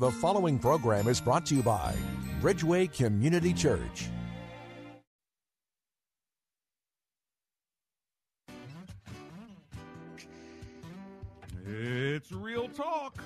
The 0.00 0.12
following 0.12 0.60
program 0.60 1.08
is 1.08 1.20
brought 1.20 1.44
to 1.46 1.56
you 1.56 1.62
by 1.64 1.92
Bridgeway 2.40 2.92
Community 2.92 3.52
Church. 3.52 4.06
It's 11.66 12.30
Real 12.30 12.68
Talk 12.68 13.20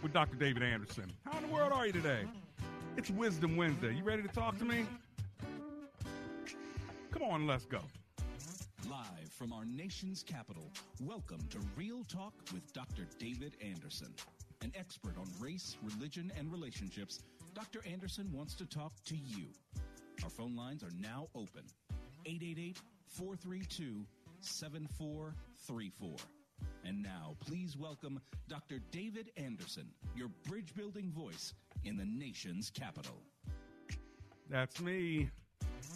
with 0.00 0.12
Dr. 0.12 0.36
David 0.36 0.62
Anderson. 0.62 1.12
How 1.24 1.36
in 1.38 1.48
the 1.48 1.52
world 1.52 1.72
are 1.72 1.88
you 1.88 1.92
today? 1.92 2.20
It's 2.96 3.10
Wisdom 3.10 3.56
Wednesday. 3.56 3.92
You 3.96 4.04
ready 4.04 4.22
to 4.22 4.28
talk 4.28 4.56
to 4.58 4.64
me? 4.64 4.86
Come 7.10 7.22
on, 7.24 7.48
let's 7.48 7.64
go. 7.64 7.80
Live 8.88 9.32
from 9.32 9.52
our 9.52 9.64
nation's 9.64 10.22
capital, 10.22 10.70
welcome 11.02 11.40
to 11.50 11.58
Real 11.74 12.04
Talk 12.04 12.34
with 12.52 12.72
Dr. 12.72 13.02
David 13.18 13.56
Anderson. 13.60 14.14
An 14.62 14.72
expert 14.76 15.16
on 15.16 15.26
race, 15.38 15.76
religion, 15.82 16.32
and 16.36 16.50
relationships, 16.50 17.20
Dr. 17.54 17.80
Anderson 17.90 18.30
wants 18.32 18.54
to 18.56 18.66
talk 18.66 18.92
to 19.06 19.16
you. 19.16 19.46
Our 20.24 20.30
phone 20.30 20.56
lines 20.56 20.82
are 20.82 20.90
now 21.00 21.28
open 21.34 21.62
888 22.26 22.76
432 23.08 24.04
7434. 24.40 26.10
And 26.84 27.02
now, 27.02 27.36
please 27.46 27.76
welcome 27.76 28.20
Dr. 28.48 28.80
David 28.90 29.30
Anderson, 29.36 29.88
your 30.16 30.28
bridge 30.48 30.74
building 30.74 31.12
voice 31.12 31.54
in 31.84 31.96
the 31.96 32.04
nation's 32.04 32.70
capital. 32.70 33.22
That's 34.50 34.80
me, 34.80 35.30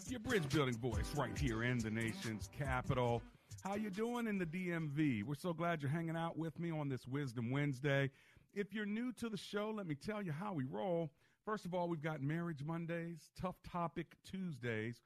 your 0.09 0.21
bridge 0.21 0.49
building 0.51 0.77
voice 0.77 1.13
right 1.17 1.37
here 1.37 1.65
in 1.65 1.79
the 1.79 1.91
nation's 1.91 2.49
capital. 2.57 3.23
How 3.65 3.75
you 3.77 3.91
doing 3.91 4.27
in 4.27 4.39
the 4.39 4.47
DMV? 4.47 5.25
We're 5.25 5.35
so 5.35 5.53
glad 5.53 5.83
you're 5.83 5.91
hanging 5.91 6.17
out 6.17 6.37
with 6.37 6.59
me 6.59 6.71
on 6.71 6.89
this 6.89 7.07
Wisdom 7.07 7.51
Wednesday. 7.51 8.11
If 8.55 8.75
you're 8.75 8.85
new 8.85 9.13
to 9.13 9.31
the 9.31 9.37
show, 9.39 9.73
let 9.75 9.87
me 9.87 9.95
tell 9.95 10.21
you 10.21 10.31
how 10.31 10.53
we 10.53 10.65
roll. 10.65 11.11
First 11.47 11.65
of 11.65 11.73
all, 11.73 11.89
we've 11.89 12.03
got 12.03 12.21
Marriage 12.21 12.63
Mondays, 12.63 13.31
Tough 13.41 13.57
Topic 13.63 14.15
Tuesdays, 14.31 15.01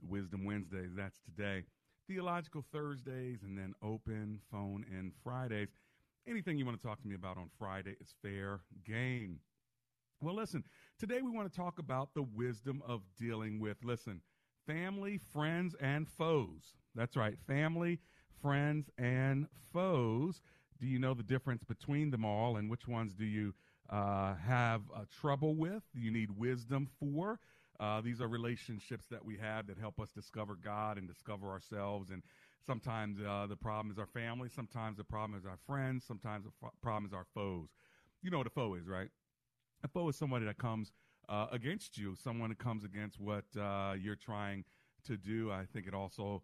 Wisdom 0.00 0.46
Wednesdays, 0.46 0.92
that's 0.96 1.20
today. 1.20 1.64
Theological 2.08 2.64
Thursdays, 2.72 3.42
and 3.42 3.58
then 3.58 3.74
open 3.82 4.40
phone 4.50 4.86
in 4.90 5.12
Fridays. 5.22 5.68
Anything 6.26 6.56
you 6.56 6.64
want 6.64 6.80
to 6.80 6.86
talk 6.86 7.02
to 7.02 7.06
me 7.06 7.14
about 7.14 7.36
on 7.36 7.50
Friday 7.58 7.96
is 8.00 8.14
fair 8.22 8.60
game. 8.84 9.40
Well, 10.22 10.34
listen, 10.34 10.64
today 10.98 11.20
we 11.20 11.30
want 11.30 11.52
to 11.52 11.56
talk 11.56 11.78
about 11.78 12.14
the 12.14 12.22
wisdom 12.22 12.82
of 12.86 13.02
dealing 13.18 13.60
with, 13.60 13.76
listen, 13.84 14.22
family, 14.66 15.18
friends, 15.18 15.76
and 15.80 16.08
foes. 16.08 16.74
That's 16.94 17.14
right, 17.14 17.36
family, 17.46 18.00
friends, 18.40 18.88
and 18.96 19.48
foes. 19.70 20.40
Do 20.80 20.86
you 20.86 20.98
know 20.98 21.14
the 21.14 21.22
difference 21.22 21.64
between 21.64 22.10
them 22.10 22.24
all, 22.24 22.56
and 22.56 22.70
which 22.70 22.86
ones 22.86 23.14
do 23.14 23.24
you 23.24 23.54
uh, 23.90 24.34
have 24.34 24.82
uh, 24.94 25.04
trouble 25.20 25.54
with? 25.54 25.82
You 25.94 26.10
need 26.10 26.30
wisdom 26.30 26.88
for. 26.98 27.38
Uh, 27.78 28.00
these 28.00 28.20
are 28.20 28.28
relationships 28.28 29.06
that 29.10 29.24
we 29.24 29.36
have 29.36 29.66
that 29.66 29.78
help 29.78 30.00
us 30.00 30.10
discover 30.10 30.54
God 30.54 30.98
and 30.98 31.06
discover 31.06 31.50
ourselves. 31.50 32.10
And 32.10 32.22
sometimes 32.66 33.18
uh, 33.20 33.46
the 33.48 33.56
problem 33.56 33.90
is 33.90 33.98
our 33.98 34.06
family. 34.06 34.48
Sometimes 34.48 34.96
the 34.96 35.04
problem 35.04 35.38
is 35.38 35.46
our 35.46 35.58
friends. 35.66 36.04
Sometimes 36.06 36.44
the 36.44 36.52
f- 36.62 36.72
problem 36.82 37.06
is 37.06 37.12
our 37.12 37.26
foes. 37.34 37.68
You 38.22 38.30
know 38.30 38.38
what 38.38 38.46
a 38.46 38.50
foe 38.50 38.74
is, 38.74 38.86
right? 38.86 39.08
A 39.84 39.88
foe 39.88 40.08
is 40.08 40.16
somebody 40.16 40.46
that 40.46 40.58
comes 40.58 40.92
uh, 41.28 41.46
against 41.52 41.98
you, 41.98 42.14
someone 42.16 42.48
that 42.48 42.58
comes 42.58 42.84
against 42.84 43.20
what 43.20 43.44
uh, 43.60 43.94
you're 43.98 44.16
trying 44.16 44.64
to 45.06 45.16
do. 45.16 45.50
I 45.50 45.64
think 45.70 45.86
it 45.86 45.94
also, 45.94 46.42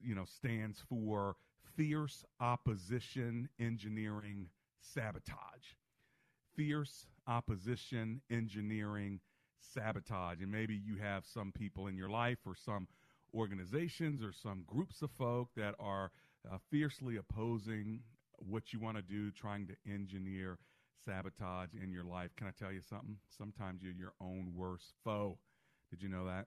you 0.00 0.14
know, 0.14 0.24
stands 0.24 0.82
for 0.88 1.36
fierce 1.76 2.24
opposition, 2.40 3.48
engineering, 3.58 4.48
sabotage. 4.80 5.74
Fierce 6.54 7.06
opposition, 7.26 8.22
engineering, 8.30 9.20
sabotage. 9.58 10.40
And 10.40 10.50
maybe 10.50 10.74
you 10.74 10.96
have 10.96 11.24
some 11.26 11.52
people 11.52 11.86
in 11.86 11.96
your 11.96 12.08
life 12.08 12.38
or 12.46 12.54
some 12.54 12.88
organizations 13.34 14.22
or 14.22 14.32
some 14.32 14.64
groups 14.66 15.02
of 15.02 15.10
folk 15.10 15.50
that 15.56 15.74
are 15.78 16.10
uh, 16.50 16.56
fiercely 16.70 17.16
opposing 17.16 18.00
what 18.38 18.72
you 18.72 18.80
want 18.80 18.96
to 18.96 19.02
do, 19.02 19.30
trying 19.30 19.66
to 19.66 19.74
engineer 19.90 20.58
sabotage 21.04 21.70
in 21.80 21.92
your 21.92 22.04
life. 22.04 22.30
Can 22.36 22.46
I 22.46 22.50
tell 22.58 22.72
you 22.72 22.80
something? 22.80 23.16
Sometimes 23.36 23.82
you're 23.82 23.92
your 23.92 24.14
own 24.20 24.52
worst 24.54 24.94
foe. 25.04 25.38
Did 25.90 26.02
you 26.02 26.08
know 26.08 26.26
that? 26.26 26.46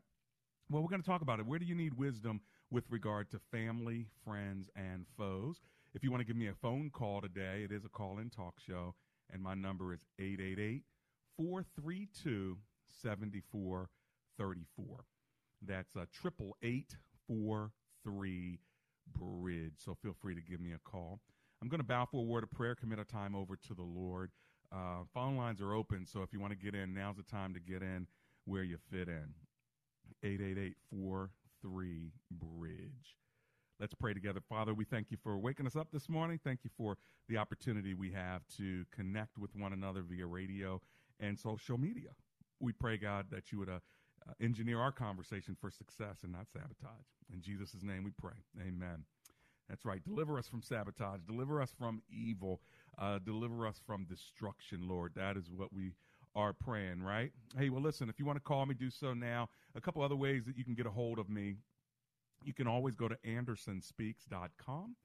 Well, 0.69 0.81
we're 0.81 0.89
going 0.89 1.01
to 1.01 1.07
talk 1.07 1.21
about 1.21 1.39
it. 1.39 1.45
Where 1.45 1.59
do 1.59 1.65
you 1.65 1.75
need 1.75 1.95
wisdom 1.95 2.41
with 2.71 2.85
regard 2.89 3.29
to 3.31 3.39
family, 3.51 4.07
friends, 4.23 4.69
and 4.75 5.05
foes? 5.17 5.61
If 5.93 6.03
you 6.03 6.11
want 6.11 6.21
to 6.21 6.25
give 6.25 6.35
me 6.35 6.47
a 6.47 6.53
phone 6.53 6.89
call 6.91 7.21
today, 7.21 7.63
it 7.63 7.71
is 7.71 7.85
a 7.85 7.89
call 7.89 8.19
in 8.19 8.29
talk 8.29 8.59
show, 8.59 8.93
and 9.31 9.41
my 9.41 9.55
number 9.55 9.93
is 9.93 10.05
888 10.19 10.83
432 11.37 12.57
7434. 13.01 15.05
That's 15.65 15.95
a 15.95 16.07
triple 16.13 16.55
eight 16.61 16.95
four 17.27 17.71
three 18.03 18.59
bridge. 19.17 19.73
So 19.77 19.95
feel 20.01 20.15
free 20.21 20.35
to 20.35 20.41
give 20.41 20.59
me 20.59 20.73
a 20.73 20.89
call. 20.89 21.19
I'm 21.61 21.67
going 21.67 21.81
to 21.81 21.87
bow 21.87 22.07
for 22.09 22.21
a 22.21 22.25
word 22.25 22.43
of 22.43 22.51
prayer, 22.51 22.75
commit 22.75 22.99
our 22.99 23.05
time 23.05 23.35
over 23.35 23.55
to 23.55 23.73
the 23.73 23.83
Lord. 23.83 24.31
Uh, 24.71 25.03
phone 25.13 25.35
lines 25.35 25.61
are 25.61 25.73
open, 25.73 26.05
so 26.05 26.21
if 26.21 26.31
you 26.31 26.39
want 26.39 26.53
to 26.53 26.57
get 26.57 26.75
in, 26.75 26.93
now's 26.93 27.17
the 27.17 27.23
time 27.23 27.53
to 27.55 27.59
get 27.59 27.81
in 27.81 28.07
where 28.45 28.63
you 28.63 28.77
fit 28.91 29.07
in. 29.07 29.33
888 30.23 30.75
Bridge. 31.63 33.15
Let's 33.79 33.93
pray 33.93 34.13
together. 34.13 34.41
Father, 34.49 34.73
we 34.73 34.83
thank 34.83 35.09
you 35.09 35.17
for 35.23 35.37
waking 35.37 35.65
us 35.65 35.75
up 35.75 35.87
this 35.91 36.09
morning. 36.09 36.39
Thank 36.43 36.59
you 36.63 36.69
for 36.77 36.97
the 37.29 37.37
opportunity 37.37 37.93
we 37.93 38.11
have 38.11 38.41
to 38.57 38.85
connect 38.91 39.37
with 39.37 39.55
one 39.55 39.71
another 39.71 40.01
via 40.01 40.25
radio 40.25 40.81
and 41.19 41.39
social 41.39 41.77
media. 41.77 42.09
We 42.59 42.73
pray, 42.73 42.97
God, 42.97 43.27
that 43.31 43.51
you 43.51 43.59
would 43.59 43.69
uh, 43.69 43.79
uh, 44.27 44.33
engineer 44.41 44.81
our 44.81 44.91
conversation 44.91 45.55
for 45.59 45.71
success 45.71 46.23
and 46.23 46.33
not 46.33 46.47
sabotage. 46.51 47.05
In 47.33 47.41
Jesus' 47.41 47.81
name 47.81 48.03
we 48.03 48.11
pray. 48.11 48.43
Amen. 48.59 49.05
That's 49.69 49.85
right. 49.85 50.03
Deliver 50.03 50.37
us 50.37 50.47
from 50.47 50.61
sabotage. 50.61 51.21
Deliver 51.27 51.61
us 51.61 51.71
from 51.77 52.01
evil. 52.09 52.59
Uh, 52.97 53.19
deliver 53.23 53.65
us 53.67 53.79
from 53.85 54.03
destruction, 54.05 54.87
Lord. 54.89 55.13
That 55.15 55.37
is 55.37 55.49
what 55.55 55.71
we 55.71 55.93
are 56.35 56.53
praying, 56.53 57.01
right? 57.03 57.31
Hey, 57.57 57.69
well, 57.69 57.81
listen, 57.81 58.09
if 58.09 58.19
you 58.19 58.25
want 58.25 58.37
to 58.37 58.43
call 58.43 58.65
me, 58.65 58.75
do 58.75 58.89
so 58.89 59.13
now. 59.13 59.49
A 59.75 59.81
couple 59.81 60.01
other 60.01 60.15
ways 60.15 60.45
that 60.45 60.57
you 60.57 60.63
can 60.63 60.75
get 60.75 60.85
a 60.85 60.91
hold 60.91 61.19
of 61.19 61.29
me. 61.29 61.55
You 62.43 62.53
can 62.53 62.67
always 62.67 62.95
go 62.95 63.07
to 63.07 63.17
andersonspeaks.com, 63.25 64.95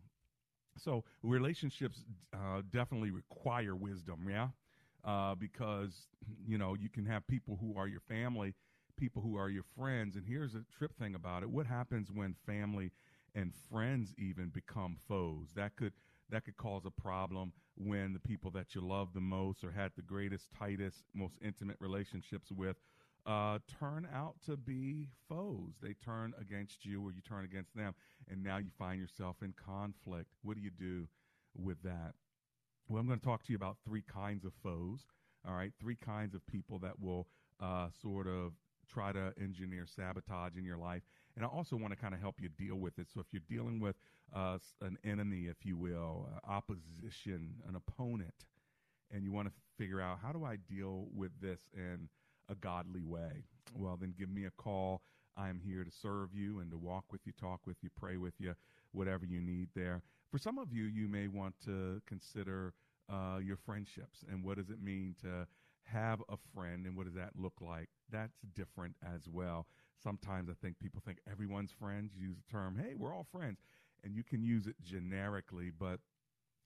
So, 0.76 1.04
relationships 1.22 2.04
uh, 2.32 2.62
definitely 2.70 3.10
require 3.10 3.74
wisdom, 3.74 4.26
yeah? 4.28 4.48
Uh, 5.04 5.34
because, 5.34 6.08
you 6.46 6.58
know, 6.58 6.74
you 6.74 6.88
can 6.88 7.06
have 7.06 7.26
people 7.26 7.58
who 7.60 7.76
are 7.76 7.88
your 7.88 8.00
family, 8.00 8.54
people 8.96 9.22
who 9.22 9.36
are 9.36 9.48
your 9.48 9.64
friends. 9.76 10.16
And 10.16 10.24
here's 10.26 10.54
a 10.54 10.64
trip 10.76 10.96
thing 10.98 11.14
about 11.14 11.42
it 11.42 11.50
what 11.50 11.66
happens 11.66 12.10
when 12.12 12.34
family 12.46 12.92
and 13.34 13.52
friends 13.70 14.14
even 14.18 14.50
become 14.50 14.96
foes? 15.08 15.48
That 15.56 15.76
could 15.76 15.92
that 16.30 16.44
could 16.44 16.56
cause 16.56 16.84
a 16.86 16.90
problem 16.90 17.52
when 17.76 18.12
the 18.12 18.20
people 18.20 18.50
that 18.52 18.74
you 18.74 18.80
love 18.80 19.12
the 19.14 19.20
most 19.20 19.64
or 19.64 19.72
had 19.72 19.90
the 19.96 20.02
greatest, 20.02 20.48
tightest, 20.56 21.04
most 21.14 21.34
intimate 21.42 21.76
relationships 21.80 22.52
with 22.52 22.76
uh, 23.26 23.58
turn 23.78 24.06
out 24.12 24.36
to 24.46 24.56
be 24.56 25.08
foes. 25.28 25.74
They 25.82 25.94
turn 26.04 26.34
against 26.40 26.84
you 26.84 27.02
or 27.02 27.12
you 27.12 27.20
turn 27.20 27.44
against 27.44 27.74
them. 27.74 27.94
And 28.28 28.42
now 28.42 28.58
you 28.58 28.70
find 28.78 29.00
yourself 29.00 29.36
in 29.42 29.52
conflict. 29.52 30.30
What 30.42 30.56
do 30.56 30.62
you 30.62 30.70
do 30.70 31.08
with 31.56 31.82
that? 31.82 32.14
Well, 32.88 33.00
I'm 33.00 33.06
going 33.06 33.18
to 33.18 33.24
talk 33.24 33.44
to 33.44 33.52
you 33.52 33.56
about 33.56 33.76
three 33.84 34.02
kinds 34.02 34.44
of 34.44 34.52
foes. 34.62 35.06
All 35.46 35.54
right, 35.54 35.72
three 35.80 35.96
kinds 35.96 36.34
of 36.34 36.46
people 36.46 36.78
that 36.80 37.00
will 37.00 37.26
uh, 37.60 37.88
sort 38.02 38.26
of 38.26 38.52
try 38.92 39.12
to 39.12 39.32
engineer 39.40 39.86
sabotage 39.86 40.56
in 40.56 40.64
your 40.64 40.76
life. 40.76 41.02
And 41.36 41.44
I 41.44 41.48
also 41.48 41.76
want 41.76 41.92
to 41.92 41.96
kind 41.96 42.12
of 42.12 42.20
help 42.20 42.36
you 42.40 42.48
deal 42.48 42.76
with 42.76 42.98
it. 42.98 43.06
So 43.12 43.20
if 43.20 43.26
you're 43.30 43.42
dealing 43.48 43.80
with 43.80 43.96
uh, 44.34 44.58
an 44.82 44.98
enemy, 45.04 45.46
if 45.46 45.64
you 45.64 45.76
will, 45.76 46.28
uh, 46.34 46.50
opposition, 46.50 47.54
an 47.68 47.76
opponent, 47.76 48.34
and 49.12 49.24
you 49.24 49.32
want 49.32 49.48
to 49.48 49.54
figure 49.78 50.00
out 50.00 50.18
how 50.22 50.32
do 50.32 50.44
I 50.44 50.56
deal 50.56 51.06
with 51.14 51.30
this 51.40 51.60
in 51.72 52.08
a 52.50 52.54
godly 52.54 53.02
way, 53.02 53.44
well, 53.74 53.96
then 54.00 54.14
give 54.18 54.28
me 54.28 54.44
a 54.44 54.50
call. 54.50 55.02
I'm 55.36 55.60
here 55.64 55.84
to 55.84 55.90
serve 55.90 56.34
you 56.34 56.58
and 56.58 56.70
to 56.70 56.76
walk 56.76 57.04
with 57.12 57.20
you, 57.24 57.32
talk 57.40 57.60
with 57.66 57.76
you, 57.82 57.90
pray 57.98 58.16
with 58.16 58.34
you, 58.38 58.54
whatever 58.92 59.24
you 59.24 59.40
need 59.40 59.68
there. 59.74 60.02
For 60.30 60.38
some 60.38 60.58
of 60.58 60.72
you, 60.72 60.84
you 60.84 61.08
may 61.08 61.28
want 61.28 61.54
to 61.64 62.02
consider 62.06 62.74
uh, 63.08 63.38
your 63.42 63.56
friendships 63.56 64.24
and 64.30 64.44
what 64.44 64.56
does 64.56 64.70
it 64.70 64.82
mean 64.82 65.14
to 65.22 65.46
have 65.84 66.20
a 66.28 66.36
friend 66.54 66.86
and 66.86 66.96
what 66.96 67.06
does 67.06 67.14
that 67.14 67.30
look 67.36 67.54
like? 67.60 67.88
That's 68.10 68.38
different 68.54 68.94
as 69.02 69.22
well. 69.28 69.66
sometimes 70.02 70.48
I 70.48 70.54
think 70.62 70.78
people 70.78 71.02
think 71.04 71.18
everyone's 71.30 71.72
friends. 71.78 72.12
You 72.16 72.28
use 72.28 72.36
the 72.36 72.52
term, 72.52 72.76
hey, 72.78 72.94
we're 72.96 73.14
all 73.14 73.26
friends. 73.30 73.58
And 74.02 74.14
you 74.14 74.22
can 74.22 74.42
use 74.42 74.66
it 74.66 74.76
generically, 74.82 75.70
but 75.78 76.00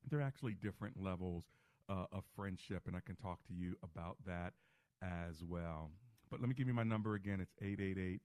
there 0.08 0.20
are 0.20 0.22
actually 0.22 0.54
different 0.54 1.02
levels 1.02 1.44
uh, 1.88 2.06
of 2.12 2.24
friendship. 2.36 2.82
And 2.86 2.94
I 2.96 3.00
can 3.04 3.16
talk 3.16 3.38
to 3.48 3.54
you 3.54 3.76
about 3.82 4.16
that 4.26 4.52
as 5.02 5.42
well. 5.42 5.90
But 6.30 6.40
let 6.40 6.48
me 6.48 6.54
give 6.54 6.66
you 6.66 6.74
my 6.74 6.82
number 6.82 7.14
again. 7.14 7.40
It's 7.40 7.54
888 7.60 8.20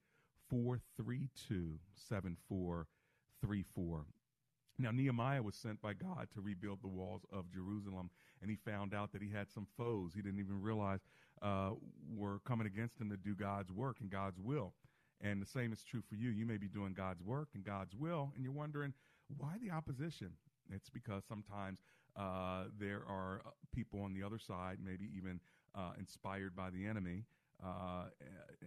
432 0.48 1.78
7434. 1.94 4.06
Now, 4.78 4.90
Nehemiah 4.90 5.42
was 5.42 5.56
sent 5.56 5.82
by 5.82 5.92
God 5.92 6.28
to 6.34 6.40
rebuild 6.40 6.80
the 6.82 6.88
walls 6.88 7.26
of 7.30 7.52
Jerusalem, 7.52 8.08
and 8.40 8.50
he 8.50 8.56
found 8.56 8.94
out 8.94 9.12
that 9.12 9.20
he 9.20 9.30
had 9.30 9.50
some 9.50 9.66
foes 9.76 10.12
he 10.14 10.22
didn't 10.22 10.40
even 10.40 10.62
realize 10.62 11.00
uh, 11.42 11.72
were 12.16 12.38
coming 12.46 12.66
against 12.66 12.98
him 12.98 13.10
to 13.10 13.16
do 13.16 13.34
God's 13.34 13.70
work 13.70 13.98
and 14.00 14.10
God's 14.10 14.40
will. 14.40 14.72
And 15.20 15.42
the 15.42 15.46
same 15.46 15.72
is 15.72 15.84
true 15.84 16.02
for 16.08 16.14
you. 16.14 16.30
You 16.30 16.46
may 16.46 16.56
be 16.56 16.66
doing 16.66 16.94
God's 16.94 17.22
work 17.22 17.48
and 17.54 17.62
God's 17.62 17.94
will, 17.94 18.32
and 18.34 18.42
you're 18.42 18.54
wondering, 18.54 18.94
why 19.36 19.56
the 19.62 19.70
opposition? 19.70 20.30
It's 20.72 20.88
because 20.88 21.24
sometimes 21.28 21.80
uh, 22.16 22.64
there 22.78 23.02
are 23.06 23.42
uh, 23.44 23.50
people 23.74 24.02
on 24.02 24.14
the 24.14 24.22
other 24.22 24.38
side, 24.38 24.78
maybe 24.82 25.10
even 25.16 25.40
uh, 25.74 25.92
inspired 25.98 26.54
by 26.56 26.70
the 26.70 26.86
enemy 26.86 27.24
uh, 27.64 28.04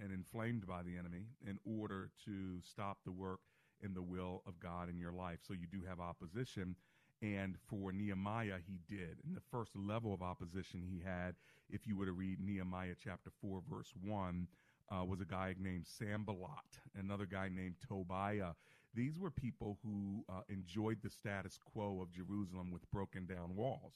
and 0.02 0.12
inflamed 0.12 0.68
by 0.68 0.82
the 0.84 0.98
enemy, 0.98 1.26
in 1.48 1.58
order 1.66 2.10
to 2.26 2.60
stop 2.62 3.00
the 3.06 3.12
work 3.12 3.40
in 3.82 3.94
the 3.94 4.02
will 4.02 4.42
of 4.48 4.60
God 4.60 4.90
in 4.90 4.98
your 4.98 5.12
life. 5.12 5.40
So 5.48 5.54
you 5.54 5.68
do 5.72 5.82
have 5.88 6.00
opposition. 6.00 6.76
And 7.22 7.56
for 7.68 7.92
Nehemiah, 7.92 8.58
he 8.68 8.80
did. 8.90 9.18
And 9.26 9.36
the 9.36 9.42
first 9.52 9.72
level 9.76 10.14
of 10.14 10.22
opposition 10.22 10.84
he 10.86 11.02
had, 11.04 11.36
if 11.70 11.88
you 11.88 11.98
were 11.98 12.06
to 12.06 12.12
read 12.12 12.40
Nehemiah 12.40 12.96
chapter 13.02 13.32
4, 13.42 13.62
verse 13.70 13.94
1, 14.06 14.48
uh, 14.92 15.06
was 15.06 15.22
a 15.22 15.26
guy 15.26 15.56
named 15.58 15.86
Sanballat, 15.88 16.80
another 17.00 17.26
guy 17.26 17.50
named 17.50 17.76
Tobiah. 17.88 18.52
These 18.94 19.18
were 19.18 19.32
people 19.32 19.80
who 19.84 20.24
uh, 20.30 20.42
enjoyed 20.50 20.98
the 21.02 21.10
status 21.10 21.58
quo 21.72 22.00
of 22.02 22.12
Jerusalem 22.12 22.72
with 22.72 22.90
broken 22.92 23.26
down 23.26 23.56
walls. 23.56 23.94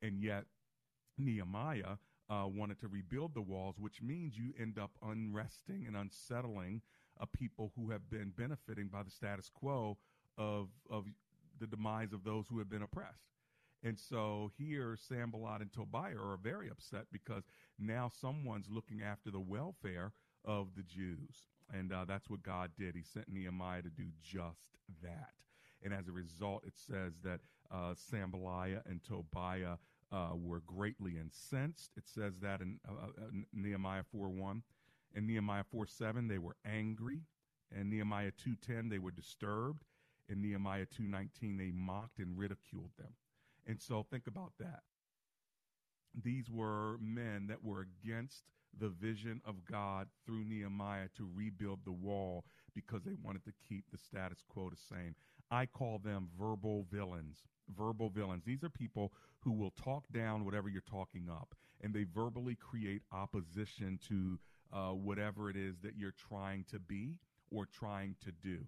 And 0.00 0.22
yet, 0.22 0.44
Nehemiah 1.18 1.96
uh, 2.30 2.46
wanted 2.46 2.78
to 2.80 2.88
rebuild 2.88 3.34
the 3.34 3.42
walls, 3.42 3.76
which 3.78 4.00
means 4.00 4.38
you 4.38 4.54
end 4.58 4.78
up 4.78 4.92
unresting 5.02 5.84
and 5.86 5.96
unsettling 5.96 6.80
a 7.18 7.26
people 7.26 7.72
who 7.76 7.90
have 7.90 8.08
been 8.08 8.32
benefiting 8.36 8.88
by 8.88 9.02
the 9.02 9.10
status 9.10 9.50
quo 9.52 9.98
of, 10.38 10.68
of 10.90 11.04
the 11.58 11.66
demise 11.66 12.12
of 12.12 12.24
those 12.24 12.46
who 12.48 12.58
have 12.58 12.70
been 12.70 12.82
oppressed. 12.82 13.26
And 13.82 13.98
so 13.98 14.50
here, 14.58 14.96
Sanballat 14.96 15.62
and 15.62 15.72
Tobiah 15.72 16.16
are 16.16 16.38
very 16.42 16.70
upset 16.70 17.06
because 17.10 17.44
now 17.78 18.10
someone's 18.20 18.68
looking 18.70 19.02
after 19.02 19.30
the 19.30 19.40
welfare 19.40 20.12
of 20.44 20.68
the 20.76 20.82
Jews. 20.82 21.48
And 21.72 21.92
uh, 21.92 22.04
that's 22.06 22.28
what 22.28 22.42
God 22.42 22.70
did. 22.78 22.94
He 22.94 23.02
sent 23.02 23.28
Nehemiah 23.28 23.82
to 23.82 23.90
do 23.90 24.04
just 24.22 24.76
that. 25.02 25.32
And 25.82 25.94
as 25.94 26.08
a 26.08 26.12
result, 26.12 26.64
it 26.66 26.74
says 26.76 27.14
that 27.24 27.40
uh, 27.70 27.94
and 28.86 29.00
Tobiah 29.02 29.76
uh, 30.12 30.30
were 30.34 30.62
greatly 30.66 31.18
incensed. 31.18 31.92
It 31.96 32.08
says 32.08 32.34
that 32.42 32.60
in 32.60 32.78
uh, 32.88 32.92
uh, 32.92 33.26
Nehemiah 33.52 34.02
4 34.12 34.28
1. 34.28 34.62
In 35.14 35.26
Nehemiah 35.26 35.64
4 35.70 35.86
7, 35.86 36.28
they 36.28 36.38
were 36.38 36.56
angry. 36.64 37.22
In 37.74 37.90
Nehemiah 37.90 38.32
2.10, 38.32 38.90
they 38.90 38.98
were 38.98 39.10
disturbed. 39.10 39.84
In 40.28 40.42
Nehemiah 40.42 40.86
2.19, 40.86 41.58
they 41.58 41.72
mocked 41.72 42.18
and 42.18 42.36
ridiculed 42.36 42.90
them. 42.98 43.14
And 43.66 43.80
so 43.80 44.04
think 44.08 44.26
about 44.26 44.52
that. 44.58 44.82
These 46.20 46.50
were 46.50 46.96
men 47.00 47.46
that 47.48 47.64
were 47.64 47.86
against 48.04 48.42
the 48.78 48.88
vision 48.88 49.40
of 49.44 49.64
God 49.64 50.08
through 50.24 50.44
Nehemiah 50.44 51.08
to 51.16 51.28
rebuild 51.34 51.80
the 51.84 51.92
wall 51.92 52.44
because 52.74 53.02
they 53.02 53.16
wanted 53.22 53.44
to 53.44 53.52
keep 53.68 53.84
the 53.90 53.98
status 53.98 54.42
quo 54.48 54.70
the 54.70 54.76
same. 54.76 55.14
I 55.50 55.66
call 55.66 55.98
them 55.98 56.28
verbal 56.38 56.86
villains. 56.90 57.38
Verbal 57.76 58.10
villains. 58.10 58.44
These 58.44 58.64
are 58.64 58.68
people 58.70 59.12
who 59.40 59.52
will 59.52 59.70
talk 59.70 60.04
down 60.12 60.44
whatever 60.44 60.68
you're 60.68 60.82
talking 60.82 61.28
up, 61.30 61.54
and 61.80 61.94
they 61.94 62.04
verbally 62.04 62.56
create 62.56 63.02
opposition 63.12 63.98
to 64.08 64.38
uh, 64.72 64.90
whatever 64.90 65.50
it 65.50 65.56
is 65.56 65.80
that 65.82 65.96
you're 65.96 66.12
trying 66.12 66.64
to 66.70 66.78
be 66.78 67.16
or 67.50 67.66
trying 67.66 68.16
to 68.24 68.32
do. 68.32 68.58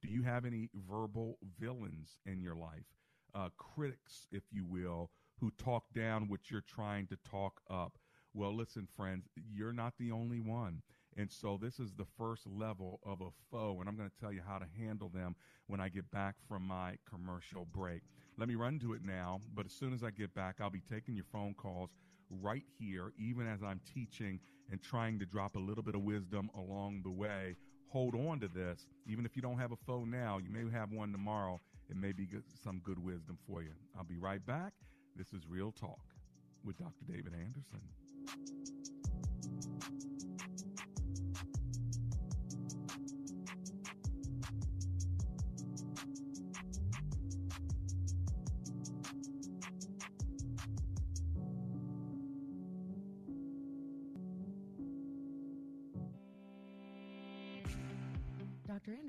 Do 0.00 0.08
you 0.08 0.22
have 0.22 0.44
any 0.44 0.70
verbal 0.88 1.38
villains 1.58 2.20
in 2.26 2.40
your 2.40 2.54
life? 2.54 2.86
Uh, 3.34 3.48
critics, 3.56 4.26
if 4.30 4.44
you 4.52 4.64
will, 4.64 5.10
who 5.40 5.50
talk 5.52 5.84
down 5.94 6.28
what 6.28 6.50
you're 6.50 6.60
trying 6.60 7.06
to 7.08 7.18
talk 7.28 7.60
up. 7.70 7.98
Well, 8.34 8.54
listen, 8.54 8.86
friends, 8.96 9.28
you're 9.52 9.72
not 9.72 9.94
the 9.98 10.12
only 10.12 10.40
one. 10.40 10.82
And 11.18 11.28
so 11.30 11.58
this 11.60 11.80
is 11.80 11.92
the 11.92 12.06
first 12.16 12.46
level 12.46 13.00
of 13.04 13.20
a 13.20 13.30
foe, 13.50 13.78
and 13.80 13.88
I'm 13.88 13.96
going 13.96 14.08
to 14.08 14.20
tell 14.20 14.32
you 14.32 14.40
how 14.46 14.58
to 14.58 14.66
handle 14.78 15.08
them 15.08 15.34
when 15.66 15.80
I 15.80 15.88
get 15.88 16.08
back 16.12 16.36
from 16.48 16.62
my 16.62 16.96
commercial 17.10 17.66
break. 17.74 18.02
Let 18.38 18.48
me 18.48 18.54
run 18.54 18.78
to 18.78 18.92
it 18.92 19.02
now, 19.04 19.40
but 19.52 19.66
as 19.66 19.72
soon 19.72 19.92
as 19.92 20.04
I 20.04 20.10
get 20.10 20.32
back, 20.36 20.58
I'll 20.60 20.70
be 20.70 20.82
taking 20.88 21.16
your 21.16 21.24
phone 21.32 21.54
calls 21.54 21.90
right 22.30 22.62
here, 22.78 23.12
even 23.18 23.48
as 23.48 23.64
I'm 23.64 23.80
teaching 23.92 24.38
and 24.70 24.80
trying 24.80 25.18
to 25.18 25.26
drop 25.26 25.56
a 25.56 25.58
little 25.58 25.82
bit 25.82 25.96
of 25.96 26.02
wisdom 26.02 26.50
along 26.56 27.00
the 27.02 27.10
way. 27.10 27.56
Hold 27.88 28.14
on 28.14 28.38
to 28.38 28.48
this. 28.48 28.86
Even 29.08 29.26
if 29.26 29.34
you 29.34 29.42
don't 29.42 29.58
have 29.58 29.72
a 29.72 29.76
foe 29.76 30.04
now, 30.04 30.38
you 30.38 30.50
may 30.50 30.70
have 30.70 30.92
one 30.92 31.10
tomorrow. 31.10 31.60
It 31.90 31.96
may 31.96 32.12
be 32.12 32.28
some 32.62 32.80
good 32.84 33.02
wisdom 33.02 33.38
for 33.44 33.60
you. 33.60 33.72
I'll 33.96 34.04
be 34.04 34.18
right 34.18 34.44
back. 34.46 34.72
This 35.16 35.32
is 35.32 35.48
Real 35.48 35.72
Talk 35.72 36.14
with 36.64 36.78
Dr. 36.78 37.04
David 37.08 37.32
Anderson. 37.34 37.80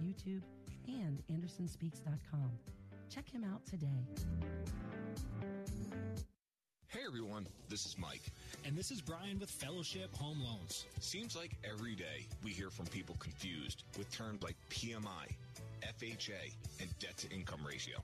YouTube, 0.00 0.42
and 0.88 1.22
AndersonSpeaks.com. 1.30 2.50
Check 3.08 3.28
him 3.28 3.44
out 3.44 3.64
today. 3.66 3.86
Hey 6.88 7.00
everyone, 7.06 7.46
this 7.68 7.86
is 7.86 7.96
Mike. 7.98 8.32
And 8.64 8.76
this 8.76 8.90
is 8.90 9.00
Brian 9.00 9.38
with 9.38 9.50
Fellowship 9.50 10.14
Home 10.16 10.40
Loans. 10.42 10.86
Seems 11.00 11.36
like 11.36 11.56
every 11.64 11.94
day 11.94 12.26
we 12.42 12.50
hear 12.50 12.70
from 12.70 12.86
people 12.86 13.16
confused 13.18 13.84
with 13.96 14.10
terms 14.10 14.42
like 14.42 14.56
PMI, 14.70 15.30
FHA, 15.82 16.52
and 16.80 16.98
debt 16.98 17.16
to 17.18 17.30
income 17.30 17.60
ratio. 17.64 17.98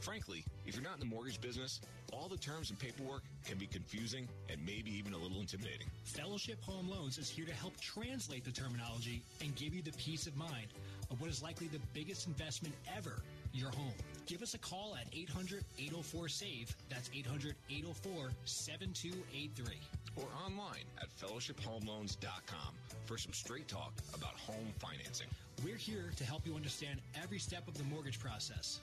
Frankly, 0.00 0.44
if 0.66 0.74
you're 0.74 0.84
not 0.84 0.94
in 0.94 1.00
the 1.00 1.06
mortgage 1.06 1.40
business, 1.40 1.80
all 2.12 2.28
the 2.28 2.36
terms 2.36 2.70
and 2.70 2.78
paperwork 2.78 3.22
can 3.46 3.56
be 3.56 3.66
confusing 3.66 4.28
and 4.50 4.60
maybe 4.66 4.90
even 4.90 5.14
a 5.14 5.18
little 5.18 5.40
intimidating. 5.40 5.86
Fellowship 6.02 6.62
Home 6.64 6.88
Loans 6.88 7.18
is 7.18 7.28
here 7.28 7.46
to 7.46 7.54
help 7.54 7.80
translate 7.80 8.44
the 8.44 8.52
terminology 8.52 9.22
and 9.40 9.54
give 9.56 9.74
you 9.74 9.82
the 9.82 9.92
peace 9.92 10.26
of 10.26 10.36
mind 10.36 10.66
of 11.14 11.20
what 11.20 11.30
is 11.30 11.42
likely 11.42 11.68
the 11.68 11.78
biggest 11.92 12.26
investment 12.26 12.74
ever 12.96 13.22
your 13.52 13.70
home. 13.70 13.94
Give 14.26 14.42
us 14.42 14.54
a 14.54 14.58
call 14.58 14.96
at 15.00 15.06
800 15.14 15.64
804 15.78 16.28
SAVE. 16.28 16.76
That's 16.90 17.08
800 17.14 17.54
804 17.70 18.32
7283. 18.44 19.76
Or 20.16 20.26
online 20.44 20.82
at 21.00 21.08
fellowshiphomeloans.com 21.20 22.74
for 23.06 23.16
some 23.16 23.32
straight 23.32 23.68
talk 23.68 23.92
about 24.12 24.34
home 24.34 24.72
financing. 24.78 25.28
We're 25.64 25.76
here 25.76 26.10
to 26.16 26.24
help 26.24 26.44
you 26.46 26.56
understand 26.56 27.00
every 27.22 27.38
step 27.38 27.68
of 27.68 27.78
the 27.78 27.84
mortgage 27.84 28.18
process 28.18 28.80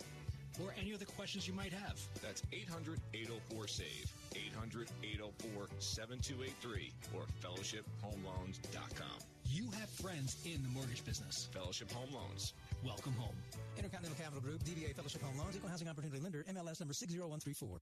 or 0.64 0.74
any 0.80 0.94
other 0.94 1.06
questions 1.06 1.48
you 1.48 1.54
might 1.54 1.74
have. 1.74 2.00
That's 2.22 2.44
800 2.54 3.00
804 3.14 3.68
SAVE, 3.68 4.14
800 4.36 4.88
804 5.04 5.68
7283, 5.80 6.94
or 7.14 7.24
fellowshiphomeloans.com. 7.44 9.31
You 9.52 9.68
have 9.82 9.90
friends 9.90 10.38
in 10.46 10.64
the 10.64 10.70
mortgage 10.70 11.04
business. 11.04 11.50
Fellowship 11.52 11.92
Home 11.92 12.08
Loans. 12.14 12.54
Welcome 12.86 13.12
home. 13.20 13.36
Intercontinental 13.76 14.18
Capital 14.24 14.40
Group, 14.40 14.64
DBA 14.64 14.96
Fellowship 14.96 15.22
Home 15.24 15.38
Loans, 15.38 15.58
Equal 15.58 15.70
Housing 15.70 15.90
Opportunity 15.90 16.22
Lender, 16.22 16.46
MLS 16.56 16.80
number 16.80 16.94
60134. 16.94 17.82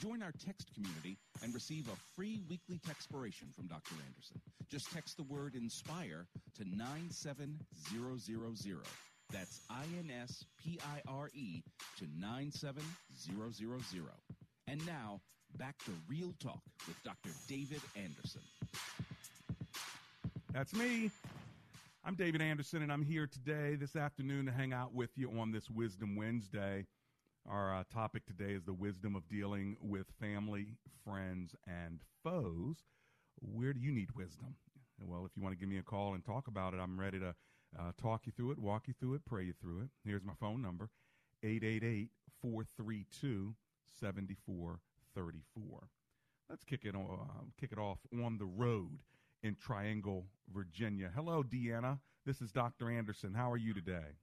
Join 0.00 0.22
our 0.22 0.32
text 0.32 0.72
community 0.74 1.18
and 1.42 1.52
receive 1.52 1.88
a 1.88 1.96
free 2.14 2.40
weekly 2.48 2.78
textpiration 2.86 3.54
from 3.54 3.66
Dr. 3.66 3.94
Anderson. 4.06 4.40
Just 4.70 4.92
text 4.92 5.16
the 5.16 5.24
word 5.24 5.54
INSPIRE 5.54 6.26
to 6.56 6.64
97000. 6.76 7.58
That's 9.32 9.60
I-N-S-P-I-R-E 9.70 11.62
to 11.98 12.06
97000. 12.18 14.10
And 14.68 14.86
now, 14.86 15.20
back 15.56 15.78
to 15.84 15.90
Real 16.08 16.32
Talk 16.38 16.60
with 16.86 17.02
Dr. 17.02 17.30
David 17.48 17.80
Anderson. 17.96 18.42
That's 20.52 20.74
me. 20.74 21.10
I'm 22.04 22.14
David 22.14 22.40
Anderson, 22.40 22.82
and 22.82 22.92
I'm 22.92 23.02
here 23.02 23.26
today, 23.26 23.74
this 23.74 23.96
afternoon, 23.96 24.46
to 24.46 24.52
hang 24.52 24.72
out 24.72 24.94
with 24.94 25.10
you 25.16 25.30
on 25.38 25.52
this 25.52 25.68
Wisdom 25.68 26.16
Wednesday. 26.16 26.86
Our 27.50 27.74
uh, 27.74 27.84
topic 27.90 28.26
today 28.26 28.52
is 28.52 28.64
the 28.64 28.74
wisdom 28.74 29.16
of 29.16 29.26
dealing 29.26 29.78
with 29.80 30.06
family, 30.20 30.74
friends, 31.02 31.54
and 31.66 32.00
foes. 32.22 32.84
Where 33.40 33.72
do 33.72 33.80
you 33.80 33.90
need 33.90 34.10
wisdom? 34.14 34.54
Well, 35.00 35.24
if 35.24 35.30
you 35.34 35.42
want 35.42 35.54
to 35.54 35.58
give 35.58 35.70
me 35.70 35.78
a 35.78 35.82
call 35.82 36.12
and 36.12 36.22
talk 36.22 36.48
about 36.48 36.74
it, 36.74 36.76
I'm 36.76 37.00
ready 37.00 37.18
to 37.20 37.34
uh, 37.78 37.92
talk 38.00 38.26
you 38.26 38.32
through 38.36 38.50
it, 38.50 38.58
walk 38.58 38.86
you 38.86 38.92
through 39.00 39.14
it, 39.14 39.24
pray 39.24 39.44
you 39.44 39.54
through 39.62 39.80
it. 39.80 39.88
Here's 40.04 40.24
my 40.24 40.34
phone 40.38 40.60
number 40.60 40.90
888 41.42 42.10
432 42.42 43.54
7434. 43.98 45.88
Let's 46.50 46.64
kick 46.64 46.84
it, 46.84 46.94
uh, 46.94 46.98
kick 47.58 47.72
it 47.72 47.78
off 47.78 47.98
on 48.22 48.36
the 48.36 48.44
road 48.44 48.98
in 49.42 49.56
Triangle, 49.56 50.26
Virginia. 50.52 51.10
Hello, 51.14 51.42
Deanna. 51.42 51.98
This 52.26 52.42
is 52.42 52.52
Dr. 52.52 52.90
Anderson. 52.90 53.32
How 53.32 53.50
are 53.50 53.56
you 53.56 53.72
today? 53.72 54.18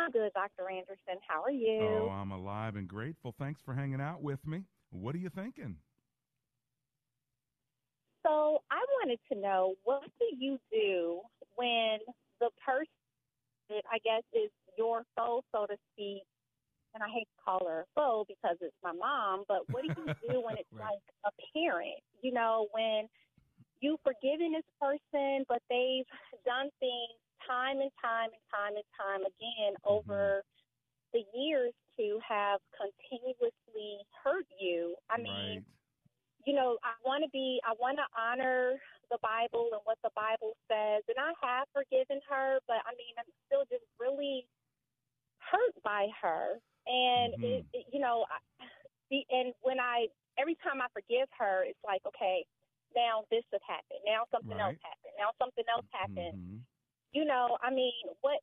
I'm 0.00 0.10
good, 0.10 0.32
Dr. 0.32 0.70
Anderson. 0.70 1.20
How 1.28 1.42
are 1.42 1.50
you? 1.50 1.82
Oh, 1.82 2.08
I'm 2.08 2.30
alive 2.30 2.76
and 2.76 2.88
grateful. 2.88 3.34
Thanks 3.38 3.60
for 3.64 3.74
hanging 3.74 4.00
out 4.00 4.22
with 4.22 4.44
me. 4.46 4.64
What 4.90 5.14
are 5.14 5.18
you 5.18 5.28
thinking? 5.28 5.76
So, 8.26 8.62
I 8.70 8.80
wanted 9.00 9.18
to 9.32 9.38
know 9.38 9.74
what 9.84 10.02
do 10.18 10.26
you 10.38 10.58
do 10.72 11.20
when 11.56 11.98
the 12.40 12.50
person, 12.64 12.86
that 13.68 13.82
I 13.90 13.98
guess, 14.04 14.22
is 14.32 14.50
your 14.78 15.02
foe, 15.16 15.42
so 15.52 15.66
to 15.66 15.76
speak, 15.92 16.22
and 16.94 17.02
I 17.02 17.08
hate 17.08 17.28
to 17.28 17.42
call 17.44 17.66
her 17.68 17.80
a 17.80 17.84
foe 17.94 18.24
because 18.26 18.56
it's 18.60 18.74
my 18.82 18.92
mom, 18.92 19.44
but 19.48 19.60
what 19.70 19.82
do 19.82 19.88
you 19.88 20.06
do 20.28 20.40
when 20.40 20.56
it's 20.56 20.68
right. 20.72 20.90
like 20.90 21.02
a 21.26 21.32
parent? 21.52 22.00
You 22.22 22.32
know, 22.32 22.68
when 22.72 23.08
you've 23.80 24.00
forgiven 24.04 24.52
this 24.52 24.68
person, 24.80 25.44
but 25.48 25.62
they've 25.68 26.08
done 26.44 26.68
things 26.80 27.20
time 27.46 27.80
and 27.80 27.92
time 28.00 28.30
and 28.32 28.46
time 28.50 28.74
and 28.76 28.88
time 28.96 29.22
again 29.24 29.72
mm-hmm. 29.80 29.92
over 29.92 30.42
the 31.12 31.24
years 31.34 31.74
to 31.98 32.18
have 32.22 32.60
continuously 32.72 34.00
hurt 34.22 34.46
you. 34.60 34.94
I 35.10 35.18
mean, 35.18 35.60
right. 35.60 36.46
you 36.46 36.54
know, 36.54 36.78
I 36.86 36.94
want 37.04 37.24
to 37.24 37.30
be, 37.30 37.60
I 37.66 37.74
want 37.76 37.98
to 37.98 38.06
honor 38.14 38.78
the 39.10 39.18
Bible 39.20 39.74
and 39.74 39.82
what 39.84 39.98
the 40.06 40.14
Bible 40.14 40.54
says, 40.70 41.02
and 41.10 41.18
I 41.18 41.34
have 41.42 41.66
forgiven 41.74 42.22
her, 42.30 42.62
but 42.70 42.80
I 42.86 42.94
mean, 42.94 43.14
I'm 43.18 43.28
still 43.50 43.66
just 43.66 43.84
really 43.98 44.46
hurt 45.42 45.74
by 45.82 46.08
her. 46.22 46.62
And 46.86 47.34
mm-hmm. 47.36 47.60
it, 47.60 47.62
it, 47.74 47.84
you 47.92 48.00
know, 48.00 48.24
I, 48.30 48.38
the, 49.10 49.26
and 49.28 49.52
when 49.60 49.82
I 49.82 50.06
every 50.38 50.56
time 50.62 50.80
I 50.80 50.88
forgive 50.94 51.28
her, 51.36 51.66
it's 51.66 51.82
like, 51.84 52.00
okay, 52.06 52.46
now 52.94 53.26
this 53.28 53.44
has 53.52 53.60
happened. 53.66 54.00
Now 54.06 54.24
something 54.30 54.56
right. 54.56 54.72
else 54.72 54.80
happened. 54.80 55.14
Now 55.18 55.30
something 55.36 55.66
else 55.68 55.88
happened. 55.90 56.38
Mm-hmm 56.38 56.70
you 57.12 57.24
know, 57.24 57.58
I 57.62 57.70
mean, 57.70 57.92
what, 58.20 58.38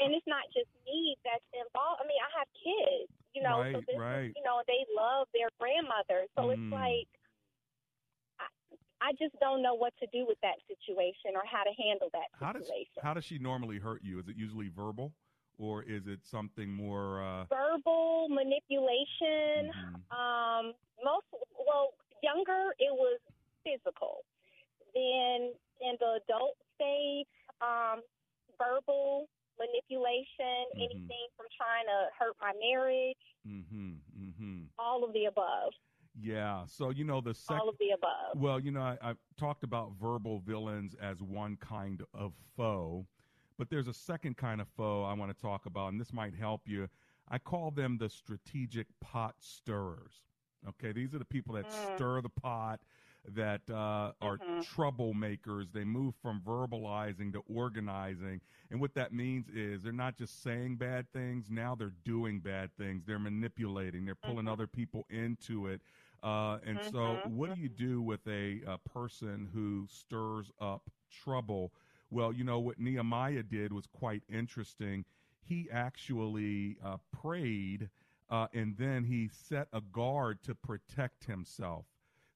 and 0.00 0.12
it's 0.12 0.26
not 0.26 0.44
just 0.52 0.68
me 0.84 1.16
that's 1.24 1.44
involved. 1.56 2.04
I 2.04 2.06
mean, 2.06 2.20
I 2.20 2.30
have 2.38 2.48
kids, 2.52 3.08
you 3.32 3.42
know, 3.42 3.60
right, 3.60 3.74
so 3.74 3.80
this 3.86 3.96
right. 3.96 4.32
you 4.36 4.42
know, 4.44 4.60
they 4.68 4.84
love 4.92 5.26
their 5.32 5.48
grandmother. 5.58 6.28
So 6.36 6.48
mm. 6.48 6.52
it's 6.52 6.68
like, 6.72 7.08
I, 8.36 8.46
I 9.00 9.10
just 9.16 9.32
don't 9.40 9.62
know 9.62 9.74
what 9.74 9.96
to 10.00 10.06
do 10.12 10.26
with 10.28 10.38
that 10.42 10.60
situation 10.68 11.32
or 11.32 11.42
how 11.48 11.64
to 11.64 11.72
handle 11.80 12.12
that 12.12 12.28
situation. 12.36 12.44
how. 12.44 12.52
Does, 12.52 13.04
how 13.04 13.14
does 13.14 13.24
she 13.24 13.38
normally 13.38 13.78
hurt 13.78 14.04
you? 14.04 14.18
Is 14.20 14.28
it 14.28 14.36
usually 14.36 14.68
verbal? 14.68 15.12
Or 15.56 15.82
is 15.84 16.02
it 16.06 16.18
something 16.24 16.68
more 16.68 17.22
uh... 17.22 17.44
verbal 17.46 18.26
manipulation? 18.28 19.70
Mm-hmm. 19.70 20.10
Um, 20.10 20.74
most 21.04 21.30
well, 21.54 21.94
younger 22.22 22.74
it 22.78 22.90
was 22.90 23.20
physical. 23.62 24.24
Then 24.94 25.54
in 25.80 25.94
the 26.00 26.18
adult 26.26 26.58
stage, 26.74 27.30
um, 27.60 28.00
verbal 28.58 29.28
manipulation, 29.58 30.66
mm-hmm. 30.74 30.82
anything 30.82 31.26
from 31.36 31.46
trying 31.56 31.86
to 31.86 32.10
hurt 32.18 32.34
my 32.40 32.52
marriage, 32.60 33.24
mm-hmm. 33.46 33.98
Mm-hmm. 34.18 34.62
all 34.78 35.04
of 35.04 35.12
the 35.12 35.26
above. 35.26 35.72
Yeah. 36.20 36.64
So, 36.66 36.90
you 36.90 37.04
know, 37.04 37.20
the 37.20 37.34
second. 37.34 37.60
All 37.60 37.68
of 37.68 37.76
the 37.78 37.90
above. 37.90 38.40
Well, 38.40 38.60
you 38.60 38.70
know, 38.70 38.82
I, 38.82 38.96
I've 39.02 39.18
talked 39.38 39.64
about 39.64 39.92
verbal 40.00 40.40
villains 40.46 40.94
as 41.02 41.20
one 41.22 41.56
kind 41.56 42.02
of 42.12 42.32
foe, 42.56 43.06
but 43.58 43.68
there's 43.70 43.88
a 43.88 43.94
second 43.94 44.36
kind 44.36 44.60
of 44.60 44.68
foe 44.76 45.02
I 45.04 45.12
want 45.14 45.36
to 45.36 45.40
talk 45.40 45.66
about, 45.66 45.92
and 45.92 46.00
this 46.00 46.12
might 46.12 46.34
help 46.34 46.62
you. 46.66 46.88
I 47.28 47.38
call 47.38 47.70
them 47.70 47.98
the 47.98 48.08
strategic 48.08 48.86
pot 49.00 49.34
stirrers. 49.40 50.22
Okay. 50.68 50.92
These 50.92 51.14
are 51.14 51.18
the 51.18 51.24
people 51.24 51.54
that 51.54 51.68
mm. 51.68 51.96
stir 51.96 52.20
the 52.20 52.28
pot 52.28 52.80
that 53.34 53.62
uh, 53.70 54.12
are 54.20 54.38
mm-hmm. 54.38 54.60
troublemakers. 54.60 55.72
They 55.72 55.84
move 55.84 56.14
from 56.22 56.42
verbalizing 56.46 57.32
to 57.32 57.42
organizing. 57.52 58.40
And 58.70 58.80
what 58.80 58.94
that 58.94 59.12
means 59.12 59.46
is 59.54 59.82
they're 59.82 59.92
not 59.92 60.16
just 60.16 60.42
saying 60.42 60.76
bad 60.76 61.10
things, 61.12 61.46
now 61.50 61.74
they're 61.74 61.92
doing 62.04 62.40
bad 62.40 62.70
things. 62.76 63.02
They're 63.06 63.18
manipulating, 63.18 64.04
they're 64.04 64.14
pulling 64.14 64.38
mm-hmm. 64.38 64.48
other 64.48 64.66
people 64.66 65.06
into 65.10 65.66
it. 65.66 65.80
Uh, 66.22 66.58
and 66.66 66.78
mm-hmm. 66.78 66.90
so, 66.90 67.18
what 67.28 67.54
do 67.54 67.60
you 67.60 67.68
do 67.68 68.00
with 68.00 68.26
a, 68.26 68.60
a 68.66 68.78
person 68.78 69.48
who 69.52 69.86
stirs 69.90 70.50
up 70.60 70.82
trouble? 71.24 71.72
Well, 72.10 72.32
you 72.32 72.44
know, 72.44 72.58
what 72.60 72.78
Nehemiah 72.78 73.42
did 73.42 73.72
was 73.72 73.86
quite 73.86 74.22
interesting. 74.32 75.04
He 75.46 75.68
actually 75.70 76.78
uh, 76.82 76.96
prayed 77.12 77.90
uh, 78.30 78.46
and 78.52 78.76
then 78.78 79.04
he 79.04 79.28
set 79.28 79.68
a 79.72 79.80
guard 79.80 80.42
to 80.44 80.54
protect 80.54 81.24
himself. 81.24 81.84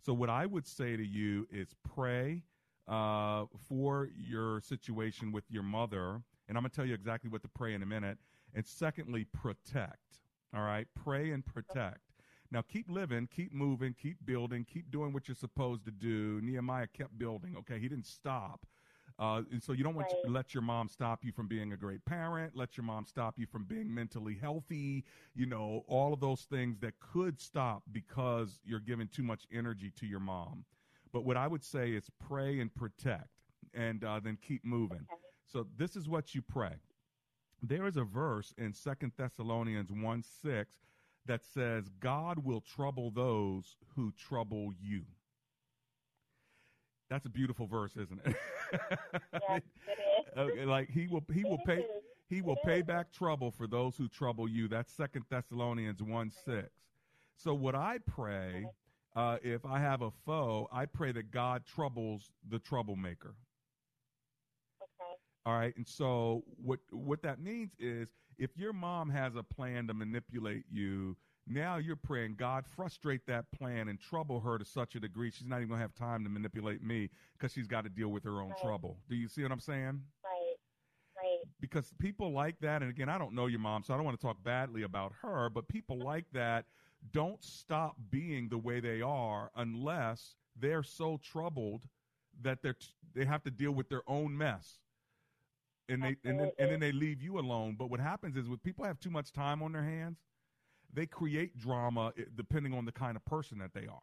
So, 0.05 0.13
what 0.13 0.31
I 0.31 0.47
would 0.47 0.67
say 0.67 0.97
to 0.97 1.05
you 1.05 1.47
is 1.51 1.69
pray 1.95 2.43
uh, 2.89 3.45
for 3.69 4.09
your 4.17 4.61
situation 4.61 5.33
with 5.33 5.45
your 5.51 5.63
mother. 5.63 6.23
And 6.49 6.57
I'm 6.57 6.63
going 6.63 6.71
to 6.71 6.77
tell 6.77 6.87
you 6.87 6.95
exactly 6.95 7.29
what 7.29 7.43
to 7.43 7.49
pray 7.49 7.75
in 7.75 7.83
a 7.83 7.87
minute. 7.87 8.19
And 8.55 8.67
secondly, 8.67 9.25
protect. 9.25 10.21
All 10.55 10.63
right? 10.63 10.87
Pray 10.95 11.31
and 11.31 11.45
protect. 11.45 12.01
Now, 12.51 12.63
keep 12.63 12.89
living, 12.89 13.29
keep 13.35 13.53
moving, 13.53 13.95
keep 14.01 14.25
building, 14.25 14.65
keep 14.65 14.91
doing 14.91 15.13
what 15.13 15.29
you're 15.29 15.35
supposed 15.35 15.85
to 15.85 15.91
do. 15.91 16.41
Nehemiah 16.43 16.87
kept 16.87 17.19
building, 17.19 17.55
okay? 17.59 17.79
He 17.79 17.89
didn't 17.89 18.07
stop. 18.07 18.65
Uh, 19.19 19.43
and 19.51 19.61
so 19.63 19.73
you 19.73 19.83
don't 19.83 19.97
want 19.97 20.07
right. 20.13 20.25
to 20.25 20.31
let 20.31 20.55
your 20.55 20.63
mom 20.63 20.89
stop 20.89 21.25
you 21.25 21.33
from 21.33 21.49
being 21.49 21.73
a 21.73 21.77
great 21.77 22.05
parent, 22.05 22.53
let 22.55 22.77
your 22.77 22.85
mom 22.85 23.05
stop 23.05 23.35
you 23.37 23.47
from 23.47 23.65
being 23.65 23.93
mentally 23.93 24.39
healthy, 24.41 25.05
you 25.35 25.45
know, 25.45 25.85
all 25.89 26.13
of 26.13 26.21
those 26.21 26.43
things 26.43 26.79
that 26.79 26.93
could 27.01 27.41
stop 27.41 27.83
because 27.91 28.61
you're 28.65 28.79
giving 28.79 29.09
too 29.09 29.25
much 29.25 29.45
energy 29.53 29.93
to 29.97 30.07
your 30.07 30.21
mom. 30.21 30.65
But 31.13 31.25
what 31.25 31.37
I 31.37 31.49
would 31.49 31.65
say 31.65 31.91
is 31.93 32.09
pray 32.29 32.61
and 32.61 32.73
protect 32.73 33.27
and 33.75 34.05
uh, 34.05 34.21
then 34.23 34.39
keep 34.41 34.65
moving. 34.65 34.99
Okay. 34.99 35.21
So 35.47 35.67
this 35.77 35.97
is 35.97 36.09
what 36.09 36.35
you 36.35 36.43
pray. 36.43 36.75
There 37.63 37.87
is 37.87 37.97
a 37.97 38.05
verse 38.05 38.55
in 38.57 38.73
Second 38.73 39.13
Thessalonians 39.17 39.91
1 39.91 40.23
6 40.43 40.71
that 41.27 41.45
says, 41.45 41.89
God 42.01 42.45
will 42.45 42.61
trouble 42.61 43.11
those 43.11 43.77
who 43.97 44.13
trouble 44.13 44.73
you. 44.81 45.05
That's 47.11 47.27
a 47.27 47.31
beautiful 47.31 47.67
verse, 47.67 47.93
isn't 47.97 48.21
it? 48.27 48.37
Yes, 49.33 49.63
it 49.87 49.99
is. 49.99 50.27
okay, 50.37 50.65
like 50.67 50.91
he 50.91 51.07
will 51.09 51.25
he 51.33 51.45
will 51.45 51.59
pay 51.59 51.85
he 52.29 52.43
will 52.43 52.57
pay 52.57 52.83
back 52.83 53.13
trouble 53.13 53.51
for 53.51 53.67
those 53.67 53.97
who 53.97 54.09
trouble 54.09 54.49
you. 54.49 54.69
That's 54.69 54.93
Second 54.93 55.25
Thessalonians 55.31 56.03
one 56.03 56.31
six. 56.31 56.71
So 57.37 57.55
what 57.55 57.75
I 57.75 57.99
pray, 58.07 58.67
uh, 59.17 59.39
if 59.43 59.65
I 59.65 59.79
have 59.79 60.03
a 60.03 60.11
foe, 60.27 60.69
I 60.73 60.87
pray 60.87 61.13
that 61.13 61.31
God 61.31 61.65
troubles 61.65 62.33
the 62.49 62.59
troublemaker. 62.59 63.35
Okay. 64.83 65.15
All 65.47 65.55
right, 65.59 65.75
and 65.77 65.87
so 65.87 66.45
what 66.63 66.81
what 66.91 67.23
that 67.23 67.41
means 67.41 67.73
is 67.79 68.11
if 68.39 68.51
your 68.57 68.73
mom 68.73 69.09
has 69.11 69.35
a 69.37 69.43
plan 69.43 69.87
to 69.89 69.95
manipulate 69.95 70.65
you, 70.71 71.17
now 71.51 71.77
you're 71.77 71.97
praying 71.97 72.35
God 72.37 72.67
frustrate 72.67 73.27
that 73.27 73.51
plan 73.53 73.89
and 73.89 74.01
trouble 74.01 74.41
her 74.41 74.59
to 74.59 74.65
such 74.65 74.95
a 74.95 75.01
degree 75.01 75.31
she's 75.31 75.47
not 75.47 75.57
even 75.59 75.69
gonna 75.69 75.81
have 75.83 75.95
time 75.95 76.25
to 76.25 76.31
manipulate 76.31 76.83
me 76.83 77.11
because 77.33 77.53
she's 77.53 77.67
got 77.67 77.85
to 77.85 77.91
deal 77.91 78.09
with 78.09 78.25
her 78.25 78.41
own 78.41 78.51
Right. 78.51 78.59
trouble. 78.63 78.99
Do 79.09 79.17
you 79.17 79.29
see 79.29 79.43
what 79.43 79.53
I'm 79.53 79.61
saying? 79.61 80.03
Right. 80.25 80.57
Right. 81.17 81.45
because 81.61 81.93
people 81.99 82.31
like 82.33 82.61
that, 82.61 82.83
and 82.83 82.91
again, 82.91 83.09
I 83.09 83.19
don't 83.19 83.35
know 83.35 83.47
your 83.47 83.59
mom, 83.59 83.83
so 83.83 83.93
I 83.93 83.97
don't 83.97 84.07
want 84.07 84.19
to 84.21 84.25
talk 84.25 84.43
badly 84.45 84.83
about 84.83 85.13
her, 85.23 85.51
but 85.51 85.67
people 85.69 85.97
mm-hmm. 85.97 86.07
like 86.07 86.27
that 86.33 86.67
don't 87.13 87.43
stop 87.43 87.97
being 88.11 88.49
the 88.49 88.59
way 88.59 88.81
they 88.81 89.01
are 89.03 89.51
unless 89.57 90.37
they're 90.57 90.83
so 90.83 91.19
troubled 91.23 91.89
that 92.43 92.63
they're 92.63 92.75
t- 92.75 92.89
they 93.15 93.25
have 93.25 93.43
to 93.45 93.51
deal 93.51 93.73
with 93.73 93.89
their 93.89 94.03
own 94.07 94.37
mess. 94.37 94.79
And 95.89 96.03
they 96.03 96.17
and 96.25 96.39
then, 96.39 96.53
and 96.59 96.71
then 96.71 96.81
they 96.81 96.93
leave 96.93 97.23
you 97.23 97.39
alone. 97.39 97.75
But 97.79 97.89
what 97.91 98.01
happens 98.01 98.37
is 98.37 98.49
when 98.49 98.59
people 98.59 98.85
have 98.85 99.01
too 99.01 99.11
much 99.11 99.33
time 99.33 99.63
on 99.63 99.73
their 99.73 99.83
hands, 99.85 100.19
they 100.93 101.07
create 101.07 101.57
drama 101.59 102.13
eh, 102.19 102.23
depending 102.37 102.75
on 102.75 102.85
the 102.85 102.93
kind 102.93 103.17
of 103.17 103.25
person 103.25 103.59
that 103.59 103.75
they 103.75 103.87
are 103.87 104.03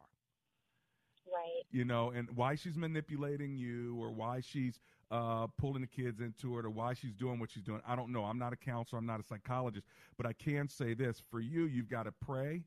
Right. 1.32 1.64
you 1.70 1.84
know, 1.84 2.10
and 2.10 2.30
why 2.36 2.54
she's 2.54 2.76
manipulating 2.76 3.56
you 3.56 3.96
or 4.00 4.10
why 4.10 4.40
she's 4.40 4.80
uh, 5.10 5.46
pulling 5.58 5.80
the 5.82 5.86
kids 5.88 6.20
into 6.20 6.58
it 6.58 6.64
or 6.64 6.70
why 6.70 6.94
she's 6.94 7.14
doing 7.14 7.38
what 7.40 7.50
she's 7.50 7.62
doing. 7.64 7.80
I 7.86 7.96
don't 7.96 8.12
know. 8.12 8.24
I'm 8.24 8.38
not 8.38 8.52
a 8.52 8.56
counselor. 8.56 8.98
I'm 8.98 9.06
not 9.06 9.20
a 9.20 9.24
psychologist, 9.24 9.86
but 10.16 10.26
I 10.26 10.32
can 10.32 10.68
say 10.68 10.94
this 10.94 11.22
for 11.30 11.40
you, 11.40 11.64
you've 11.64 11.88
got 11.88 12.04
to 12.04 12.12
pray 12.12 12.62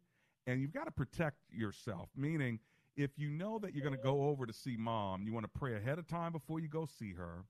and 0.45 0.61
you've 0.61 0.73
got 0.73 0.85
to 0.85 0.91
protect 0.91 1.37
yourself. 1.51 2.09
Meaning, 2.15 2.59
if 2.97 3.11
you 3.17 3.29
know 3.29 3.59
that 3.59 3.73
you're 3.73 3.83
going 3.83 3.95
to 3.95 4.01
go 4.01 4.27
over 4.27 4.45
to 4.45 4.53
see 4.53 4.75
mom, 4.77 5.23
you 5.23 5.33
want 5.33 5.45
to 5.45 5.59
pray 5.59 5.75
ahead 5.75 5.97
of 5.97 6.07
time 6.07 6.31
before 6.33 6.59
you 6.59 6.67
go 6.67 6.85
see 6.85 7.13
her 7.13 7.45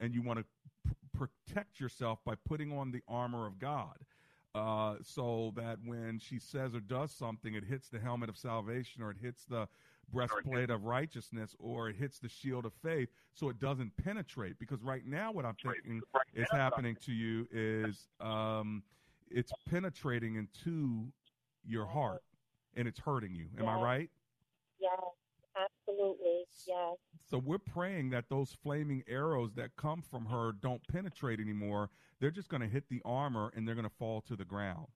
and 0.00 0.14
you 0.14 0.22
want 0.22 0.38
to 0.40 0.44
p- 0.86 0.94
protect 1.46 1.80
yourself 1.80 2.18
by 2.24 2.34
putting 2.46 2.76
on 2.76 2.90
the 2.92 3.02
armor 3.08 3.46
of 3.46 3.58
God. 3.58 3.96
Uh, 4.54 4.96
so 5.02 5.52
that 5.56 5.78
when 5.84 6.18
she 6.18 6.38
says 6.38 6.74
or 6.74 6.80
does 6.80 7.10
something, 7.10 7.54
it 7.54 7.64
hits 7.64 7.88
the 7.88 7.98
helmet 7.98 8.28
of 8.28 8.36
salvation 8.36 9.02
or 9.02 9.10
it 9.10 9.16
hits 9.20 9.44
the 9.44 9.66
breastplate 10.12 10.68
of 10.68 10.84
righteousness 10.84 11.56
or 11.58 11.88
it 11.88 11.96
hits 11.96 12.18
the 12.18 12.28
shield 12.28 12.66
of 12.66 12.72
faith 12.82 13.08
so 13.32 13.48
it 13.48 13.58
doesn't 13.58 13.90
penetrate. 13.96 14.58
Because 14.58 14.82
right 14.82 15.06
now, 15.06 15.32
what 15.32 15.46
I'm 15.46 15.56
thinking 15.62 16.02
is 16.34 16.46
happening 16.52 16.96
to 17.06 17.12
you 17.12 17.48
is 17.50 18.08
um, 18.20 18.82
it's 19.30 19.52
penetrating 19.70 20.34
into 20.36 21.06
your 21.64 21.86
heart 21.86 22.22
and 22.74 22.86
it's 22.86 22.98
hurting 22.98 23.34
you. 23.34 23.46
Am 23.58 23.66
I 23.68 23.80
right? 23.82 24.10
Yes. 24.80 24.92
Absolutely. 26.02 26.44
So 27.30 27.38
we're 27.38 27.58
praying 27.58 28.10
that 28.10 28.28
those 28.28 28.56
flaming 28.62 29.02
arrows 29.08 29.54
that 29.54 29.76
come 29.76 30.02
from 30.02 30.26
her 30.26 30.52
don't 30.60 30.86
penetrate 30.88 31.40
anymore. 31.40 31.90
They're 32.20 32.30
just 32.30 32.48
going 32.48 32.62
to 32.62 32.68
hit 32.68 32.88
the 32.88 33.00
armor 33.04 33.52
and 33.54 33.66
they're 33.66 33.74
going 33.74 33.88
to 33.88 33.94
fall 33.98 34.20
to 34.22 34.36
the 34.36 34.44
ground. 34.44 34.86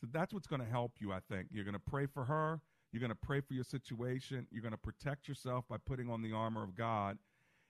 So 0.00 0.06
that's 0.12 0.32
what's 0.32 0.46
going 0.46 0.60
to 0.60 0.68
help 0.68 0.92
you, 1.00 1.12
I 1.12 1.20
think. 1.28 1.48
You're 1.50 1.64
going 1.64 1.74
to 1.74 1.80
pray 1.80 2.06
for 2.06 2.24
her. 2.24 2.60
You're 2.92 3.00
going 3.00 3.10
to 3.10 3.14
pray 3.14 3.40
for 3.40 3.54
your 3.54 3.64
situation. 3.64 4.46
You're 4.50 4.62
going 4.62 4.72
to 4.72 4.78
protect 4.78 5.28
yourself 5.28 5.64
by 5.68 5.76
putting 5.78 6.10
on 6.10 6.22
the 6.22 6.32
armor 6.32 6.62
of 6.62 6.76
God. 6.76 7.18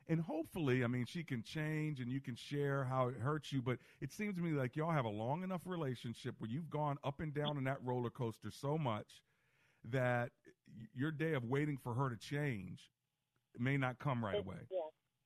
And 0.08 0.20
hopefully, 0.20 0.84
I 0.84 0.86
mean, 0.86 1.04
she 1.06 1.24
can 1.24 1.42
change 1.42 2.00
and 2.00 2.10
you 2.10 2.20
can 2.20 2.36
share 2.36 2.84
how 2.84 3.08
it 3.08 3.16
hurts 3.16 3.52
you. 3.52 3.60
But 3.60 3.78
it 4.00 4.12
seems 4.12 4.36
to 4.36 4.40
me 4.40 4.52
like 4.52 4.76
y'all 4.76 4.92
have 4.92 5.04
a 5.04 5.08
long 5.08 5.42
enough 5.42 5.62
relationship 5.64 6.36
where 6.38 6.50
you've 6.50 6.70
gone 6.70 6.98
up 7.02 7.20
and 7.20 7.34
down 7.34 7.58
in 7.58 7.64
that 7.64 7.78
roller 7.82 8.10
coaster 8.10 8.50
so 8.50 8.78
much 8.78 9.22
that 9.90 10.30
your 10.94 11.10
day 11.10 11.32
of 11.34 11.44
waiting 11.44 11.76
for 11.82 11.94
her 11.94 12.08
to 12.10 12.16
change 12.16 12.90
may 13.58 13.76
not 13.76 13.98
come 13.98 14.24
right 14.24 14.38
away. 14.38 14.56
Yes. 14.70 14.82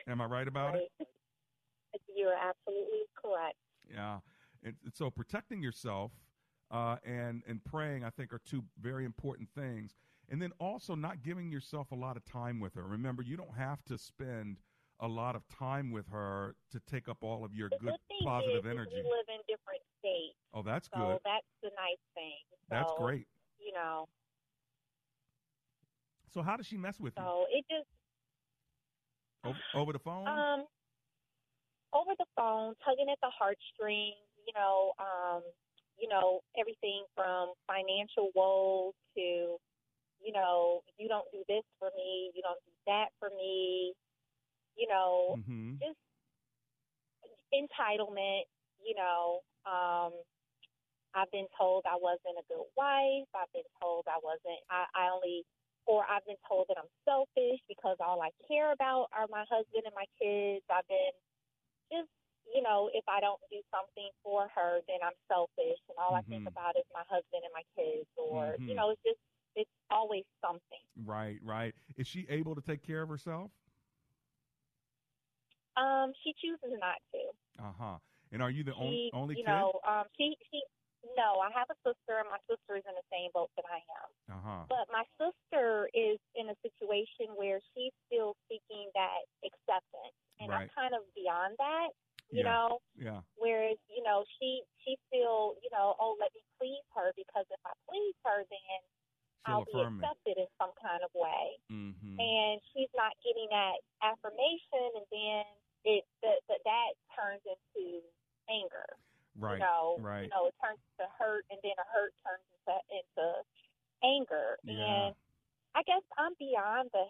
Am 0.08 0.20
I 0.20 0.26
right 0.26 0.46
about 0.48 0.76
it? 0.76 0.90
You're 2.14 2.34
absolutely 2.34 3.00
correct. 3.20 3.56
Yeah. 3.92 4.18
And, 4.62 4.74
and 4.84 4.94
so 4.94 5.10
protecting 5.10 5.62
yourself 5.62 6.12
uh, 6.70 6.96
and 7.04 7.42
and 7.48 7.64
praying, 7.64 8.04
I 8.04 8.10
think, 8.10 8.32
are 8.32 8.40
two 8.44 8.62
very 8.80 9.04
important 9.04 9.48
things. 9.54 9.96
And 10.28 10.40
then 10.40 10.52
also 10.60 10.94
not 10.94 11.22
giving 11.22 11.50
yourself 11.50 11.90
a 11.90 11.96
lot 11.96 12.16
of 12.16 12.24
time 12.24 12.60
with 12.60 12.74
her. 12.74 12.84
Remember, 12.84 13.22
you 13.22 13.36
don't 13.36 13.56
have 13.56 13.82
to 13.86 13.98
spend 13.98 14.58
a 15.00 15.08
lot 15.08 15.34
of 15.34 15.42
time 15.48 15.90
with 15.90 16.06
her 16.12 16.54
to 16.70 16.80
take 16.88 17.08
up 17.08 17.18
all 17.22 17.44
of 17.44 17.52
your 17.54 17.68
The 17.70 17.78
good 17.78 17.94
good 18.10 18.24
positive 18.24 18.64
is, 18.64 18.64
is 18.64 18.70
energy. 18.70 18.90
we 18.94 19.02
live 19.02 19.26
in 19.28 19.40
different 19.48 19.80
states, 19.98 20.36
Oh, 20.54 20.62
that's 20.62 20.88
so 20.94 21.00
good. 21.00 21.18
that's 21.24 21.46
the 21.62 21.70
nice 21.74 22.04
thing. 22.14 22.36
That's 22.68 22.92
great. 22.98 23.26
You 23.58 23.72
know, 23.72 24.06
So 26.32 26.42
how 26.42 26.56
does 26.56 26.66
she 26.66 26.76
mess 26.76 26.98
with 27.00 27.14
you? 27.16 27.22
so 27.22 27.46
it 27.50 27.64
just 27.70 27.88
Over, 29.44 29.58
over 29.74 29.92
the 29.92 29.98
phone? 29.98 30.26
um 30.28 30.66
over 31.92 32.12
the 32.18 32.26
phone, 32.36 32.74
tugging 32.84 33.10
at 33.10 33.18
the 33.20 33.30
heartstrings. 33.34 34.14
You 34.46 34.54
know, 34.54 34.92
um, 34.98 35.42
you 35.98 36.08
know 36.08 36.40
everything 36.58 37.04
from 37.14 37.52
financial 37.66 38.30
woes 38.34 38.94
to, 39.16 39.58
you 40.22 40.32
know, 40.32 40.80
you 40.98 41.08
don't 41.08 41.26
do 41.32 41.42
this 41.48 41.64
for 41.78 41.90
me, 41.96 42.30
you 42.34 42.42
don't 42.42 42.58
do 42.64 42.72
that 42.86 43.08
for 43.18 43.28
me. 43.36 43.92
You 44.76 44.88
know, 44.88 45.36
mm-hmm. 45.38 45.74
just 45.82 45.98
entitlement, 47.52 48.46
you 48.82 48.94
know, 48.94 49.40
um 49.66 50.12
I've 51.14 51.30
been 51.32 51.50
told 51.58 51.82
I 51.90 51.98
wasn't 51.98 52.38
a 52.38 52.46
good 52.46 52.64
wife. 52.78 53.26
I've 53.34 53.50
been 53.52 53.66
told 53.82 54.06
I 54.06 54.18
wasn't 54.22 54.62
I, 54.70 54.86
I 54.94 55.10
only 55.10 55.44
or 55.86 56.04
I've 56.08 56.24
been 56.26 56.40
told 56.48 56.66
that 56.68 56.78
I'm 56.78 56.90
selfish 57.04 57.60
because 57.68 57.96
all 58.00 58.20
I 58.22 58.30
care 58.46 58.72
about 58.72 59.08
are 59.12 59.26
my 59.30 59.44
husband 59.50 59.84
and 59.86 59.94
my 59.94 60.06
kids. 60.20 60.64
I've 60.70 60.86
been 60.88 61.14
just 61.92 62.10
you 62.54 62.62
know, 62.62 62.90
if 62.92 63.04
I 63.06 63.20
don't 63.20 63.38
do 63.50 63.62
something 63.70 64.10
for 64.24 64.48
her, 64.54 64.80
then 64.88 64.98
I'm 65.06 65.14
selfish, 65.28 65.78
and 65.88 65.96
all 65.98 66.14
I 66.16 66.22
think 66.26 66.42
Mhm. 66.42 66.48
about 66.50 66.74
is 66.76 66.84
my 66.92 67.04
husband 67.06 67.46
and 67.46 67.52
my 67.54 67.62
kids. 67.78 68.08
Or 68.16 68.56
Mhm. 68.58 68.68
you 68.68 68.74
know, 68.74 68.90
it's 68.90 69.02
just 69.06 69.20
it's 69.54 69.70
always 69.90 70.24
something. 70.40 70.82
Right, 71.04 71.38
right. 71.42 71.74
Is 71.96 72.06
she 72.06 72.26
able 72.28 72.54
to 72.54 72.60
take 72.60 72.82
care 72.82 73.02
of 73.02 73.08
herself? 73.08 73.50
Um, 75.76 76.12
she 76.24 76.34
chooses 76.42 76.76
not 76.80 76.98
to. 77.12 77.62
Uh 77.62 77.72
huh. 77.78 77.98
And 78.32 78.42
are 78.42 78.50
you 78.50 78.62
the 78.64 78.74
she, 78.74 79.10
only 79.12 79.36
you 79.36 79.42
kid? 79.42 79.46
know, 79.46 79.80
um, 79.86 80.04
she, 80.16 80.36
she, 80.50 80.62
no, 81.16 81.40
I 81.40 81.48
have 81.56 81.68
a 81.72 81.78
sister, 81.84 82.20
and 82.20 82.28
my 82.28 82.40
sister 82.48 82.76
is 82.76 82.84
in 82.86 82.94
the 82.94 83.06
same 83.12 83.30
boat 83.32 83.50
that 83.56 83.64
I 83.68 83.80
am. 84.00 84.08
Uh 84.36 84.42
huh. 84.44 84.62
But 84.68 84.84
my 84.92 85.04
sister 85.16 85.88
is 85.96 86.20
in 86.36 86.48
a 86.52 86.56
situation 86.60 87.32
where 87.36 87.60
she's 87.72 87.92
still 88.06 88.36
seeking 88.48 88.88
that 88.94 89.24
acceptance, 89.44 90.16
and 90.40 90.52
I'm 90.52 90.68
kind 90.76 90.92
of 90.94 91.02
beyond 91.16 91.56
that, 91.58 91.90
you 92.30 92.44
Yeah. 92.44 92.50
know. 92.52 92.68
Yeah. 92.96 93.20
Whereas, 93.36 93.76
you 93.88 94.02
know, 94.04 94.24
she 94.38 94.62
she 94.84 94.96
still, 95.08 95.56
you 95.64 95.70
know, 95.72 95.96
oh, 96.00 96.16
let 96.20 96.32
me 96.36 96.40
please 96.60 96.84
her 96.94 97.12
because 97.16 97.44
if 97.50 97.60
I 97.64 97.72
please 97.88 98.14
her, 98.24 98.44
then 98.48 98.80
She'll 99.48 99.64
I'll 99.64 99.64
be 99.64 99.72
affirm 99.72 99.96
me. 99.96 100.04
accepted 100.04 100.36
in 100.36 100.48
some 100.60 100.72
kind 100.76 101.00
of 101.00 101.08
way. 101.16 101.56
Mm-hmm. 101.72 102.20
And 102.20 102.60
she's 102.72 102.92
not 102.92 103.16
getting 103.24 103.48
that 103.48 103.80
affirmation, 104.04 104.84
and 105.00 105.06
then 105.10 105.44
it 105.88 106.04
the, 106.20 106.36
the, 106.48 106.56
that 106.68 106.92
turns 107.16 107.40
into 107.48 108.04
anger 108.52 108.84
Right. 109.38 109.54
you 109.56 109.64
know, 109.64 109.96
right. 110.04 110.24
you 110.24 110.28
know, 110.28 110.44
it 110.50 110.54
turns 110.60 110.82
to 111.00 111.06
hurt, 111.16 111.46
and 111.48 111.56
then 111.64 111.72
a 111.80 111.86
hurt 111.88 112.12
turns 112.20 112.44
into 112.52 112.76
into 112.92 113.26
anger. 114.04 114.58
Yeah. 114.64 114.74
And 115.08 115.14
I 115.74 115.82
guess 115.86 116.02
I'm 116.18 116.34
beyond 116.38 116.90
the 116.92 117.06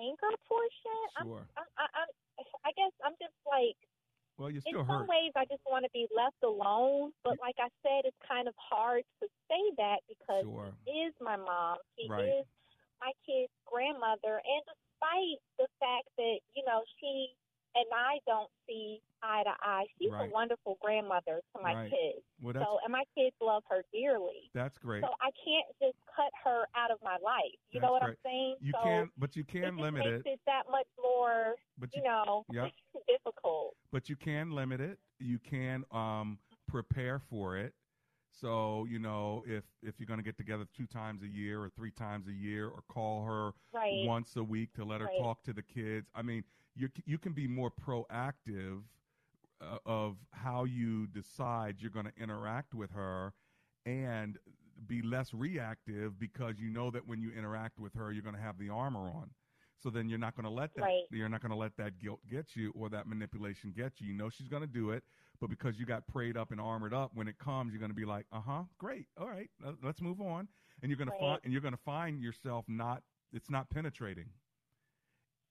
anger 0.00 0.32
portion. 0.48 0.98
Sure. 1.22 1.44
I'm, 1.54 1.68
I, 1.78 1.84
I, 1.84 1.86
I'm, 2.02 2.10
I 2.64 2.70
guess 2.74 2.90
I'm 3.04 3.14
just 3.20 3.36
like, 3.46 3.76
Well, 4.38 4.50
you're 4.50 4.64
in 4.66 4.72
still 4.74 4.86
some 4.88 5.04
hurt. 5.06 5.12
ways, 5.12 5.30
I 5.36 5.44
just 5.44 5.62
want 5.68 5.84
to 5.84 5.92
be 5.92 6.08
left 6.16 6.40
alone. 6.42 7.12
But 7.22 7.36
like 7.38 7.60
I 7.60 7.68
said, 7.84 8.08
it's 8.08 8.18
kind 8.26 8.48
of 8.48 8.54
hard 8.58 9.04
to 9.22 9.26
say 9.46 9.62
that 9.76 10.00
because 10.08 10.48
Sure. 10.48 10.72
she 10.88 10.90
is 11.06 11.14
my 11.20 11.36
mom. 11.36 11.78
She 12.00 12.08
Right. 12.08 12.42
is 12.42 12.46
my 12.98 13.12
kid's 13.28 13.52
grandmother, 13.68 14.42
and 14.42 14.62
despite 14.66 15.38
the 15.62 15.68
fact 15.78 16.08
that 16.16 16.38
you 16.56 16.64
know 16.66 16.82
she 16.98 17.30
and 17.76 17.84
I 17.94 18.18
don't 18.26 18.50
see 18.66 18.98
eye 19.22 19.44
to 19.44 19.54
eye, 19.62 19.86
she's 19.98 20.10
Right. 20.10 20.28
a 20.28 20.32
wonderful 20.32 20.78
grandmother 20.80 21.42
to 21.54 21.62
my 21.62 21.74
Right. 21.74 21.90
kids. 21.90 22.24
Well, 22.40 22.54
that's 22.54 22.64
So, 22.66 22.80
and 22.82 22.90
my 22.92 23.04
kids 23.14 23.36
love 23.40 23.62
her 23.68 23.84
dearly. 23.92 24.50
that's 24.54 24.78
great. 24.78 25.04
So 25.04 25.14
I 25.20 25.30
can't 25.44 25.66
just 25.78 25.98
cut 26.06 26.32
her 26.44 26.66
out 26.74 26.90
of 26.90 27.00
my 27.02 27.18
life. 27.18 27.44
You 27.70 27.78
That's 27.78 27.82
know 27.82 27.92
what 27.92 28.02
great. 28.02 28.10
I'm 28.12 28.16
saying? 28.24 28.56
You 28.60 28.72
so 28.72 28.82
can, 28.82 29.10
but 29.18 29.36
you 29.36 29.42
it 29.42 29.48
can 29.48 29.62
just 29.62 29.76
limit 29.80 30.04
makes 30.06 30.26
it. 30.26 30.32
it 30.32 30.40
that 30.46 30.68
much 30.70 30.88
more, 31.00 31.54
But 31.76 31.94
you 31.94 32.02
you, 32.02 32.08
know, 32.08 32.46
Yep. 32.50 32.72
difficult. 33.06 33.76
but 33.92 34.08
you 34.08 34.16
can 34.28 34.50
limit 34.50 34.80
it. 34.80 34.98
You 35.18 35.38
can 35.38 35.84
um, 35.92 36.38
prepare 36.66 37.18
for 37.18 37.56
it. 37.56 37.72
So 38.40 38.86
you 38.88 38.98
know, 38.98 39.42
if 39.46 39.64
if 39.82 39.94
you're 39.98 40.06
going 40.06 40.20
to 40.20 40.24
get 40.24 40.36
together 40.36 40.64
two 40.76 40.86
times 40.86 41.22
a 41.22 41.26
year 41.26 41.60
or 41.60 41.70
three 41.70 41.90
times 41.90 42.28
a 42.28 42.32
year, 42.32 42.68
or 42.68 42.82
call 42.88 43.24
her 43.24 43.50
right. 43.72 44.06
once 44.06 44.36
a 44.36 44.44
week 44.44 44.72
to 44.74 44.84
let 44.84 45.00
her 45.00 45.06
right. 45.06 45.18
talk 45.18 45.42
to 45.44 45.52
the 45.52 45.62
kids. 45.62 46.08
I 46.14 46.22
mean, 46.22 46.44
you 46.76 46.88
you 47.04 47.18
can 47.18 47.32
be 47.32 47.48
more 47.48 47.70
proactive 47.70 48.82
uh, 49.60 49.78
of 49.86 50.16
how 50.30 50.64
you 50.64 51.06
decide 51.08 51.76
you're 51.78 51.90
going 51.90 52.06
to 52.06 52.22
interact 52.22 52.74
with 52.74 52.92
her, 52.92 53.32
and 53.86 54.38
be 54.86 55.02
less 55.02 55.34
reactive 55.34 56.20
because 56.20 56.60
you 56.60 56.70
know 56.70 56.90
that 56.92 57.08
when 57.08 57.20
you 57.20 57.32
interact 57.36 57.80
with 57.80 57.94
her, 57.94 58.12
you're 58.12 58.22
going 58.22 58.36
to 58.36 58.40
have 58.40 58.58
the 58.58 58.68
armor 58.68 59.10
on. 59.10 59.30
So 59.80 59.90
then 59.90 60.08
you're 60.08 60.18
not 60.18 60.34
going 60.34 60.44
to 60.44 60.50
let 60.50 60.74
that 60.74 60.82
right. 60.82 61.02
you're 61.10 61.28
not 61.28 61.40
going 61.40 61.52
to 61.52 61.56
let 61.56 61.76
that 61.76 61.98
guilt 61.98 62.20
get 62.30 62.56
you 62.56 62.72
or 62.74 62.88
that 62.90 63.06
manipulation 63.06 63.72
get 63.76 63.92
you. 64.00 64.08
You 64.08 64.14
know 64.14 64.28
she's 64.28 64.48
going 64.48 64.62
to 64.62 64.68
do 64.68 64.90
it, 64.90 65.04
but 65.40 65.50
because 65.50 65.78
you 65.78 65.86
got 65.86 66.06
prayed 66.06 66.36
up 66.36 66.50
and 66.50 66.60
armored 66.60 66.92
up, 66.94 67.12
when 67.14 67.28
it 67.28 67.38
comes, 67.38 67.72
you're 67.72 67.80
going 67.80 67.90
to 67.90 67.96
be 67.96 68.04
like, 68.04 68.26
"Uh 68.32 68.40
huh, 68.40 68.62
great, 68.78 69.06
all 69.20 69.28
right, 69.28 69.50
let's 69.82 70.00
move 70.00 70.20
on." 70.20 70.48
And 70.82 70.90
you're 70.90 70.98
going 70.98 71.08
right. 71.08 71.18
to 71.18 71.24
find 71.24 71.40
and 71.44 71.52
you're 71.52 71.62
going 71.62 71.74
to 71.74 71.80
find 71.84 72.20
yourself 72.20 72.64
not 72.68 73.02
it's 73.32 73.50
not 73.50 73.70
penetrating, 73.70 74.26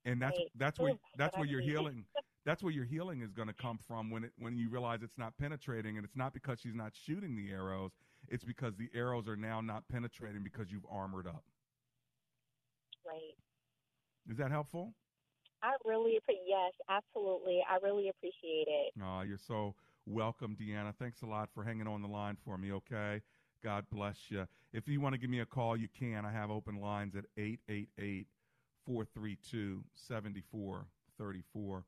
and 0.06 0.22
that's 0.22 0.38
right. 0.38 0.52
that's 0.56 0.80
where 0.80 0.94
that's 1.18 1.38
where 1.38 1.48
your 1.48 1.62
healing 1.62 2.06
that's 2.48 2.64
where 2.64 2.72
your 2.72 2.86
healing 2.86 3.22
is 3.22 3.34
going 3.34 3.50
to 3.50 3.54
come 3.54 3.78
from 3.88 4.10
when 4.10 4.24
it 4.24 4.32
when 4.40 4.58
you 4.58 4.70
realize 4.70 5.04
it's 5.04 5.18
not 5.18 5.38
penetrating, 5.38 5.98
and 5.98 6.06
it's 6.06 6.16
not 6.16 6.34
because 6.34 6.60
she's 6.62 6.74
not 6.74 6.94
shooting 7.06 7.36
the 7.36 7.52
arrows, 7.52 7.92
it's 8.30 8.46
because 8.46 8.74
the 8.78 8.90
arrows 8.96 9.28
are 9.28 9.36
now 9.36 9.60
not 9.60 9.84
penetrating 9.90 10.44
because 10.44 10.72
you've 10.72 10.86
armored 10.90 11.28
up. 11.28 11.44
Is 14.30 14.38
that 14.38 14.52
helpful? 14.52 14.94
I 15.64 15.76
really 15.86 16.18
appreciate. 16.18 16.46
Yes, 16.48 16.74
absolutely. 16.90 17.64
I 17.70 17.78
really 17.84 18.10
appreciate 18.10 18.68
it. 18.68 18.94
Oh, 19.04 19.22
you're 19.22 19.38
so 19.38 19.76
welcome, 20.06 20.56
Deanna. 20.60 20.94
Thanks 20.96 21.22
a 21.22 21.26
lot 21.26 21.50
for 21.54 21.64
hanging 21.64 21.88
on 21.88 22.02
the 22.02 22.08
line 22.08 22.38
for 22.46 22.58
me. 22.58 22.72
Okay. 22.72 23.22
God 23.64 23.86
bless 23.92 24.30
you. 24.30 24.48
If 24.72 24.88
you 24.88 25.02
want 25.02 25.14
to 25.14 25.20
give 25.20 25.30
me 25.30 25.40
a 25.40 25.46
call, 25.46 25.76
you 25.76 25.88
can. 25.88 26.26
I 26.26 26.32
have 26.32 26.52
open 26.52 26.80
lines 26.80 27.16
at 27.16 27.26
888 27.38 28.28
432 28.86 29.84
7434. 29.96 31.86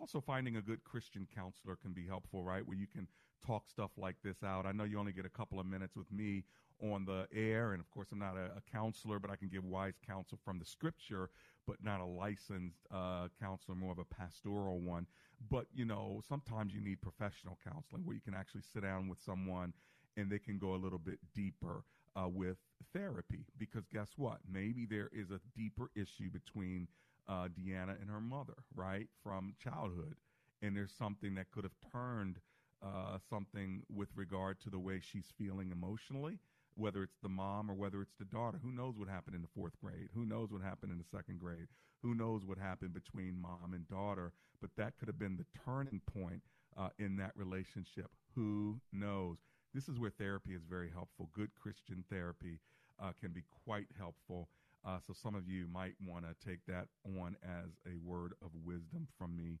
Also, 0.00 0.20
finding 0.20 0.56
a 0.56 0.62
good 0.62 0.82
Christian 0.84 1.26
counselor 1.34 1.76
can 1.76 1.92
be 1.92 2.06
helpful, 2.06 2.42
right? 2.42 2.66
Where 2.66 2.76
you 2.76 2.86
can 2.86 3.06
talk 3.46 3.68
stuff 3.68 3.90
like 3.96 4.16
this 4.24 4.42
out. 4.42 4.66
I 4.66 4.72
know 4.72 4.84
you 4.84 4.98
only 4.98 5.12
get 5.12 5.26
a 5.26 5.30
couple 5.30 5.60
of 5.60 5.66
minutes 5.66 5.94
with 5.94 6.10
me 6.10 6.44
on 6.82 7.04
the 7.04 7.26
air, 7.34 7.72
and 7.72 7.80
of 7.80 7.88
course, 7.90 8.08
I'm 8.10 8.18
not 8.18 8.36
a, 8.36 8.56
a 8.56 8.62
counselor, 8.72 9.18
but 9.18 9.30
I 9.30 9.36
can 9.36 9.48
give 9.48 9.64
wise 9.64 9.94
counsel 10.04 10.38
from 10.44 10.58
the 10.58 10.64
scripture, 10.64 11.30
but 11.66 11.82
not 11.82 12.00
a 12.00 12.04
licensed 12.04 12.86
uh, 12.92 13.28
counselor, 13.40 13.74
more 13.74 13.92
of 13.92 13.98
a 13.98 14.04
pastoral 14.04 14.80
one. 14.80 15.06
But, 15.50 15.66
you 15.74 15.84
know, 15.84 16.22
sometimes 16.28 16.74
you 16.74 16.80
need 16.80 17.00
professional 17.02 17.58
counseling 17.64 18.04
where 18.04 18.14
you 18.14 18.20
can 18.20 18.34
actually 18.34 18.62
sit 18.72 18.82
down 18.82 19.08
with 19.08 19.18
someone 19.24 19.72
and 20.16 20.30
they 20.30 20.38
can 20.38 20.58
go 20.58 20.74
a 20.74 20.76
little 20.76 20.98
bit 20.98 21.18
deeper 21.34 21.84
uh, 22.16 22.28
with 22.28 22.58
therapy. 22.92 23.46
Because 23.58 23.84
guess 23.92 24.10
what? 24.16 24.38
Maybe 24.50 24.86
there 24.86 25.10
is 25.12 25.30
a 25.30 25.40
deeper 25.56 25.90
issue 25.94 26.30
between 26.30 26.88
uh, 27.28 27.48
Deanna 27.48 28.00
and 28.00 28.10
her 28.10 28.20
mother, 28.20 28.54
right, 28.74 29.08
from 29.22 29.54
childhood. 29.62 30.16
And 30.62 30.76
there's 30.76 30.92
something 30.96 31.34
that 31.34 31.50
could 31.50 31.64
have 31.64 31.76
turned 31.92 32.38
uh, 32.82 33.18
something 33.30 33.82
with 33.94 34.08
regard 34.14 34.60
to 34.60 34.70
the 34.70 34.78
way 34.78 35.00
she's 35.00 35.32
feeling 35.38 35.70
emotionally, 35.72 36.38
whether 36.76 37.02
it's 37.02 37.18
the 37.22 37.28
mom 37.28 37.70
or 37.70 37.74
whether 37.74 38.02
it's 38.02 38.14
the 38.18 38.24
daughter. 38.24 38.58
Who 38.62 38.72
knows 38.72 38.94
what 38.96 39.08
happened 39.08 39.36
in 39.36 39.42
the 39.42 39.48
fourth 39.54 39.74
grade? 39.82 40.08
Who 40.14 40.26
knows 40.26 40.50
what 40.50 40.62
happened 40.62 40.92
in 40.92 40.98
the 40.98 41.16
second 41.16 41.38
grade? 41.38 41.68
Who 42.02 42.14
knows 42.14 42.44
what 42.44 42.58
happened 42.58 42.92
between 42.92 43.40
mom 43.40 43.72
and 43.72 43.88
daughter? 43.88 44.32
But 44.60 44.70
that 44.76 44.96
could 44.98 45.08
have 45.08 45.18
been 45.18 45.36
the 45.36 45.46
turning 45.64 46.00
point 46.12 46.42
uh, 46.76 46.88
in 46.98 47.16
that 47.16 47.32
relationship. 47.36 48.10
Who 48.34 48.80
knows? 48.92 49.38
This 49.72 49.88
is 49.88 49.98
where 49.98 50.10
therapy 50.10 50.54
is 50.54 50.62
very 50.68 50.90
helpful. 50.90 51.30
Good 51.34 51.50
Christian 51.60 52.04
therapy 52.10 52.60
uh, 53.02 53.12
can 53.20 53.32
be 53.32 53.42
quite 53.64 53.88
helpful. 53.98 54.48
Uh, 54.86 54.98
so 55.06 55.12
some 55.12 55.34
of 55.34 55.48
you 55.48 55.66
might 55.72 55.94
want 56.06 56.24
to 56.24 56.48
take 56.48 56.60
that 56.66 56.88
on 57.18 57.36
as 57.42 57.70
a 57.86 57.96
word 58.04 58.34
of 58.42 58.50
wisdom 58.64 59.08
from 59.18 59.36
me 59.36 59.58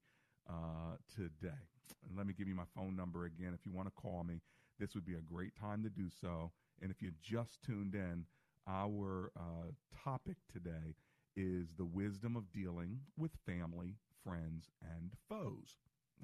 uh, 0.48 0.96
today. 1.14 1.64
And 2.06 2.16
let 2.16 2.26
me 2.26 2.34
give 2.36 2.48
you 2.48 2.54
my 2.54 2.68
phone 2.76 2.94
number 2.94 3.24
again. 3.24 3.56
If 3.58 3.64
you 3.64 3.72
want 3.72 3.88
to 3.88 3.92
call 4.00 4.24
me, 4.24 4.40
this 4.78 4.94
would 4.94 5.06
be 5.06 5.14
a 5.14 5.20
great 5.20 5.52
time 5.58 5.82
to 5.82 5.88
do 5.88 6.08
so. 6.20 6.50
And 6.80 6.90
if 6.90 7.02
you 7.02 7.12
just 7.22 7.62
tuned 7.62 7.94
in, 7.94 8.24
our 8.66 9.30
uh, 9.36 9.72
topic 10.04 10.36
today 10.52 10.96
is 11.36 11.68
the 11.76 11.84
wisdom 11.84 12.36
of 12.36 12.52
dealing 12.52 13.00
with 13.16 13.32
family, 13.46 13.96
friends, 14.24 14.70
and 14.82 15.12
foes. 15.28 15.76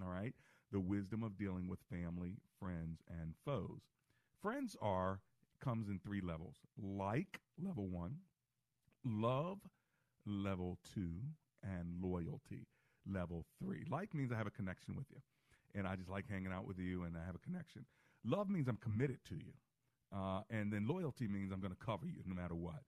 All 0.02 0.10
right? 0.10 0.34
The 0.72 0.80
wisdom 0.80 1.22
of 1.22 1.36
dealing 1.36 1.68
with 1.68 1.80
family, 1.90 2.36
friends, 2.58 3.00
and 3.08 3.34
foes. 3.44 3.80
Friends 4.40 4.76
are 4.80 5.20
comes 5.62 5.88
in 5.88 5.98
three 5.98 6.20
levels. 6.20 6.56
Like 6.80 7.40
level 7.62 7.88
1, 7.88 8.16
love 9.04 9.58
level 10.26 10.78
2, 10.94 11.00
and 11.62 12.02
loyalty 12.02 12.66
level 13.06 13.44
3. 13.62 13.84
Like 13.90 14.14
means 14.14 14.32
I 14.32 14.36
have 14.36 14.46
a 14.46 14.50
connection 14.50 14.94
with 14.96 15.06
you 15.10 15.20
and 15.74 15.86
I 15.86 15.96
just 15.96 16.10
like 16.10 16.28
hanging 16.28 16.52
out 16.52 16.66
with 16.66 16.78
you 16.78 17.04
and 17.04 17.16
I 17.16 17.24
have 17.24 17.34
a 17.34 17.38
connection. 17.38 17.84
Love 18.24 18.48
means 18.48 18.68
I'm 18.68 18.76
committed 18.76 19.18
to 19.28 19.34
you. 19.34 19.52
Uh, 20.14 20.40
and 20.50 20.72
then 20.72 20.86
loyalty 20.88 21.28
means 21.28 21.52
I'm 21.52 21.60
going 21.60 21.72
to 21.72 21.84
cover 21.84 22.06
you 22.06 22.22
no 22.26 22.34
matter 22.34 22.54
what. 22.54 22.82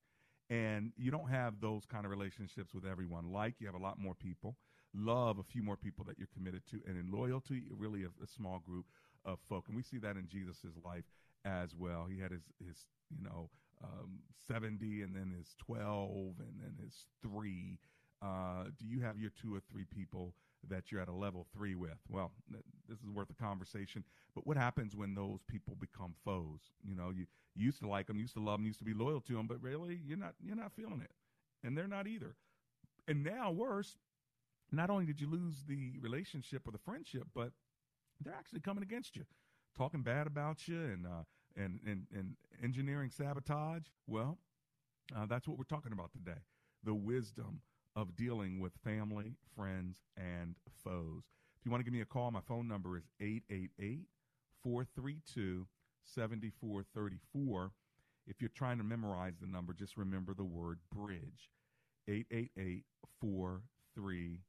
And 0.51 0.93
you 0.97 1.11
don't 1.11 1.31
have 1.31 1.61
those 1.61 1.85
kind 1.87 2.05
of 2.05 2.11
relationships 2.11 2.75
with 2.75 2.85
everyone. 2.85 3.33
Like 3.33 3.55
you 3.59 3.67
have 3.67 3.77
a 3.77 3.83
lot 3.83 3.99
more 3.99 4.15
people. 4.15 4.57
Love 4.95 5.39
a 5.39 5.43
few 5.43 5.63
more 5.63 5.77
people 5.77 6.05
that 6.05 6.19
you're 6.19 6.29
committed 6.35 6.63
to. 6.71 6.81
And 6.87 6.99
in 6.99 7.11
loyalty, 7.11 7.63
really 7.71 8.03
a, 8.03 8.09
a 8.23 8.27
small 8.27 8.59
group 8.59 8.87
of 9.25 9.39
folk. 9.49 9.65
And 9.69 9.77
we 9.77 9.83
see 9.83 9.99
that 9.99 10.17
in 10.17 10.29
Jesus' 10.29 10.67
life 10.85 11.05
as 11.45 11.75
well. 11.75 12.07
He 12.11 12.21
had 12.21 12.33
his, 12.33 12.43
his 12.67 12.85
you 13.17 13.23
know, 13.25 13.49
um, 13.83 14.21
70 14.47 15.03
and 15.03 15.15
then 15.15 15.35
his 15.37 15.55
12 15.65 16.11
and 16.39 16.61
then 16.61 16.77
his 16.85 17.07
three. 17.23 17.79
Uh, 18.21 18.65
do 18.79 18.87
you 18.87 19.01
have 19.01 19.19
your 19.19 19.31
two 19.41 19.55
or 19.55 19.61
three 19.71 19.85
people 19.85 20.35
that 20.69 20.91
you're 20.91 21.01
at 21.01 21.09
a 21.09 21.13
level 21.15 21.47
three 21.55 21.75
with? 21.75 21.99
Well, 22.09 22.33
th- 22.51 22.65
this 22.89 22.99
is 22.99 23.11
worth 23.11 23.31
a 23.31 23.43
conversation. 23.43 24.05
But 24.35 24.47
what 24.47 24.57
happens 24.57 24.95
when 24.97 25.15
those 25.15 25.41
people 25.49 25.77
become 25.79 26.15
foes? 26.25 26.61
You 26.83 26.95
know, 26.95 27.11
you, 27.11 27.27
you 27.55 27.67
used 27.67 27.81
to 27.81 27.89
like 27.89 28.07
them, 28.07 28.19
used 28.19 28.35
to 28.35 28.41
love 28.41 28.59
them, 28.59 28.67
used 28.67 28.79
to 28.79 28.85
be 28.85 28.95
loyal 28.95 29.21
to 29.23 29.35
them, 29.35 29.47
but 29.47 29.63
really 29.63 30.01
you're 30.05 30.19
not 30.19 30.35
you're 30.43 30.57
not 30.57 30.73
feeling 30.73 31.01
it, 31.03 31.13
and 31.67 31.77
they're 31.77 31.89
not 31.89 32.07
either. 32.07 32.37
And 33.09 33.25
now 33.25 33.51
worse, 33.51 33.97
not 34.71 34.91
only 34.91 35.05
did 35.05 35.21
you 35.21 35.29
lose 35.29 35.65
the 35.67 35.99
relationship 36.01 36.67
or 36.67 36.73
the 36.73 36.79
friendship, 36.79 37.25
but 37.35 37.53
they're 38.21 38.35
actually 38.35 38.61
coming 38.61 38.83
against 38.83 39.17
you, 39.17 39.25
talking 39.77 40.03
bad 40.03 40.27
about 40.27 40.69
you, 40.69 40.81
and 40.81 41.07
uh, 41.07 41.25
and 41.57 41.81
and 41.87 42.07
and 42.15 42.37
engineering 42.63 43.11
sabotage. 43.11 43.85
Well, 44.07 44.39
uh, 45.15 45.27
that's 45.27 45.47
what 45.47 45.59
we're 45.59 45.65
talking 45.65 45.93
about 45.93 46.13
today. 46.13 46.41
The 46.85 46.95
wisdom 46.95 47.61
of 47.95 48.17
dealing 48.17 48.61
with 48.61 48.73
family, 48.85 49.35
friends, 49.57 49.99
and 50.17 50.55
foes. 50.85 51.25
If 51.59 51.67
you 51.67 51.71
want 51.71 51.81
to 51.81 51.85
give 51.85 51.95
me 51.95 52.01
a 52.01 52.07
call, 52.07 52.31
my 52.31 52.41
phone 52.41 52.67
number 52.67 52.97
is 52.97 53.05
888 53.21 54.07
432 54.63 55.67
7434. 56.05 57.71
If 58.27 58.41
you're 58.41 58.51
trying 58.55 58.79
to 58.79 58.85
memorize 58.85 59.35
the 59.41 59.47
number, 59.47 59.73
just 59.73 59.97
remember 59.97 60.35
the 60.35 60.45
word 60.45 60.79
bridge 60.93 61.51
888 62.09 62.85
43 63.21 64.41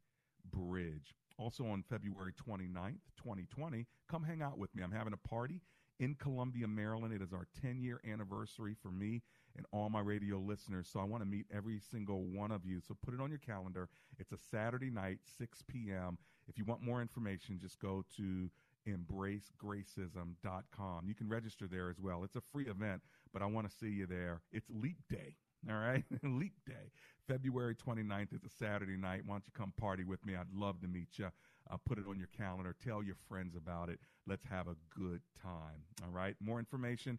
Bridge. 0.51 1.15
Also 1.37 1.65
on 1.65 1.83
February 1.89 2.33
29th, 2.33 2.99
2020, 3.17 3.87
come 4.09 4.23
hang 4.23 4.41
out 4.41 4.57
with 4.57 4.73
me. 4.75 4.83
I'm 4.83 4.91
having 4.91 5.13
a 5.13 5.27
party 5.27 5.61
in 5.99 6.15
Columbia, 6.15 6.67
Maryland. 6.67 7.13
It 7.13 7.21
is 7.21 7.33
our 7.33 7.47
10 7.61 7.79
year 7.79 7.99
anniversary 8.09 8.75
for 8.81 8.91
me 8.91 9.21
and 9.55 9.65
all 9.71 9.89
my 9.89 9.99
radio 9.99 10.37
listeners. 10.37 10.89
So 10.91 10.99
I 10.99 11.03
want 11.03 11.23
to 11.23 11.29
meet 11.29 11.45
every 11.53 11.79
single 11.79 12.23
one 12.23 12.51
of 12.51 12.65
you. 12.65 12.79
So 12.85 12.95
put 13.03 13.13
it 13.13 13.21
on 13.21 13.29
your 13.29 13.39
calendar. 13.39 13.89
It's 14.19 14.31
a 14.31 14.37
Saturday 14.37 14.89
night, 14.89 15.19
6 15.37 15.63
p.m. 15.67 16.17
If 16.47 16.57
you 16.57 16.65
want 16.65 16.81
more 16.81 17.01
information, 17.01 17.59
just 17.59 17.79
go 17.79 18.03
to 18.17 18.49
embracegracism.com. 18.87 21.07
You 21.07 21.15
can 21.15 21.29
register 21.29 21.67
there 21.67 21.89
as 21.89 21.99
well. 21.99 22.23
It's 22.23 22.35
a 22.35 22.41
free 22.41 22.67
event, 22.67 23.01
but 23.31 23.41
I 23.41 23.45
want 23.45 23.69
to 23.69 23.75
see 23.75 23.89
you 23.89 24.05
there. 24.05 24.41
It's 24.51 24.67
Leap 24.69 24.97
Day. 25.09 25.37
All 25.69 25.77
right, 25.77 26.03
Leap 26.23 26.59
Day, 26.67 26.91
February 27.25 27.73
29th 27.73 28.33
is 28.33 28.43
a 28.43 28.49
Saturday 28.49 28.97
night. 28.97 29.21
Why 29.25 29.35
don't 29.35 29.47
you 29.47 29.53
come 29.57 29.71
party 29.79 30.03
with 30.03 30.25
me? 30.25 30.35
I'd 30.35 30.53
love 30.53 30.81
to 30.81 30.89
meet 30.89 31.17
you. 31.17 31.29
Uh, 31.71 31.77
put 31.85 31.97
it 31.97 32.03
on 32.09 32.19
your 32.19 32.27
calendar. 32.37 32.75
Tell 32.83 33.01
your 33.01 33.15
friends 33.29 33.55
about 33.55 33.87
it. 33.87 33.97
Let's 34.27 34.43
have 34.49 34.67
a 34.67 34.75
good 34.93 35.21
time. 35.41 35.85
All 36.03 36.11
right. 36.11 36.35
More 36.41 36.59
information, 36.59 37.17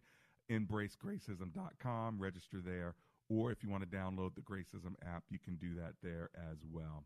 embracegracism.com. 0.49 2.19
Register 2.19 2.61
there. 2.63 2.95
Or 3.29 3.51
if 3.51 3.63
you 3.63 3.69
want 3.69 3.89
to 3.89 3.97
download 3.97 4.35
the 4.35 4.41
Gracism 4.41 4.93
app, 5.03 5.23
you 5.29 5.39
can 5.39 5.55
do 5.55 5.75
that 5.75 5.93
there 6.03 6.29
as 6.51 6.57
well. 6.71 7.03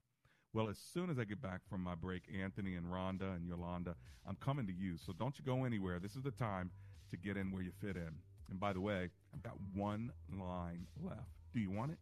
Well, 0.54 0.68
as 0.68 0.78
soon 0.78 1.10
as 1.10 1.20
I 1.20 1.24
get 1.26 1.42
back 1.42 1.62
from 1.70 1.82
my 1.82 1.96
break, 1.96 2.24
Anthony 2.42 2.76
and 2.76 2.88
Rhonda 2.88 3.36
and 3.36 3.48
Yolanda, 3.48 3.96
I'm 4.28 4.36
coming 4.38 4.66
to 4.68 4.74
you. 4.74 4.98
So 4.98 5.14
don't 5.14 5.38
you 5.38 5.46
go 5.46 5.64
anywhere. 5.64 6.00
This 6.00 6.16
is 6.16 6.24
the 6.24 6.32
time 6.32 6.72
to 7.12 7.18
get 7.18 7.38
in 7.38 7.52
where 7.52 7.62
you 7.62 7.72
fit 7.80 7.96
in. 7.96 8.12
And 8.50 8.60
by 8.60 8.74
the 8.74 8.82
way, 8.82 9.10
I've 9.34 9.44
got 9.44 9.54
one 9.76 10.12
line 10.32 10.88
left. 11.02 11.30
Do 11.54 11.60
you 11.60 11.72
want 11.72 11.92
it? 11.92 12.00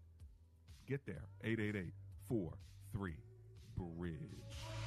Get 0.87 1.05
there. 1.05 1.25
888 1.43 1.93
43 2.29 3.13
Bridge. 3.75 4.86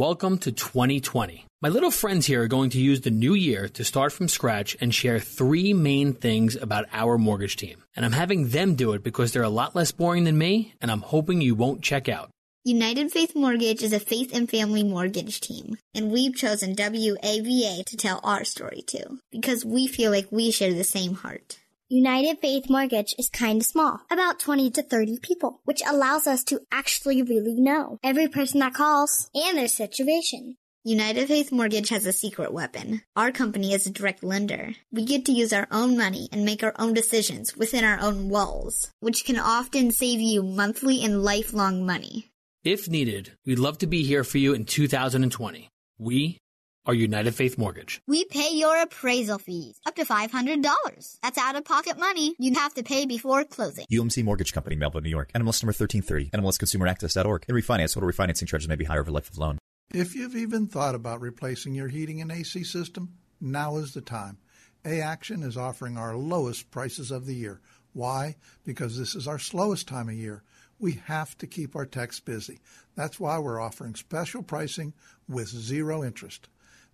Welcome 0.00 0.38
to 0.38 0.50
2020. 0.50 1.44
My 1.60 1.68
little 1.68 1.90
friends 1.90 2.24
here 2.24 2.42
are 2.42 2.48
going 2.48 2.70
to 2.70 2.80
use 2.80 3.02
the 3.02 3.10
new 3.10 3.34
year 3.34 3.68
to 3.68 3.84
start 3.84 4.14
from 4.14 4.28
scratch 4.28 4.74
and 4.80 4.94
share 4.94 5.20
three 5.20 5.74
main 5.74 6.14
things 6.14 6.56
about 6.56 6.86
our 6.90 7.18
mortgage 7.18 7.56
team. 7.56 7.84
And 7.94 8.06
I'm 8.06 8.12
having 8.12 8.48
them 8.48 8.76
do 8.76 8.94
it 8.94 9.02
because 9.02 9.32
they're 9.32 9.42
a 9.42 9.50
lot 9.50 9.76
less 9.76 9.92
boring 9.92 10.24
than 10.24 10.38
me, 10.38 10.72
and 10.80 10.90
I'm 10.90 11.02
hoping 11.02 11.42
you 11.42 11.54
won't 11.54 11.82
check 11.82 12.08
out. 12.08 12.30
United 12.64 13.12
Faith 13.12 13.36
Mortgage 13.36 13.82
is 13.82 13.92
a 13.92 14.00
faith 14.00 14.34
and 14.34 14.48
family 14.48 14.82
mortgage 14.82 15.38
team, 15.38 15.76
and 15.94 16.10
we've 16.10 16.34
chosen 16.34 16.74
WAVA 16.74 17.84
to 17.84 17.96
tell 17.98 18.20
our 18.24 18.44
story 18.44 18.82
to 18.86 19.18
because 19.30 19.66
we 19.66 19.86
feel 19.86 20.10
like 20.10 20.32
we 20.32 20.50
share 20.50 20.72
the 20.72 20.82
same 20.82 21.12
heart. 21.12 21.58
United 21.92 22.38
Faith 22.38 22.70
Mortgage 22.70 23.16
is 23.18 23.28
kind 23.28 23.60
of 23.60 23.66
small, 23.66 23.98
about 24.12 24.38
20 24.38 24.70
to 24.70 24.82
30 24.84 25.18
people, 25.18 25.60
which 25.64 25.82
allows 25.84 26.28
us 26.28 26.44
to 26.44 26.60
actually 26.70 27.20
really 27.20 27.60
know 27.60 27.98
every 28.04 28.28
person 28.28 28.60
that 28.60 28.74
calls 28.74 29.28
and 29.34 29.58
their 29.58 29.66
situation. 29.66 30.56
United 30.84 31.26
Faith 31.26 31.50
Mortgage 31.50 31.88
has 31.88 32.06
a 32.06 32.12
secret 32.12 32.52
weapon. 32.52 33.02
Our 33.16 33.32
company 33.32 33.72
is 33.72 33.88
a 33.88 33.90
direct 33.90 34.22
lender. 34.22 34.70
We 34.92 35.04
get 35.04 35.24
to 35.24 35.32
use 35.32 35.52
our 35.52 35.66
own 35.72 35.96
money 35.98 36.28
and 36.30 36.44
make 36.44 36.62
our 36.62 36.74
own 36.78 36.94
decisions 36.94 37.56
within 37.56 37.82
our 37.82 37.98
own 37.98 38.28
walls, 38.28 38.92
which 39.00 39.24
can 39.24 39.36
often 39.36 39.90
save 39.90 40.20
you 40.20 40.44
monthly 40.44 41.02
and 41.02 41.24
lifelong 41.24 41.84
money. 41.84 42.30
If 42.62 42.88
needed, 42.88 43.32
we'd 43.44 43.58
love 43.58 43.78
to 43.78 43.88
be 43.88 44.04
here 44.04 44.22
for 44.22 44.38
you 44.38 44.54
in 44.54 44.64
2020. 44.64 45.68
We 45.98 46.38
are 46.86 46.94
United 46.94 47.34
Faith 47.34 47.58
Mortgage. 47.58 48.00
We 48.06 48.24
pay 48.24 48.50
your 48.52 48.80
appraisal 48.80 49.38
fees 49.38 49.78
up 49.86 49.96
to 49.96 50.04
$500. 50.04 51.18
That's 51.22 51.38
out 51.38 51.56
of 51.56 51.64
pocket 51.64 51.98
money 51.98 52.34
you 52.38 52.54
have 52.54 52.74
to 52.74 52.82
pay 52.82 53.06
before 53.06 53.44
closing. 53.44 53.86
UMC 53.92 54.24
Mortgage 54.24 54.52
Company, 54.52 54.76
Melville, 54.76 55.02
New 55.02 55.10
York. 55.10 55.30
NMLS 55.32 55.62
number 55.62 55.74
1330. 55.76 56.30
NMLSConsumerAccess.org. 56.30 57.44
And 57.48 57.56
refinance. 57.56 57.94
Total 57.94 58.08
refinancing 58.08 58.48
charges 58.48 58.68
may 58.68 58.76
be 58.76 58.84
higher 58.84 59.00
over 59.00 59.10
life 59.10 59.30
of 59.30 59.38
loan. 59.38 59.58
If 59.92 60.14
you've 60.14 60.36
even 60.36 60.66
thought 60.66 60.94
about 60.94 61.20
replacing 61.20 61.74
your 61.74 61.88
heating 61.88 62.20
and 62.20 62.30
AC 62.30 62.64
system, 62.64 63.14
now 63.40 63.76
is 63.76 63.92
the 63.92 64.00
time. 64.00 64.38
A 64.84 65.00
Action 65.00 65.42
is 65.42 65.56
offering 65.56 65.98
our 65.98 66.16
lowest 66.16 66.70
prices 66.70 67.10
of 67.10 67.26
the 67.26 67.34
year. 67.34 67.60
Why? 67.92 68.36
Because 68.64 68.96
this 68.96 69.14
is 69.14 69.26
our 69.26 69.38
slowest 69.38 69.88
time 69.88 70.08
of 70.08 70.14
year. 70.14 70.42
We 70.78 70.92
have 71.04 71.36
to 71.38 71.46
keep 71.46 71.76
our 71.76 71.84
techs 71.84 72.20
busy. 72.20 72.60
That's 72.94 73.20
why 73.20 73.38
we're 73.38 73.60
offering 73.60 73.94
special 73.94 74.42
pricing 74.42 74.94
with 75.28 75.48
zero 75.48 76.02
interest. 76.02 76.48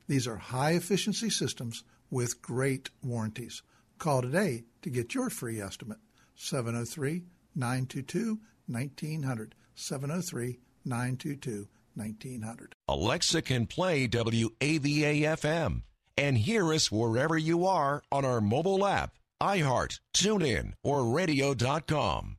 These 0.08 0.26
are 0.26 0.36
high 0.36 0.72
efficiency 0.72 1.30
systems 1.30 1.84
with 2.10 2.40
great 2.40 2.90
warranties. 3.02 3.62
Call 3.98 4.22
today 4.22 4.64
to 4.82 4.90
get 4.90 5.14
your 5.14 5.30
free 5.30 5.60
estimate. 5.60 5.98
703 6.36 7.24
922 7.54 8.38
1900. 8.66 9.54
703 9.74 10.58
922 10.84 11.68
1900. 11.94 12.74
Alexa 12.88 13.42
can 13.42 13.66
play 13.66 14.06
WAVA 14.06 15.36
FM 15.38 15.82
and 16.16 16.38
hear 16.38 16.72
us 16.72 16.90
wherever 16.92 17.36
you 17.36 17.66
are 17.66 18.02
on 18.12 18.24
our 18.24 18.40
mobile 18.40 18.86
app, 18.86 19.12
iHeart, 19.42 19.98
TuneIn, 20.14 20.72
or 20.82 21.04
radio.com. 21.06 22.36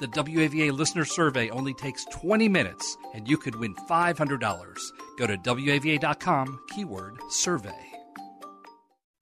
The 0.00 0.08
WAVA 0.08 0.72
listener 0.72 1.04
survey 1.04 1.50
only 1.50 1.74
takes 1.74 2.04
20 2.06 2.48
minutes 2.48 2.96
and 3.14 3.28
you 3.28 3.36
could 3.36 3.54
win 3.54 3.74
$500. 3.74 4.78
Go 5.18 5.26
to 5.26 5.36
WAVA.com, 5.36 6.60
keyword 6.70 7.18
survey. 7.28 7.86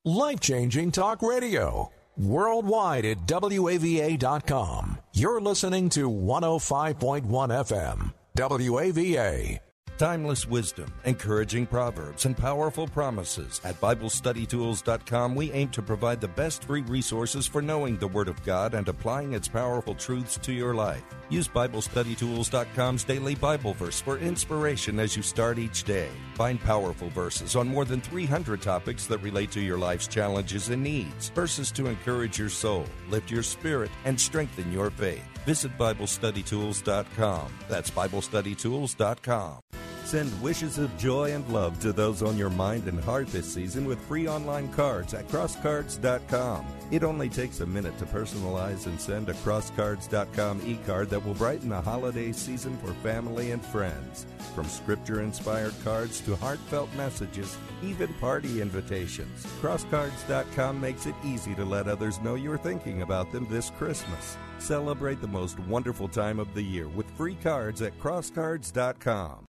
Life 0.05 0.41
changing 0.41 0.93
talk 0.93 1.21
radio. 1.21 1.91
Worldwide 2.17 3.05
at 3.05 3.27
WAVA.com. 3.27 4.99
You're 5.13 5.41
listening 5.41 5.89
to 5.91 6.09
105.1 6.09 7.27
FM. 7.27 8.15
WAVA. 8.37 9.68
Timeless 9.97 10.47
wisdom, 10.47 10.93
encouraging 11.05 11.67
proverbs, 11.67 12.25
and 12.25 12.37
powerful 12.37 12.87
promises. 12.87 13.61
At 13.65 13.81
BibleStudyTools.com, 13.81 15.35
we 15.35 15.51
aim 15.53 15.71
to 15.71 15.83
provide 15.83 16.21
the 16.21 16.29
best 16.29 16.65
free 16.65 16.83
resources 16.83 17.47
for 17.47 17.63
knowing 17.63 17.97
the 17.97 18.09
Word 18.09 18.29
of 18.29 18.43
God 18.45 18.75
and 18.75 18.89
applying 18.89 19.33
its 19.33 19.49
powerful 19.49 19.95
truths 19.95 20.39
to 20.43 20.53
your 20.53 20.75
life. 20.75 21.03
Use 21.31 21.49
BibleStudyTools.com's 21.49 23.05
daily 23.05 23.35
Bible 23.35 23.75
verse 23.75 24.01
for 24.01 24.19
inspiration 24.19 24.99
as 24.99 25.17
you 25.17 25.23
start 25.23 25.59
each 25.59 25.85
day. 25.85 26.09
Find 26.35 26.61
powerful 26.61 27.09
verses 27.11 27.57
on 27.57 27.69
more 27.69 27.85
than 27.85 28.01
300 28.01 28.63
topics 28.63 29.07
that 29.07 29.19
relate 29.19 29.51
to 29.53 29.61
your 29.61 29.79
life's 29.79 30.07
challenges 30.07 30.69
and 30.69 30.83
needs. 30.83 31.31
Verses 31.31 31.71
to 31.73 31.87
encourage 31.87 32.39
your 32.39 32.49
soul, 32.49 32.87
lift 33.11 33.31
your 33.31 33.43
spirit, 33.43 33.91
and 34.05 34.19
strengthen 34.19 34.73
your 34.73 34.91
faith. 34.91 35.25
Visit 35.45 35.77
BibleStudyTools.com. 35.79 37.53
That's 37.69 37.91
BibleStudyTools.com. 37.91 39.78
Send 40.09 40.41
wishes 40.41 40.79
of 40.79 40.97
joy 40.97 41.35
and 41.35 41.47
love 41.51 41.79
to 41.81 41.93
those 41.93 42.23
on 42.23 42.39
your 42.39 42.49
mind 42.49 42.89
and 42.89 42.99
heart 42.99 43.27
this 43.27 43.53
season 43.53 43.85
with 43.85 44.01
free 44.01 44.27
online 44.27 44.73
cards 44.73 45.13
at 45.13 45.29
crosscards.com. 45.29 46.65
It 46.91 47.05
only 47.05 47.29
takes 47.29 47.61
a 47.61 47.67
minute 47.67 47.99
to 47.99 48.07
personalize 48.07 48.87
and 48.87 48.99
send 48.99 49.29
a 49.29 49.35
crosscards.com 49.35 50.63
e 50.65 50.79
card 50.87 51.11
that 51.11 51.23
will 51.23 51.35
brighten 51.35 51.69
the 51.69 51.83
holiday 51.83 52.33
season 52.33 52.79
for 52.79 52.95
family 53.03 53.51
and 53.51 53.63
friends. 53.63 54.25
From 54.55 54.65
scripture 54.65 55.21
inspired 55.21 55.75
cards 55.85 56.23
to 56.23 56.37
heartfelt 56.37 56.89
messages, 56.95 57.59
even 57.83 58.15
party 58.15 58.63
invitations, 58.63 59.45
crosscards.com 59.61 60.81
makes 60.81 61.05
it 61.05 61.17
easy 61.23 61.55
to 61.55 61.67
let 61.67 61.87
others 61.87 62.19
know 62.23 62.35
you're 62.35 62.57
thinking 62.57 63.03
about 63.03 63.31
them 63.31 63.47
this 63.51 63.69
Christmas. 63.77 64.39
Celebrate 64.59 65.21
the 65.21 65.29
most 65.29 65.59
wonderful 65.61 66.09
time 66.09 66.39
of 66.39 66.55
the 66.55 66.63
year 66.63 66.89
with 66.89 67.11
free 67.11 67.37
cards 67.43 67.83
at 67.83 67.93
crosscards.com. 68.01 69.48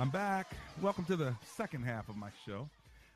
I'm 0.00 0.08
back. 0.08 0.56
Welcome 0.80 1.04
to 1.04 1.16
the 1.16 1.36
second 1.44 1.82
half 1.82 2.08
of 2.08 2.16
my 2.16 2.30
show. 2.46 2.70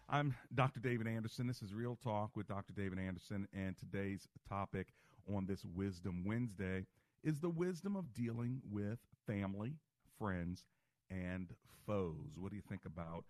I'm 0.06 0.34
Dr. 0.54 0.80
David 0.80 1.06
Anderson. 1.06 1.46
This 1.46 1.62
is 1.62 1.72
Real 1.72 1.96
Talk 2.04 2.36
with 2.36 2.46
Dr. 2.46 2.74
David 2.74 2.98
Anderson, 2.98 3.48
and 3.54 3.74
today's 3.78 4.28
topic 4.46 4.88
on 5.34 5.46
this 5.46 5.64
Wisdom 5.64 6.24
Wednesday 6.26 6.84
is 7.22 7.40
the 7.40 7.48
wisdom 7.48 7.96
of 7.96 8.12
dealing 8.12 8.60
with 8.70 8.98
family, 9.26 9.72
friends, 10.18 10.66
and 11.10 11.48
foes. 11.86 12.36
What 12.38 12.50
do 12.50 12.56
you 12.56 12.62
think 12.68 12.82
about 12.84 13.24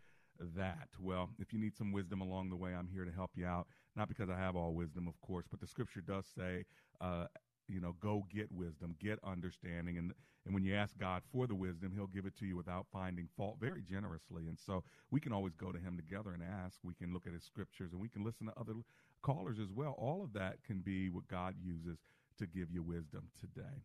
that? 0.57 0.89
Well, 0.99 1.31
if 1.39 1.53
you 1.53 1.61
need 1.61 1.77
some 1.77 1.93
wisdom 1.93 2.23
along 2.23 2.51
the 2.51 2.57
way, 2.57 2.75
I'm 2.75 2.89
here 2.93 3.05
to 3.05 3.13
help 3.13 3.31
you 3.37 3.47
out. 3.47 3.69
Not 3.95 4.09
because 4.09 4.31
I 4.31 4.37
have 4.37 4.57
all 4.57 4.75
wisdom, 4.75 5.07
of 5.07 5.21
course, 5.21 5.47
but 5.49 5.61
the 5.61 5.69
scripture 5.69 6.01
does 6.01 6.25
say, 6.37 6.65
uh, 7.01 7.27
you 7.69 7.81
know, 7.81 7.97
go 8.01 8.25
get 8.33 8.53
wisdom, 8.53 8.95
get 9.01 9.19
understanding, 9.25 9.99
and 9.99 10.13
and 10.45 10.53
when 10.53 10.65
you 10.65 10.75
ask 10.75 10.99
God 10.99 11.23
for 11.33 11.47
the 11.47 11.55
wisdom, 11.55 11.93
He'll 11.95 12.07
give 12.07 12.27
it 12.27 12.37
to 12.39 12.47
you 12.47 12.55
without 12.57 12.87
finding 12.93 13.29
fault, 13.37 13.57
very 13.59 13.83
generously. 13.83 14.47
And 14.47 14.59
so 14.59 14.85
we 15.11 15.19
can 15.19 15.33
always 15.33 15.55
go 15.55 15.73
to 15.73 15.79
Him 15.79 15.97
together 15.97 16.35
and 16.35 16.43
ask. 16.43 16.79
We 16.83 16.93
can 16.95 17.15
look 17.15 17.27
at 17.27 17.33
His 17.33 17.45
scriptures, 17.45 17.93
and 17.93 18.01
we 18.01 18.11
can 18.11 18.25
listen 18.25 18.49
to 18.49 18.53
other 18.59 18.75
callers 19.23 19.59
as 19.59 19.73
well. 19.73 19.95
All 19.99 20.23
of 20.23 20.35
that 20.35 20.63
can 20.63 20.81
be 20.81 21.09
what 21.09 21.27
God 21.29 21.55
uses 21.63 21.99
to 22.39 22.47
give 22.47 22.71
you 22.71 22.83
wisdom 22.83 23.31
today. 23.41 23.85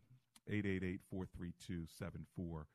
888-432-7434. 0.50 2.66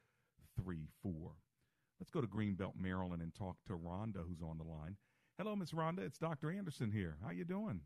Let's 1.99 2.11
go 2.11 2.21
to 2.21 2.27
Greenbelt, 2.27 2.73
Maryland, 2.79 3.21
and 3.21 3.35
talk 3.35 3.57
to 3.67 3.73
Rhonda, 3.73 4.25
who's 4.27 4.41
on 4.41 4.57
the 4.57 4.63
line. 4.63 4.97
Hello, 5.37 5.55
Miss 5.55 5.71
Rhonda. 5.71 5.99
It's 5.99 6.17
Dr. 6.17 6.49
Anderson 6.49 6.91
here. 6.91 7.17
How 7.23 7.29
you 7.31 7.45
doing? 7.45 7.81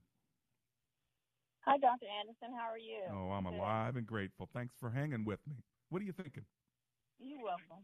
Hi, 1.66 1.78
Dr. 1.78 2.08
Anderson. 2.08 2.56
How 2.56 2.72
are 2.72 2.80
you? 2.80 3.04
Oh, 3.12 3.32
I'm 3.32 3.46
alive 3.46 3.96
and 3.96 4.08
grateful. 4.08 4.50
Thanks 4.54 4.76
for 4.80 4.90
hanging 4.90 5.26
with 5.26 5.40
me. 5.48 5.56
What 5.90 6.02
are 6.02 6.06
you 6.06 6.14
thinking? 6.14 6.46
You're 7.20 7.44
welcome. 7.44 7.84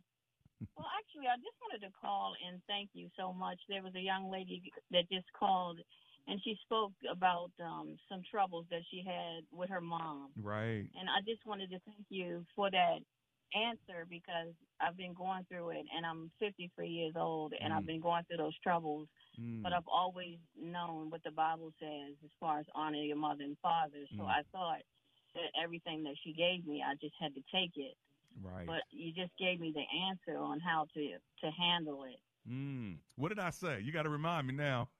well, 0.77 0.87
actually, 0.95 1.27
I 1.27 1.35
just 1.37 1.59
wanted 1.59 1.85
to 1.85 1.91
call 1.99 2.33
and 2.47 2.61
thank 2.67 2.89
you 2.93 3.09
so 3.17 3.33
much. 3.33 3.59
There 3.67 3.83
was 3.83 3.93
a 3.95 3.99
young 3.99 4.31
lady 4.31 4.71
that 4.91 5.09
just 5.11 5.27
called, 5.37 5.79
and 6.27 6.39
she 6.43 6.55
spoke 6.63 6.93
about 7.11 7.51
um, 7.59 7.97
some 8.09 8.21
troubles 8.31 8.65
that 8.71 8.81
she 8.89 9.03
had 9.05 9.43
with 9.51 9.69
her 9.69 9.81
mom. 9.81 10.31
Right. 10.41 10.87
And 10.95 11.09
I 11.09 11.19
just 11.27 11.45
wanted 11.45 11.69
to 11.71 11.79
thank 11.85 12.05
you 12.09 12.45
for 12.55 12.71
that 12.71 12.99
answer 13.53 14.07
because 14.09 14.55
I've 14.79 14.97
been 14.97 15.13
going 15.13 15.45
through 15.49 15.71
it, 15.71 15.85
and 15.95 16.05
I'm 16.05 16.31
53 16.39 16.87
years 16.87 17.13
old, 17.15 17.53
and 17.59 17.73
mm. 17.73 17.77
I've 17.77 17.85
been 17.85 18.01
going 18.01 18.23
through 18.23 18.37
those 18.37 18.57
troubles. 18.63 19.07
Mm. 19.39 19.63
But 19.63 19.73
I've 19.73 19.87
always 19.87 20.37
known 20.59 21.09
what 21.09 21.23
the 21.23 21.31
Bible 21.31 21.71
says 21.79 22.15
as 22.23 22.31
far 22.39 22.59
as 22.59 22.65
honor 22.73 22.97
your 22.97 23.17
mother 23.17 23.43
and 23.43 23.57
father. 23.61 24.05
So 24.17 24.23
mm. 24.23 24.27
I 24.27 24.41
thought 24.51 24.81
that 25.33 25.51
everything 25.61 26.03
that 26.03 26.15
she 26.23 26.33
gave 26.33 26.65
me, 26.65 26.83
I 26.85 26.95
just 26.95 27.15
had 27.19 27.33
to 27.35 27.41
take 27.53 27.71
it. 27.75 27.95
Right. 28.41 28.65
But 28.65 28.81
you 28.91 29.13
just 29.13 29.31
gave 29.39 29.59
me 29.59 29.73
the 29.73 29.85
answer 30.09 30.37
on 30.37 30.59
how 30.59 30.87
to 30.93 31.01
to 31.01 31.51
handle 31.51 32.03
it. 32.03 32.19
Mm. 32.49 32.97
What 33.15 33.29
did 33.29 33.39
I 33.39 33.49
say? 33.49 33.81
You 33.81 33.91
got 33.91 34.03
to 34.03 34.09
remind 34.09 34.47
me 34.47 34.53
now. 34.53 34.89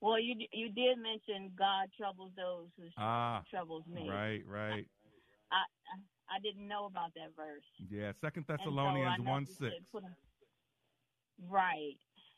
well, 0.00 0.18
you 0.20 0.36
you 0.52 0.70
did 0.70 0.98
mention 0.98 1.52
God 1.58 1.88
troubles 1.98 2.32
those 2.36 2.68
who 2.76 2.84
ah, 2.96 3.42
troubles 3.50 3.84
me. 3.92 4.08
Right, 4.08 4.42
right. 4.46 4.86
I, 5.50 5.56
I 5.56 6.36
I 6.36 6.40
didn't 6.42 6.66
know 6.66 6.86
about 6.86 7.14
that 7.14 7.30
verse. 7.36 7.62
Yeah, 7.90 8.12
Second 8.20 8.46
Thessalonians 8.46 9.16
so 9.18 9.22
one 9.22 9.46
six. 9.46 9.74
Right. 11.48 11.96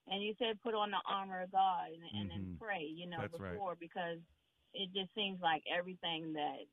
And 0.09 0.23
you 0.23 0.35
said 0.39 0.61
put 0.63 0.75
on 0.75 0.91
the 0.91 1.03
armor 1.07 1.43
of 1.43 1.53
God 1.53 1.89
and, 1.93 2.03
and 2.21 2.31
then 2.31 2.57
pray, 2.61 2.83
you 2.83 3.09
know, 3.09 3.19
That's 3.21 3.39
right. 3.39 3.53
before 3.53 3.75
because 3.79 4.19
it 4.75 4.89
just 4.95 5.15
seems 5.15 5.41
like 5.43 5.63
everything 5.69 6.33
that 6.33 6.65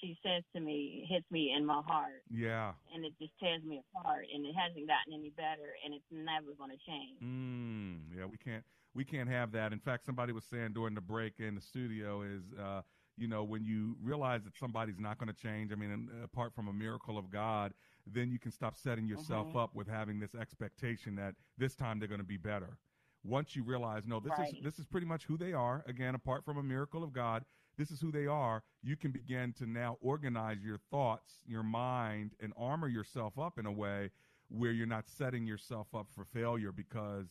she 0.00 0.16
says 0.22 0.42
to 0.54 0.60
me 0.60 1.06
hits 1.08 1.24
me 1.30 1.54
in 1.56 1.64
my 1.64 1.80
heart 1.86 2.22
Yeah. 2.30 2.72
and 2.94 3.04
it 3.04 3.12
just 3.20 3.32
tears 3.40 3.62
me 3.62 3.80
apart 3.94 4.24
and 4.34 4.44
it 4.44 4.54
hasn't 4.54 4.86
gotten 4.88 5.14
any 5.14 5.30
better 5.30 5.72
and 5.84 5.94
it's 5.94 6.04
never 6.10 6.52
going 6.58 6.70
to 6.70 6.76
change. 6.86 7.20
Mm, 7.22 8.16
yeah, 8.16 8.26
we 8.26 8.36
can't 8.36 8.64
we 8.94 9.04
can't 9.04 9.28
have 9.28 9.52
that. 9.52 9.72
In 9.72 9.78
fact, 9.78 10.04
somebody 10.04 10.32
was 10.32 10.44
saying 10.44 10.72
during 10.74 10.94
the 10.94 11.00
break 11.00 11.40
in 11.40 11.54
the 11.54 11.60
studio 11.62 12.22
is 12.22 12.42
uh, 12.60 12.82
you 13.16 13.26
know 13.28 13.42
when 13.44 13.64
you 13.64 13.96
realize 14.02 14.42
that 14.44 14.56
somebody's 14.58 14.98
not 14.98 15.18
going 15.18 15.32
to 15.32 15.40
change. 15.40 15.72
I 15.72 15.76
mean, 15.76 16.10
apart 16.24 16.52
from 16.54 16.68
a 16.68 16.72
miracle 16.72 17.16
of 17.16 17.30
God, 17.30 17.72
then 18.06 18.30
you 18.30 18.38
can 18.38 18.50
stop 18.50 18.76
setting 18.76 19.06
yourself 19.06 19.48
Mhm. 19.52 19.56
up 19.56 19.74
with 19.74 19.88
having 19.88 20.18
this 20.18 20.34
expectation 20.34 21.14
that 21.16 21.34
this 21.56 21.74
time 21.74 21.98
they're 21.98 22.08
going 22.08 22.20
to 22.20 22.24
be 22.26 22.36
better. 22.36 22.78
Once 23.24 23.54
you 23.54 23.62
realize, 23.62 24.06
no, 24.06 24.18
this 24.20 24.32
is 24.38 24.54
this 24.62 24.78
is 24.78 24.86
pretty 24.86 25.06
much 25.06 25.24
who 25.26 25.36
they 25.36 25.52
are. 25.52 25.82
Again, 25.86 26.14
apart 26.14 26.44
from 26.44 26.56
a 26.58 26.62
miracle 26.62 27.04
of 27.04 27.12
God, 27.12 27.44
this 27.76 27.90
is 27.90 28.00
who 28.00 28.10
they 28.10 28.26
are. 28.26 28.62
You 28.82 28.96
can 28.96 29.12
begin 29.12 29.52
to 29.54 29.66
now 29.66 29.96
organize 30.00 30.62
your 30.62 30.78
thoughts, 30.78 31.42
your 31.46 31.62
mind, 31.62 32.34
and 32.40 32.52
armor 32.56 32.88
yourself 32.88 33.38
up 33.38 33.58
in 33.58 33.66
a 33.66 33.72
way 33.72 34.10
where 34.48 34.72
you're 34.72 34.86
not 34.86 35.08
setting 35.08 35.46
yourself 35.46 35.94
up 35.94 36.10
for 36.10 36.24
failure 36.24 36.72
because 36.72 37.28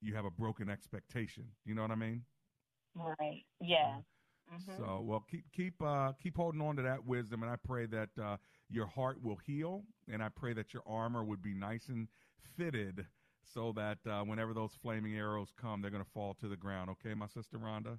you 0.00 0.14
have 0.14 0.24
a 0.24 0.30
broken 0.30 0.68
expectation. 0.70 1.54
You 1.64 1.74
know 1.74 1.82
what 1.82 1.90
I 1.90 1.96
mean? 1.96 2.24
Right. 2.94 3.44
Yeah. 3.60 4.00
Mhm. 4.52 4.76
So, 4.76 5.00
well, 5.00 5.20
keep 5.20 5.50
keep 5.52 5.80
uh, 5.82 6.12
keep 6.12 6.36
holding 6.36 6.60
on 6.60 6.76
to 6.76 6.82
that 6.82 7.04
wisdom, 7.04 7.42
and 7.42 7.50
I 7.50 7.56
pray 7.56 7.86
that 7.86 8.18
uh, 8.18 8.36
your 8.70 8.86
heart 8.86 9.22
will 9.22 9.38
heal, 9.46 9.84
and 10.10 10.22
I 10.22 10.28
pray 10.28 10.52
that 10.54 10.72
your 10.72 10.82
armor 10.86 11.24
would 11.24 11.42
be 11.42 11.54
nice 11.54 11.88
and 11.88 12.08
fitted, 12.56 13.06
so 13.42 13.72
that 13.72 13.98
uh, 14.08 14.22
whenever 14.22 14.54
those 14.54 14.72
flaming 14.82 15.14
arrows 15.16 15.52
come, 15.60 15.82
they're 15.82 15.90
going 15.90 16.04
to 16.04 16.10
fall 16.10 16.34
to 16.40 16.48
the 16.48 16.56
ground. 16.56 16.90
Okay, 16.90 17.14
my 17.14 17.26
sister 17.26 17.58
Rhonda. 17.58 17.98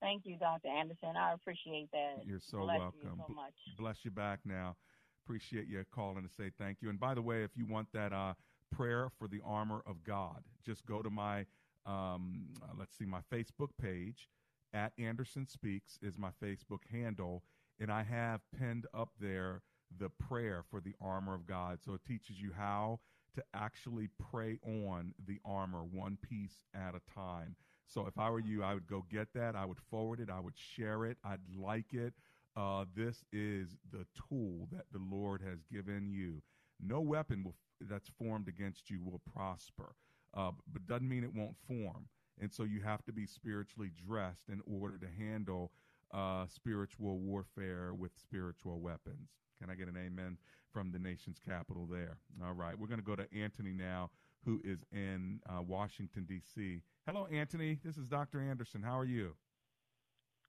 Thank 0.00 0.22
you, 0.24 0.36
Dr. 0.36 0.68
Anderson. 0.68 1.16
I 1.16 1.32
appreciate 1.32 1.88
that. 1.92 2.24
You're 2.26 2.40
so 2.40 2.60
Bless 2.60 2.80
welcome. 2.80 2.98
You 3.02 3.24
so 3.28 3.34
much. 3.34 3.54
Bless 3.78 4.04
you 4.04 4.10
back 4.10 4.40
now. 4.44 4.76
Appreciate 5.24 5.68
you 5.68 5.84
calling 5.94 6.24
to 6.24 6.28
say 6.28 6.50
thank 6.58 6.78
you. 6.80 6.90
And 6.90 6.98
by 6.98 7.14
the 7.14 7.22
way, 7.22 7.44
if 7.44 7.52
you 7.54 7.66
want 7.66 7.86
that 7.92 8.12
uh, 8.12 8.34
prayer 8.72 9.08
for 9.16 9.28
the 9.28 9.40
armor 9.46 9.82
of 9.86 10.02
God, 10.02 10.42
just 10.64 10.84
go 10.86 11.02
to 11.02 11.10
my 11.10 11.46
um, 11.86 12.46
uh, 12.62 12.74
let's 12.78 12.96
see, 12.96 13.04
my 13.04 13.20
Facebook 13.32 13.70
page 13.80 14.28
at 14.72 14.92
Anderson 14.98 15.46
Speaks 15.46 15.98
is 16.02 16.18
my 16.18 16.30
Facebook 16.42 16.80
handle, 16.90 17.42
and 17.80 17.90
I 17.90 18.02
have 18.02 18.40
pinned 18.58 18.86
up 18.94 19.10
there 19.20 19.62
the 19.98 20.08
prayer 20.08 20.64
for 20.70 20.80
the 20.80 20.94
armor 21.00 21.34
of 21.34 21.46
God. 21.46 21.78
So 21.84 21.94
it 21.94 22.04
teaches 22.06 22.40
you 22.40 22.50
how 22.56 23.00
to 23.34 23.42
actually 23.54 24.08
pray 24.30 24.58
on 24.64 25.14
the 25.26 25.38
armor 25.44 25.82
one 25.84 26.18
piece 26.22 26.64
at 26.74 26.94
a 26.94 27.14
time. 27.14 27.56
So 27.86 28.06
if 28.06 28.18
I 28.18 28.30
were 28.30 28.40
you, 28.40 28.62
I 28.62 28.74
would 28.74 28.86
go 28.86 29.04
get 29.10 29.28
that. 29.34 29.56
I 29.56 29.64
would 29.64 29.80
forward 29.90 30.20
it. 30.20 30.30
I 30.30 30.40
would 30.40 30.56
share 30.56 31.04
it. 31.04 31.18
I'd 31.24 31.40
like 31.56 31.92
it. 31.92 32.14
Uh, 32.56 32.84
this 32.94 33.24
is 33.32 33.76
the 33.90 34.06
tool 34.28 34.68
that 34.72 34.86
the 34.92 35.00
Lord 35.10 35.40
has 35.42 35.60
given 35.70 36.10
you. 36.10 36.42
No 36.80 37.00
weapon 37.00 37.44
will, 37.44 37.54
that's 37.80 38.10
formed 38.18 38.48
against 38.48 38.90
you 38.90 39.02
will 39.02 39.20
prosper, 39.34 39.94
uh, 40.36 40.50
but 40.72 40.86
doesn't 40.86 41.08
mean 41.08 41.24
it 41.24 41.34
won't 41.34 41.56
form. 41.66 42.08
And 42.40 42.52
so 42.52 42.64
you 42.64 42.80
have 42.80 43.04
to 43.04 43.12
be 43.12 43.26
spiritually 43.26 43.90
dressed 44.06 44.48
in 44.48 44.60
order 44.66 44.98
to 44.98 45.06
handle 45.06 45.70
uh, 46.12 46.46
spiritual 46.46 47.18
warfare 47.18 47.92
with 47.94 48.12
spiritual 48.18 48.80
weapons. 48.80 49.30
Can 49.60 49.70
I 49.70 49.74
get 49.74 49.88
an 49.88 49.96
amen 49.96 50.38
from 50.72 50.90
the 50.90 50.98
nation's 50.98 51.38
capital 51.38 51.86
there? 51.90 52.18
All 52.44 52.52
right, 52.52 52.78
we're 52.78 52.88
going 52.88 53.00
to 53.00 53.06
go 53.06 53.16
to 53.16 53.26
Anthony 53.34 53.72
now, 53.72 54.10
who 54.44 54.60
is 54.64 54.84
in 54.92 55.40
uh, 55.48 55.62
Washington 55.62 56.24
D.C. 56.24 56.82
Hello, 57.06 57.26
Anthony. 57.32 57.78
This 57.84 57.96
is 57.96 58.06
Dr. 58.06 58.40
Anderson. 58.40 58.82
How 58.82 58.98
are 58.98 59.04
you? 59.04 59.34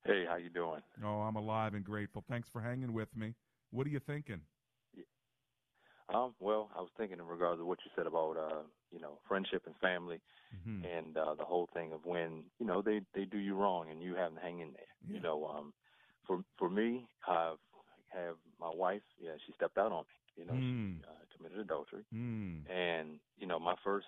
Hey, 0.05 0.25
how 0.27 0.35
you 0.35 0.49
doing? 0.49 0.81
Oh, 1.03 1.21
I'm 1.21 1.35
alive 1.35 1.75
and 1.75 1.83
grateful. 1.85 2.23
Thanks 2.27 2.49
for 2.49 2.61
hanging 2.61 2.91
with 2.91 3.15
me. 3.15 3.35
What 3.71 3.87
are 3.87 3.91
you 3.91 3.99
thinking? 3.99 4.41
Um, 6.09 6.33
well, 6.39 6.69
I 6.75 6.81
was 6.81 6.89
thinking 6.97 7.19
in 7.19 7.25
regards 7.25 7.59
to 7.59 7.65
what 7.65 7.79
you 7.85 7.91
said 7.95 8.07
about 8.07 8.37
uh, 8.37 8.63
you 8.91 8.99
know, 8.99 9.19
friendship 9.27 9.63
and 9.65 9.75
family 9.77 10.21
Mm-hmm. 10.55 10.83
and 10.83 11.17
uh 11.17 11.33
the 11.35 11.43
whole 11.45 11.67
thing 11.73 11.91
of 11.93 12.05
when, 12.05 12.43
you 12.59 12.65
know, 12.65 12.81
they 12.81 13.01
they 13.13 13.25
do 13.25 13.37
you 13.37 13.55
wrong 13.55 13.89
and 13.89 14.01
you 14.01 14.15
have 14.15 14.33
to 14.33 14.39
hang 14.41 14.59
in 14.59 14.71
there. 14.73 14.91
You 15.13 15.19
know, 15.21 15.45
um 15.45 15.73
for 16.27 16.43
for 16.57 16.69
me, 16.69 17.07
I've 17.27 17.57
have 18.09 18.35
my 18.59 18.69
wife, 18.73 19.01
yeah, 19.19 19.31
she 19.45 19.53
stepped 19.53 19.77
out 19.77 19.91
on 19.91 20.03
me. 20.03 20.41
You 20.43 20.45
know, 20.45 20.55
Mm. 20.55 20.69
she 20.69 21.07
uh, 21.07 21.23
committed 21.35 21.59
adultery. 21.59 22.05
Mm. 22.13 22.61
And, 22.67 23.19
you 23.37 23.47
know, 23.47 23.59
my 23.59 23.75
first 23.83 24.07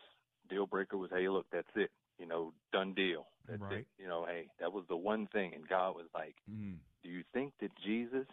deal 0.50 0.66
breaker 0.68 0.98
was, 0.98 1.10
hey, 1.12 1.28
look, 1.30 1.46
that's 1.52 1.68
it. 1.76 1.92
You 2.18 2.28
know, 2.28 2.54
done 2.72 2.94
deal. 2.94 3.28
That's 3.48 3.62
Right. 3.62 3.80
it. 3.80 3.88
You 3.98 4.08
know, 4.08 4.26
hey, 4.26 4.48
that 4.60 4.72
was 4.72 4.86
the 4.90 4.96
one 4.98 5.28
thing. 5.28 5.54
And 5.56 5.68
God 5.68 5.96
was 5.96 6.08
like, 6.14 6.36
Mm. 6.50 6.80
do 7.04 7.10
you 7.10 7.24
think 7.34 7.54
that 7.62 7.72
Jesus 7.86 8.28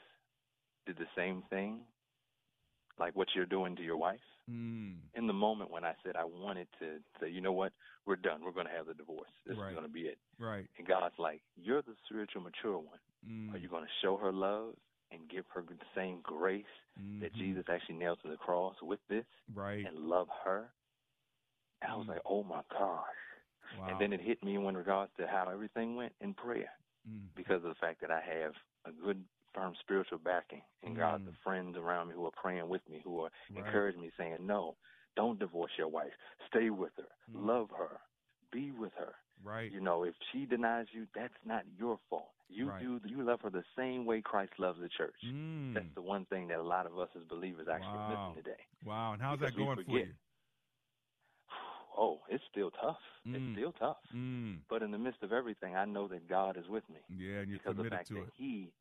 did 0.87 0.97
the 0.99 1.07
same 1.17 1.43
thing, 1.51 1.81
like 2.99 3.15
what 3.17 3.22
you're 3.35 3.47
doing 3.47 3.77
to 3.77 3.83
your 3.83 3.97
wife? 3.97 4.21
Mm. 4.51 4.97
In 5.15 5.27
the 5.27 5.33
moment 5.33 5.71
when 5.71 5.85
I 5.85 5.95
said 6.05 6.17
I 6.17 6.25
wanted 6.25 6.67
to 6.81 6.99
say, 7.21 7.29
you 7.31 7.41
know 7.41 7.53
what, 7.53 7.73
we're 8.07 8.17
done. 8.17 8.41
We're 8.45 8.53
going 8.53 8.67
to 8.67 8.73
have 8.73 8.87
the 8.87 8.95
divorce. 8.95 9.31
This 9.47 9.57
Right. 9.57 9.69
is 9.71 9.75
going 9.75 9.87
to 9.87 9.93
be 9.93 10.03
it. 10.03 10.19
Right. 10.39 10.67
And 10.79 10.87
God's 10.87 11.15
like, 11.19 11.41
you're 11.57 11.83
the 11.83 11.95
spiritual 12.07 12.43
mature 12.43 12.77
one. 12.79 12.99
Mm. 13.29 13.55
Are 13.55 13.59
you 13.59 13.69
going 13.69 13.85
to 13.85 13.91
show 14.03 14.17
her 14.17 14.33
love 14.33 14.75
and 15.13 15.21
give 15.31 15.45
her 15.55 15.63
the 15.63 15.77
same 15.95 16.21
grace 16.23 16.65
that 17.21 17.33
Mhm. 17.33 17.37
Jesus 17.37 17.65
actually 17.69 17.95
nailed 17.97 18.21
to 18.23 18.29
the 18.29 18.37
cross 18.37 18.75
with 18.83 18.99
this? 19.09 19.25
Right. 19.55 19.87
And 19.87 19.97
love 20.09 20.29
her? 20.45 20.73
And 21.83 21.93
I 21.93 21.97
was 21.97 22.07
like, 22.09 22.23
oh 22.25 22.43
my 22.43 22.63
gosh. 22.71 23.07
Wow. 23.79 23.87
And 23.89 24.01
then 24.01 24.13
it 24.13 24.21
hit 24.21 24.43
me 24.43 24.57
in 24.57 24.77
regards 24.77 25.13
to 25.19 25.27
how 25.27 25.49
everything 25.49 25.95
went 25.97 26.15
in 26.21 26.35
prayer 26.35 26.71
Mm. 27.09 27.29
because 27.35 27.57
of 27.65 27.69
the 27.71 27.75
fact 27.81 28.01
that 28.01 28.11
I 28.13 28.21
have 28.21 28.55
a 28.85 28.93
good, 28.93 29.25
firm 29.63 29.75
spiritual 29.81 30.19
backing 30.19 30.63
and 30.83 30.97
God, 30.97 31.21
Mm. 31.23 31.27
the 31.27 31.33
friends 31.45 31.77
around 31.77 32.09
me 32.09 32.15
who 32.15 32.27
are 32.27 32.33
praying 32.33 32.69
with 32.69 32.87
me, 32.89 32.99
who 33.05 33.21
are 33.21 33.31
Right. 33.51 33.65
encouraging 33.65 34.01
me, 34.01 34.11
saying, 34.17 34.45
no, 34.45 34.77
don't 35.15 35.39
divorce 35.39 35.71
your 35.79 35.89
wife. 35.89 36.13
Stay 36.49 36.71
with 36.71 36.95
her. 36.97 37.09
Mm. 37.31 37.47
Love 37.47 37.71
her. 37.71 38.01
Be 38.51 38.73
with 38.73 38.93
her. 38.95 39.15
Right. 39.45 39.71
You 39.71 39.81
know, 39.81 40.03
if 40.05 40.15
she 40.31 40.47
denies 40.47 40.87
you, 40.93 41.07
that's 41.15 41.35
not 41.45 41.65
your 41.79 41.99
fault. 42.11 42.33
You 42.49 42.69
Right. 42.71 42.81
do 42.81 43.01
you 43.05 43.23
love 43.23 43.41
her 43.43 43.51
the 43.51 43.65
same 43.77 44.05
way 44.05 44.21
Christ 44.21 44.59
loves 44.59 44.79
the 44.81 44.89
church. 44.89 45.21
Mm. 45.25 45.75
That's 45.75 45.95
the 45.95 46.03
one 46.03 46.27
thing 46.27 46.49
that 46.49 46.59
a 46.59 46.63
lot 46.63 46.87
of 46.87 46.99
us 46.99 47.09
as 47.17 47.25
believers 47.25 47.69
actually 47.69 47.99
Wow. 47.99 48.09
missing 48.33 48.43
today. 48.45 48.67
Wow. 48.85 49.13
And 49.15 49.23
how's 49.23 49.39
Because 49.39 49.55
that 49.55 49.59
going 49.59 49.85
for 49.85 49.91
you? 49.91 50.15
Oh, 51.97 52.23
it's 52.29 52.43
still 52.51 52.71
tough. 52.71 52.99
Mm. 53.27 53.35
It's 53.35 53.59
still 53.59 53.73
tough. 53.73 53.99
Mm. 54.15 54.63
But 54.69 54.83
in 54.83 54.91
the 54.91 54.99
midst 54.99 55.23
of 55.23 55.31
everything, 55.33 55.77
I 55.77 55.85
know 55.85 56.09
that 56.09 56.27
God 56.27 56.57
is 56.57 56.67
with 56.69 56.89
me. 56.89 57.01
Yeah, 57.11 57.41
and 57.41 57.51
you're 57.51 57.59
because 57.59 57.73
of 57.73 57.77
the 57.77 57.83
committed 57.85 57.99
fact 57.99 58.09
to 58.09 58.15
that 58.15 58.21
it. 58.23 58.33
He, 58.35 58.73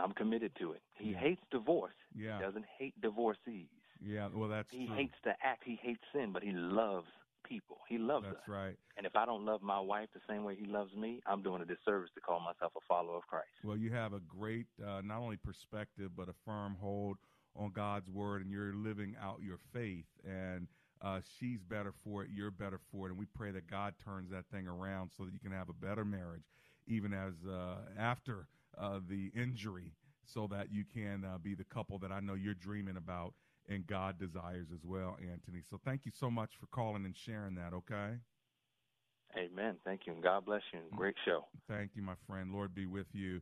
I'm 0.00 0.12
committed 0.12 0.52
to 0.60 0.72
it. 0.72 0.82
He 0.94 1.10
Yeah. 1.12 1.18
hates 1.18 1.42
divorce. 1.50 1.94
Yeah. 2.14 2.38
He 2.38 2.42
doesn't 2.44 2.66
hate 2.78 3.00
divorcees. 3.00 3.68
Yeah. 4.00 4.28
Well, 4.32 4.48
that's 4.48 4.70
He 4.70 4.86
true. 4.86 4.96
hates 4.96 5.14
the 5.24 5.34
act. 5.42 5.62
He 5.64 5.76
hates 5.76 6.02
sin, 6.12 6.32
but 6.32 6.42
he 6.42 6.52
loves 6.52 7.08
people. 7.44 7.78
He 7.88 7.98
loves 7.98 8.26
That's 8.26 8.38
us. 8.38 8.48
right. 8.48 8.76
And 8.96 9.06
if 9.06 9.16
I 9.16 9.24
don't 9.26 9.44
love 9.44 9.62
my 9.62 9.80
wife 9.80 10.08
the 10.12 10.20
same 10.28 10.44
way 10.44 10.54
he 10.54 10.66
loves 10.66 10.94
me, 10.94 11.20
I'm 11.26 11.42
doing 11.42 11.62
a 11.62 11.64
disservice 11.64 12.10
to 12.14 12.20
call 12.20 12.40
myself 12.40 12.72
a 12.76 12.80
follower 12.88 13.16
of 13.16 13.26
Christ. 13.26 13.48
Well, 13.64 13.76
you 13.76 13.90
have 13.90 14.12
a 14.12 14.20
great, 14.20 14.66
uh, 14.84 15.00
not 15.02 15.18
only 15.20 15.36
perspective, 15.36 16.12
but 16.16 16.28
a 16.28 16.34
firm 16.44 16.76
hold 16.80 17.18
on 17.56 17.72
God's 17.72 18.08
word, 18.08 18.42
and 18.42 18.50
you're 18.50 18.72
living 18.74 19.16
out 19.20 19.40
your 19.42 19.58
faith. 19.72 20.06
And 20.24 20.68
uh, 21.02 21.20
she's 21.38 21.60
better 21.62 21.92
for 22.04 22.22
it, 22.22 22.30
you're 22.32 22.50
better 22.50 22.78
for 22.92 23.06
it. 23.06 23.10
And 23.10 23.18
we 23.18 23.26
pray 23.26 23.50
that 23.52 23.66
God 23.66 23.94
turns 24.04 24.30
that 24.30 24.44
thing 24.52 24.68
around 24.68 25.10
so 25.16 25.24
that 25.24 25.32
you 25.32 25.40
can 25.40 25.50
have 25.52 25.68
a 25.68 25.72
better 25.72 26.04
marriage, 26.04 26.44
even 26.86 27.12
as 27.14 27.32
uh, 27.48 27.76
after 27.98 28.46
uh, 28.80 29.00
the 29.08 29.30
injury, 29.34 29.92
so 30.24 30.46
that 30.50 30.72
you 30.72 30.84
can 30.92 31.24
uh, 31.24 31.38
be 31.38 31.54
the 31.54 31.64
couple 31.64 31.98
that 31.98 32.12
I 32.12 32.20
know 32.20 32.34
you're 32.34 32.54
dreaming 32.54 32.96
about 32.96 33.34
and 33.68 33.86
God 33.86 34.18
desires 34.18 34.68
as 34.74 34.84
well, 34.84 35.16
Anthony. 35.20 35.62
So 35.68 35.80
thank 35.84 36.04
you 36.04 36.12
so 36.18 36.30
much 36.30 36.50
for 36.58 36.66
calling 36.66 37.04
and 37.04 37.16
sharing 37.16 37.54
that, 37.54 37.72
okay? 37.72 38.16
Amen. 39.36 39.76
Thank 39.84 40.06
you. 40.06 40.12
And 40.12 40.22
God 40.22 40.44
bless 40.44 40.62
you. 40.72 40.80
And 40.80 40.90
great 40.90 41.14
show. 41.24 41.46
Thank 41.68 41.92
you, 41.94 42.02
my 42.02 42.16
friend. 42.26 42.52
Lord 42.52 42.74
be 42.74 42.86
with 42.86 43.06
you. 43.12 43.40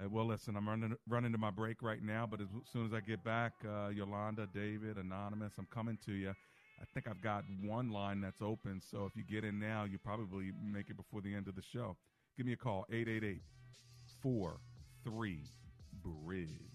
Uh, 0.00 0.08
well, 0.08 0.26
listen, 0.26 0.56
I'm 0.56 0.68
running 0.68 0.94
running 1.08 1.32
to 1.32 1.38
my 1.38 1.50
break 1.50 1.82
right 1.82 2.02
now, 2.02 2.26
but 2.30 2.40
as 2.40 2.46
soon 2.72 2.86
as 2.86 2.92
I 2.92 3.00
get 3.00 3.24
back, 3.24 3.52
uh, 3.66 3.88
Yolanda, 3.88 4.46
David, 4.54 4.96
Anonymous, 4.96 5.54
I'm 5.58 5.66
coming 5.74 5.98
to 6.06 6.12
you. 6.12 6.30
I 6.80 6.84
think 6.94 7.08
I've 7.08 7.20
got 7.20 7.42
one 7.64 7.90
line 7.90 8.20
that's 8.20 8.40
open, 8.40 8.80
so 8.80 9.06
if 9.06 9.16
you 9.16 9.24
get 9.24 9.42
in 9.42 9.58
now, 9.58 9.82
you 9.82 9.98
probably 9.98 10.52
make 10.62 10.90
it 10.90 10.96
before 10.96 11.20
the 11.20 11.34
end 11.34 11.48
of 11.48 11.56
the 11.56 11.62
show. 11.72 11.96
Give 12.36 12.46
me 12.46 12.52
a 12.52 12.56
call, 12.56 12.86
888 12.92 13.42
four, 14.22 14.60
three, 15.04 15.44
bridge. 16.02 16.68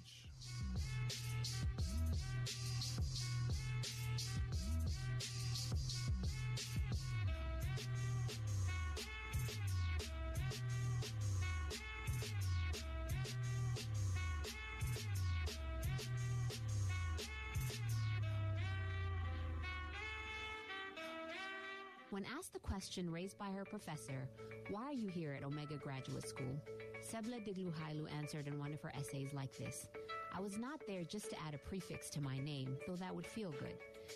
Question 22.64 23.12
raised 23.12 23.38
by 23.38 23.52
her 23.52 23.66
professor, 23.66 24.28
why 24.70 24.84
are 24.84 24.94
you 24.94 25.10
here 25.10 25.34
at 25.38 25.44
Omega 25.44 25.76
Graduate 25.76 26.28
School? 26.28 26.60
Sebla 27.04 27.46
Digluhailu 27.46 28.12
answered 28.18 28.48
in 28.48 28.58
one 28.58 28.74
of 28.74 28.82
her 28.82 28.92
essays 28.98 29.34
like 29.34 29.56
this 29.58 29.88
I 30.36 30.42
was 30.42 30.58
not 30.58 30.82
there 30.88 31.04
just 31.04 31.30
to 31.30 31.36
add 31.48 31.54
a 31.54 31.60
prefix 31.60 32.10
to 32.12 32.22
my 32.22 32.40
name, 32.40 32.76
though 32.88 32.96
that 32.96 33.14
would 33.14 33.28
feel 33.28 33.52
good. 33.52 33.76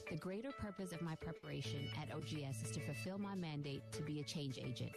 The 0.09 0.17
greater 0.17 0.51
purpose 0.51 0.91
of 0.91 1.01
my 1.01 1.15
preparation 1.15 1.87
at 2.01 2.13
OGS 2.13 2.63
is 2.63 2.71
to 2.71 2.79
fulfill 2.79 3.19
my 3.19 3.35
mandate 3.35 3.83
to 3.91 4.01
be 4.01 4.19
a 4.19 4.23
change 4.23 4.57
agent. 4.57 4.91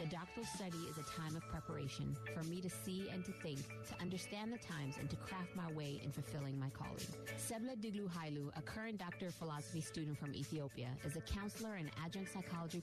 The 0.00 0.06
doctoral 0.06 0.44
study 0.44 0.78
is 0.90 0.98
a 0.98 1.08
time 1.08 1.36
of 1.36 1.42
preparation 1.48 2.16
for 2.34 2.42
me 2.44 2.60
to 2.60 2.68
see 2.68 3.08
and 3.12 3.24
to 3.24 3.32
think, 3.32 3.60
to 3.88 4.02
understand 4.02 4.52
the 4.52 4.58
times, 4.58 4.96
and 4.98 5.08
to 5.08 5.16
craft 5.16 5.54
my 5.54 5.70
way 5.72 6.00
in 6.02 6.10
fulfilling 6.10 6.58
my 6.58 6.70
calling. 6.70 7.06
Sebla 7.38 7.76
Diglu 7.80 8.08
Hailu, 8.10 8.50
a 8.56 8.62
current 8.62 8.98
Doctor 8.98 9.28
of 9.28 9.34
Philosophy 9.34 9.80
student 9.80 10.18
from 10.18 10.34
Ethiopia, 10.34 10.88
is 11.04 11.16
a 11.16 11.20
counselor 11.20 11.74
and 11.74 11.90
adjunct 12.04 12.32
psychology 12.32 12.80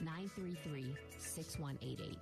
933 0.00 0.94
6188. 1.18 2.18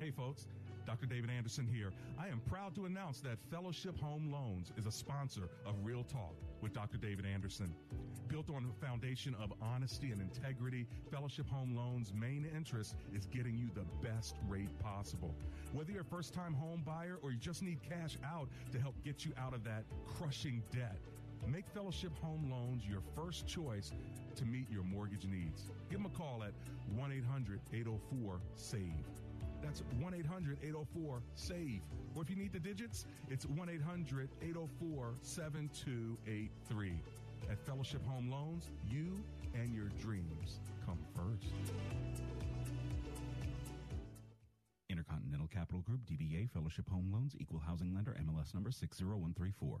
Hey, 0.00 0.10
folks. 0.10 0.46
Dr. 0.86 1.06
David 1.06 1.30
Anderson 1.30 1.66
here. 1.66 1.92
I 2.16 2.28
am 2.28 2.40
proud 2.48 2.74
to 2.76 2.84
announce 2.84 3.20
that 3.20 3.38
Fellowship 3.50 3.98
Home 4.00 4.30
Loans 4.32 4.72
is 4.76 4.86
a 4.86 4.92
sponsor 4.92 5.48
of 5.66 5.74
Real 5.82 6.04
Talk 6.04 6.34
with 6.62 6.72
Dr. 6.72 6.96
David 6.96 7.26
Anderson. 7.26 7.74
Built 8.28 8.48
on 8.50 8.64
a 8.64 8.86
foundation 8.86 9.34
of 9.42 9.52
honesty 9.60 10.12
and 10.12 10.20
integrity, 10.20 10.86
Fellowship 11.10 11.48
Home 11.50 11.74
Loans' 11.76 12.12
main 12.14 12.48
interest 12.54 12.94
is 13.12 13.26
getting 13.26 13.58
you 13.58 13.68
the 13.74 13.84
best 14.06 14.36
rate 14.48 14.70
possible. 14.78 15.34
Whether 15.72 15.90
you're 15.90 16.02
a 16.02 16.04
first 16.04 16.32
time 16.32 16.54
home 16.54 16.82
buyer 16.86 17.18
or 17.20 17.32
you 17.32 17.38
just 17.38 17.62
need 17.62 17.80
cash 17.82 18.16
out 18.24 18.48
to 18.70 18.78
help 18.78 18.94
get 19.04 19.24
you 19.24 19.32
out 19.36 19.54
of 19.54 19.64
that 19.64 19.84
crushing 20.06 20.62
debt, 20.72 20.98
Make 21.46 21.68
Fellowship 21.68 22.12
Home 22.22 22.50
Loans 22.50 22.84
your 22.86 23.00
first 23.14 23.46
choice 23.46 23.92
to 24.36 24.44
meet 24.44 24.70
your 24.70 24.82
mortgage 24.82 25.26
needs. 25.26 25.64
Give 25.90 26.02
them 26.02 26.10
a 26.12 26.18
call 26.18 26.42
at 26.42 26.52
1 26.94 27.12
800 27.12 27.60
804 27.72 28.40
SAVE. 28.56 28.80
That's 29.62 29.82
1 30.00 30.14
800 30.14 30.58
804 30.62 31.22
SAVE. 31.34 31.80
Or 32.14 32.22
if 32.22 32.30
you 32.30 32.36
need 32.36 32.52
the 32.52 32.60
digits, 32.60 33.06
it's 33.28 33.46
1 33.46 33.68
800 33.68 34.28
804 34.42 35.14
7283. 35.22 36.92
At 37.50 37.58
Fellowship 37.64 38.04
Home 38.06 38.30
Loans, 38.30 38.70
you 38.88 39.18
and 39.54 39.74
your 39.74 39.88
dreams 40.00 40.60
come 40.84 40.98
first. 41.14 41.52
Intercontinental 44.88 45.48
Capital 45.48 45.80
Group, 45.80 46.00
DBA 46.06 46.50
Fellowship 46.50 46.88
Home 46.90 47.10
Loans, 47.12 47.34
Equal 47.40 47.60
Housing 47.60 47.94
Lender, 47.94 48.16
MLS 48.24 48.54
number 48.54 48.70
60134. 48.70 49.80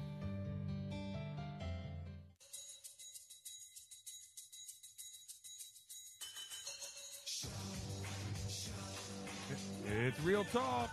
It's 10.11 10.25
Real 10.25 10.43
Talk. 10.43 10.89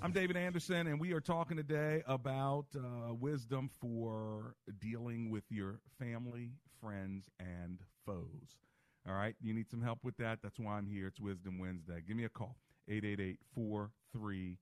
I'm 0.00 0.12
David 0.12 0.34
Anderson, 0.34 0.86
and 0.86 0.98
we 0.98 1.12
are 1.12 1.20
talking 1.20 1.58
today 1.58 2.02
about 2.06 2.64
uh, 2.74 3.12
wisdom 3.12 3.68
for 3.82 4.54
dealing 4.80 5.28
with 5.28 5.44
your 5.50 5.78
family, 5.98 6.52
friends, 6.80 7.28
and 7.38 7.80
foes. 8.06 8.56
All 9.06 9.12
right, 9.12 9.36
you 9.42 9.52
need 9.52 9.68
some 9.68 9.82
help 9.82 9.98
with 10.04 10.16
that. 10.16 10.38
That's 10.42 10.58
why 10.58 10.78
I'm 10.78 10.86
here. 10.86 11.06
It's 11.06 11.20
Wisdom 11.20 11.58
Wednesday. 11.58 12.02
Give 12.08 12.16
me 12.16 12.24
a 12.24 12.30
call 12.30 12.56
888 12.88 13.38
43 13.54 14.56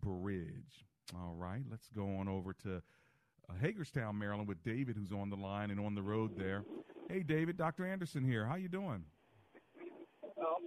Bridge. 0.00 0.86
All 1.16 1.34
right, 1.36 1.64
let's 1.68 1.88
go 1.88 2.04
on 2.18 2.28
over 2.28 2.52
to 2.62 2.76
uh, 2.76 3.54
Hagerstown, 3.60 4.16
Maryland, 4.16 4.46
with 4.46 4.62
David, 4.62 4.94
who's 4.96 5.10
on 5.10 5.30
the 5.30 5.36
line 5.36 5.72
and 5.72 5.80
on 5.80 5.96
the 5.96 6.02
road 6.02 6.38
there. 6.38 6.64
Hey, 7.08 7.24
David, 7.24 7.56
Dr. 7.56 7.84
Anderson 7.84 8.22
here. 8.22 8.46
How 8.46 8.54
you 8.54 8.68
doing? 8.68 9.02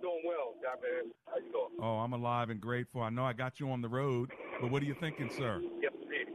Doing 0.01 0.21
well, 0.25 0.57
Dr. 0.61 1.05
How 1.29 1.37
you 1.37 1.51
doing? 1.53 1.77
Oh, 1.79 2.01
I'm 2.01 2.13
alive 2.13 2.49
and 2.49 2.59
grateful. 2.59 3.01
I 3.01 3.09
know 3.09 3.23
I 3.23 3.33
got 3.33 3.59
you 3.59 3.69
on 3.69 3.81
the 3.81 3.89
road, 3.89 4.31
but 4.59 4.71
what 4.71 4.81
are 4.81 4.85
you 4.85 4.95
thinking, 4.99 5.29
sir? 5.29 5.61
Yes, 5.81 5.93
indeed. 6.01 6.33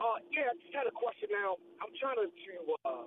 Uh, 0.00 0.16
yeah, 0.32 0.48
I 0.48 0.56
just 0.56 0.72
had 0.72 0.88
a 0.88 0.94
question 0.96 1.28
now. 1.30 1.60
I'm 1.84 1.92
trying 2.00 2.16
to, 2.16 2.26
uh, 2.88 3.04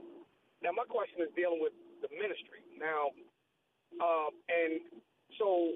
now 0.62 0.70
my 0.72 0.86
question 0.86 1.18
is 1.26 1.34
dealing 1.36 1.60
with 1.66 1.74
the 2.06 2.10
ministry. 2.14 2.62
Now, 2.78 3.10
uh, 3.98 4.30
and 4.54 4.80
so 5.42 5.74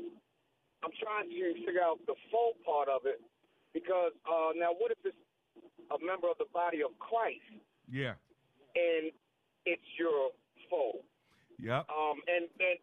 I'm 0.85 0.93
trying 1.01 1.27
to 1.33 1.41
figure 1.65 1.81
out 1.81 1.97
the 2.05 2.15
full 2.29 2.53
part 2.61 2.87
of 2.93 3.09
it 3.09 3.19
because 3.73 4.13
uh, 4.29 4.53
now 4.53 4.69
what 4.77 4.91
if 4.93 5.01
it's 5.03 5.17
a 5.89 5.97
member 6.05 6.29
of 6.29 6.37
the 6.37 6.47
body 6.53 6.85
of 6.85 6.93
Christ 7.01 7.41
Yeah. 7.89 8.13
and 8.77 9.09
it's 9.65 9.89
your 9.97 10.29
foe? 10.69 11.01
Yep. 11.57 11.89
Um, 11.91 12.21
and, 12.31 12.47
and 12.61 12.77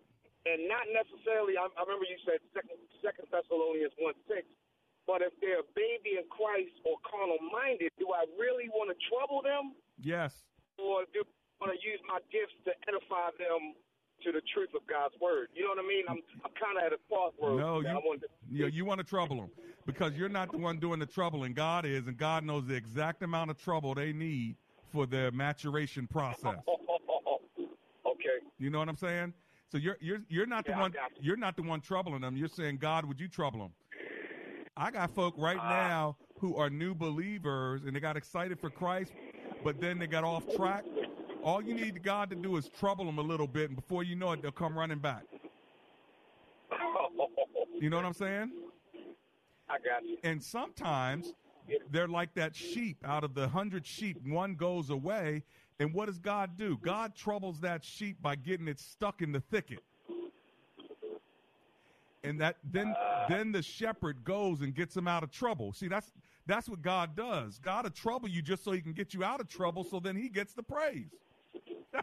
and 0.46 0.70
not 0.70 0.86
necessarily. 0.94 1.58
I, 1.58 1.66
I 1.74 1.80
remember 1.84 2.06
you 2.06 2.18
said 2.24 2.38
second 2.54 2.78
Second 3.02 3.26
Thessalonians 3.30 3.92
one 3.98 4.14
six. 4.30 4.46
But 5.06 5.22
if 5.22 5.30
they're 5.38 5.62
a 5.62 5.70
baby 5.78 6.18
in 6.18 6.26
Christ 6.26 6.74
or 6.82 6.98
carnal 7.06 7.38
minded, 7.54 7.94
do 7.94 8.10
I 8.10 8.26
really 8.42 8.66
want 8.74 8.90
to 8.90 8.98
trouble 9.06 9.38
them, 9.38 9.70
Yes. 10.02 10.42
or 10.82 11.06
do 11.14 11.22
I 11.22 11.30
want 11.62 11.78
to 11.78 11.80
use 11.86 12.00
my 12.10 12.18
gifts 12.34 12.58
to 12.66 12.74
edify 12.90 13.30
them 13.38 13.78
to 14.26 14.32
the 14.34 14.42
truth 14.50 14.74
of 14.74 14.82
God's 14.90 15.14
word? 15.22 15.46
You 15.54 15.62
know 15.62 15.78
what 15.78 15.84
I 15.84 15.86
mean? 15.86 16.04
I'm 16.10 16.18
I'm 16.42 16.50
kind 16.58 16.74
of 16.78 16.82
at 16.82 16.92
a 16.92 16.98
crossroads. 17.06 17.60
No, 17.62 17.86
you, 17.86 18.18
to, 18.18 18.26
you, 18.50 18.66
you 18.66 18.84
want 18.84 18.98
to 18.98 19.06
trouble 19.06 19.36
them 19.36 19.50
because 19.86 20.14
you're 20.18 20.28
not 20.28 20.50
the 20.50 20.58
one 20.58 20.78
doing 20.78 20.98
the 20.98 21.06
troubling. 21.06 21.54
God 21.54 21.86
is, 21.86 22.08
and 22.08 22.16
God 22.16 22.42
knows 22.42 22.66
the 22.66 22.74
exact 22.74 23.22
amount 23.22 23.50
of 23.50 23.62
trouble 23.62 23.94
they 23.94 24.12
need 24.12 24.56
for 24.92 25.06
their 25.06 25.30
maturation 25.30 26.08
process. 26.08 26.58
okay. 28.06 28.38
You 28.58 28.70
know 28.70 28.80
what 28.80 28.88
I'm 28.88 28.96
saying? 28.96 29.34
So 29.72 29.78
you're 29.78 29.96
you're 30.00 30.20
you're 30.28 30.46
not 30.46 30.64
the 30.64 30.70
Yeah, 30.70 30.78
I 30.78 30.80
one 30.82 30.90
got 30.92 31.12
you're 31.20 31.36
not 31.36 31.56
the 31.56 31.62
one 31.62 31.80
troubling 31.80 32.20
them. 32.20 32.36
You're 32.36 32.48
saying, 32.48 32.76
God, 32.78 33.04
would 33.04 33.18
you 33.20 33.28
trouble 33.28 33.60
them? 33.60 33.72
I 34.76 34.90
got 34.90 35.10
folk 35.14 35.34
right 35.38 35.58
Ah. 35.60 35.88
now 35.88 36.16
who 36.38 36.56
are 36.56 36.68
new 36.70 36.94
believers 36.94 37.82
and 37.84 37.96
they 37.96 38.00
got 38.00 38.16
excited 38.16 38.60
for 38.60 38.70
Christ, 38.70 39.12
but 39.64 39.80
then 39.80 39.98
they 39.98 40.06
got 40.06 40.22
off 40.24 40.44
track. 40.54 40.84
All 41.42 41.62
you 41.62 41.74
need 41.74 42.02
God 42.02 42.28
to 42.30 42.36
do 42.36 42.56
is 42.56 42.68
trouble 42.68 43.04
them 43.06 43.18
a 43.18 43.22
little 43.22 43.46
bit, 43.46 43.70
and 43.70 43.76
before 43.76 44.02
you 44.02 44.16
know 44.16 44.32
it, 44.32 44.42
they'll 44.42 44.50
come 44.52 44.78
running 44.78 44.98
back. 44.98 45.22
You 47.78 47.90
know 47.90 47.96
what 47.96 48.06
I'm 48.06 48.14
saying? 48.14 48.52
I 49.68 49.74
got 49.74 50.02
you. 50.02 50.16
And 50.24 50.42
sometimes 50.42 51.34
they're 51.90 52.08
like 52.08 52.32
that 52.34 52.56
sheep. 52.56 52.96
Out 53.04 53.22
of 53.22 53.34
the 53.34 53.48
hundred 53.48 53.86
sheep, 53.86 54.16
one 54.26 54.54
goes 54.54 54.88
away. 54.88 55.42
And 55.78 55.92
what 55.92 56.06
does 56.06 56.18
God 56.18 56.56
do? 56.56 56.78
God 56.82 57.14
troubles 57.14 57.60
that 57.60 57.84
sheep 57.84 58.20
by 58.22 58.36
getting 58.36 58.66
it 58.68 58.80
stuck 58.80 59.20
in 59.20 59.32
the 59.32 59.40
thicket. 59.40 59.80
And 62.24 62.40
that 62.40 62.56
then 62.64 62.94
then 63.28 63.52
the 63.52 63.62
shepherd 63.62 64.24
goes 64.24 64.60
and 64.60 64.74
gets 64.74 64.96
him 64.96 65.06
out 65.06 65.22
of 65.22 65.30
trouble. 65.30 65.72
See, 65.72 65.86
that's 65.86 66.12
that's 66.46 66.68
what 66.68 66.82
God 66.82 67.14
does. 67.14 67.60
God 67.62 67.84
will 67.84 67.90
trouble 67.90 68.28
you 68.28 68.42
just 68.42 68.64
so 68.64 68.72
he 68.72 68.80
can 68.80 68.92
get 68.92 69.14
you 69.14 69.22
out 69.22 69.40
of 69.40 69.48
trouble, 69.48 69.84
so 69.84 70.00
then 70.00 70.16
he 70.16 70.28
gets 70.28 70.54
the 70.54 70.62
praise. 70.62 71.10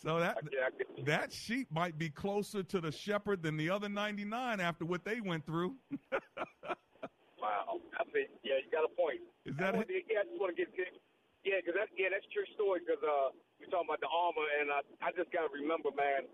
So 0.00 0.20
that 0.20 0.38
that 1.06 1.32
sheep 1.32 1.66
might 1.72 1.98
be 1.98 2.08
closer 2.08 2.62
to 2.62 2.80
the 2.80 2.92
shepherd 2.92 3.42
than 3.42 3.56
the 3.56 3.68
other 3.68 3.88
99 3.88 4.60
after 4.60 4.84
what 4.84 5.04
they 5.04 5.20
went 5.20 5.44
through. 5.44 5.74
Wow. 7.40 7.80
I 7.98 8.04
think 8.12 8.28
yeah, 8.42 8.54
you 8.56 8.70
got 8.70 8.84
a 8.84 8.88
point. 8.88 9.20
Is 9.46 9.47
that 9.58 9.74
I 9.74 9.82
to- 9.82 10.06
yeah, 10.06 10.22
I 10.22 10.24
just 10.30 10.40
want 10.40 10.54
to 10.54 10.58
get 10.58 10.70
yeah, 11.44 11.62
because 11.62 11.78
that 11.78 11.88
Yeah, 11.96 12.10
that's 12.10 12.26
a 12.26 12.32
true 12.34 12.48
story 12.54 12.82
because 12.82 13.00
uh, 13.00 13.32
we're 13.56 13.70
talking 13.70 13.88
about 13.88 14.02
the 14.02 14.10
armor, 14.10 14.46
and 14.60 14.68
I, 14.68 14.80
I 15.00 15.14
just 15.14 15.30
got 15.30 15.48
to 15.48 15.52
remember, 15.54 15.88
man, 15.94 16.26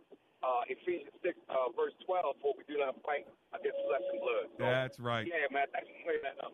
uh, 0.43 0.65
Ephesians 0.69 1.15
6, 1.23 1.39
uh, 1.49 1.71
verse 1.77 1.95
12, 2.03 2.37
for 2.41 2.53
we 2.57 2.65
do 2.67 2.81
not 2.81 2.97
fight 3.05 3.29
against 3.53 3.79
flesh 3.87 4.05
and 4.11 4.21
blood. 4.21 4.47
So, 4.59 4.65
That's 4.65 4.99
right. 4.99 5.27
Yeah, 5.29 5.47
man, 5.53 5.71
thanks 5.73 5.89
for 5.89 5.97
clearing 6.03 6.25
that 6.25 6.43
up. 6.43 6.53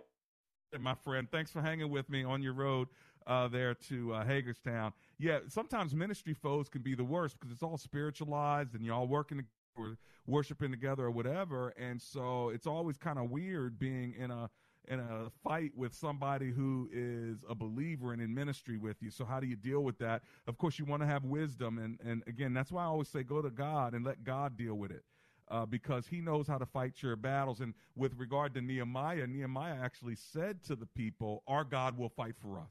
my 0.79 0.95
friend. 0.95 1.27
Thanks 1.31 1.51
for 1.51 1.63
hanging 1.63 1.91
with 1.91 2.09
me 2.11 2.23
on 2.23 2.43
your 2.43 2.55
road 2.55 2.89
uh, 3.27 3.49
there 3.49 3.75
to 3.89 4.15
uh, 4.15 4.25
Hagerstown. 4.25 4.93
Yeah, 5.19 5.41
sometimes 5.49 5.95
ministry 5.95 6.35
foes 6.35 6.69
can 6.69 6.83
be 6.83 6.95
the 6.95 7.05
worst 7.05 7.39
because 7.39 7.53
it's 7.53 7.63
all 7.63 7.79
spiritualized 7.79 8.75
and 8.75 8.85
you're 8.85 8.95
all 8.95 9.09
working 9.09 9.43
or 9.77 9.97
worshiping 10.27 10.71
together 10.71 11.07
or 11.07 11.11
whatever, 11.11 11.73
and 11.79 12.01
so 12.01 12.51
it's 12.51 12.67
always 12.67 12.97
kind 12.97 13.19
of 13.19 13.31
weird 13.31 13.79
being 13.79 14.15
in 14.19 14.31
a 14.31 14.51
in 14.89 15.01
a 15.01 15.31
fight 15.45 15.73
with 15.77 15.95
somebody 15.95 16.51
who 16.51 16.89
is 16.93 17.45
a 17.49 17.55
believer 17.55 18.13
and 18.13 18.21
in 18.21 18.35
ministry 18.35 18.77
with 18.77 19.03
you. 19.03 19.11
So 19.11 19.25
how 19.25 19.41
do 19.41 19.47
you 19.47 19.57
deal 19.57 19.81
with 19.81 19.99
that? 19.99 20.23
Of 20.47 20.59
course, 20.59 20.79
you 20.79 20.85
want 20.85 21.03
to 21.03 21.07
have 21.07 21.25
wisdom, 21.25 21.79
and 21.79 21.99
and 22.05 22.23
again, 22.27 22.53
that's 22.53 22.73
why 22.73 22.83
I 22.83 22.87
always 22.87 23.09
say 23.09 23.23
go 23.23 23.43
to 23.43 23.51
God 23.51 23.95
and 23.95 24.05
let 24.05 24.25
God 24.25 24.57
deal 24.57 24.75
with 24.75 24.91
it. 24.91 25.05
Uh, 25.49 25.67
because 25.67 26.07
he 26.07 26.21
knows 26.21 26.47
how 26.47 26.59
to 26.59 26.67
fight 26.67 27.03
your 27.03 27.17
battles. 27.17 27.59
And 27.59 27.75
with 27.97 28.15
regard 28.17 28.55
to 28.55 28.61
Nehemiah, 28.61 29.27
Nehemiah 29.27 29.75
actually 29.83 30.15
said 30.15 30.63
to 30.65 30.77
the 30.77 30.87
people, 30.87 31.43
Our 31.49 31.65
God 31.65 31.99
will 31.99 32.09
fight 32.09 32.37
for 32.41 32.57
us. 32.57 32.71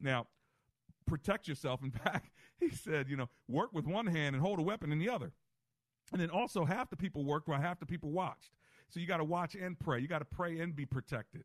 Now, 0.00 0.28
protect 1.06 1.48
yourself. 1.48 1.82
In 1.82 1.90
fact, 2.04 2.30
he 2.60 2.70
said, 2.70 3.08
you 3.08 3.16
know, 3.16 3.28
work 3.48 3.70
with 3.72 3.86
one 3.86 4.06
hand 4.06 4.36
and 4.36 4.44
hold 4.44 4.60
a 4.60 4.62
weapon 4.62 4.92
in 4.92 5.00
the 5.00 5.08
other. 5.08 5.32
And 6.12 6.20
then 6.20 6.30
also, 6.30 6.64
half 6.64 6.90
the 6.90 6.96
people 6.96 7.24
worked 7.24 7.48
while 7.48 7.60
half 7.60 7.80
the 7.80 7.86
people 7.86 8.10
watched. 8.10 8.52
So 8.88 9.00
you 9.00 9.06
got 9.06 9.18
to 9.18 9.24
watch 9.24 9.54
and 9.54 9.78
pray. 9.78 10.00
You 10.00 10.08
got 10.08 10.20
to 10.20 10.24
pray 10.24 10.58
and 10.60 10.74
be 10.74 10.86
protected. 10.86 11.44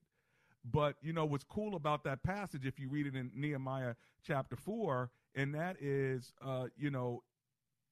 But, 0.64 0.96
you 1.02 1.12
know, 1.12 1.26
what's 1.26 1.44
cool 1.44 1.76
about 1.76 2.04
that 2.04 2.24
passage, 2.24 2.66
if 2.66 2.80
you 2.80 2.88
read 2.88 3.08
it 3.08 3.16
in 3.16 3.32
Nehemiah 3.36 3.96
chapter 4.24 4.56
4, 4.56 5.10
and 5.34 5.56
that 5.56 5.78
is, 5.82 6.34
uh, 6.46 6.68
you 6.78 6.92
know, 6.92 7.24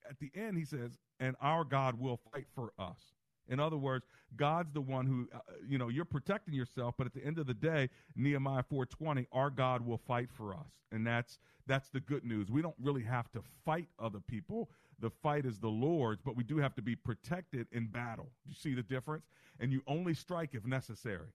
at 0.08 0.20
the 0.20 0.32
end, 0.36 0.58
he 0.58 0.66
says, 0.66 0.98
and 1.20 1.36
our 1.42 1.64
God 1.64 2.00
will 2.00 2.20
fight 2.32 2.46
for 2.54 2.74
us. 2.78 3.00
In 3.48 3.60
other 3.60 3.78
words, 3.78 4.06
God's 4.36 4.72
the 4.72 4.82
one 4.82 5.08
who, 5.08 5.28
uh, 5.36 5.40
you 5.68 5.80
know, 5.80 5.90
you're 5.90 6.06
protecting 6.06 6.54
yourself, 6.54 6.94
but 6.98 7.08
at 7.08 7.14
the 7.14 7.26
end 7.26 7.40
of 7.40 7.48
the 7.48 7.54
day, 7.54 7.90
Nehemiah 8.16 8.64
4:20, 8.64 9.26
our 9.32 9.50
God 9.50 9.82
will 9.82 9.98
fight 9.98 10.32
for 10.32 10.54
us, 10.54 10.70
and 10.92 11.06
that's 11.06 11.40
that's 11.66 11.90
the 11.90 12.00
good 12.00 12.24
news. 12.24 12.52
We 12.52 12.62
don't 12.62 12.76
really 12.80 13.04
have 13.04 13.32
to 13.32 13.42
fight 13.66 13.88
other 13.98 14.20
people. 14.20 14.70
The 15.02 15.10
fight 15.10 15.46
is 15.46 15.60
the 15.60 15.70
Lord's, 15.70 16.22
but 16.22 16.36
we 16.36 16.44
do 16.44 16.58
have 16.58 16.76
to 16.76 16.82
be 16.82 16.96
protected 16.96 17.68
in 17.72 17.88
battle. 17.88 18.30
You 18.46 18.54
see 18.54 18.74
the 18.74 18.84
difference? 18.84 19.26
And 19.60 19.72
you 19.72 19.82
only 19.88 20.14
strike 20.14 20.52
if 20.54 20.66
necessary. 20.66 21.30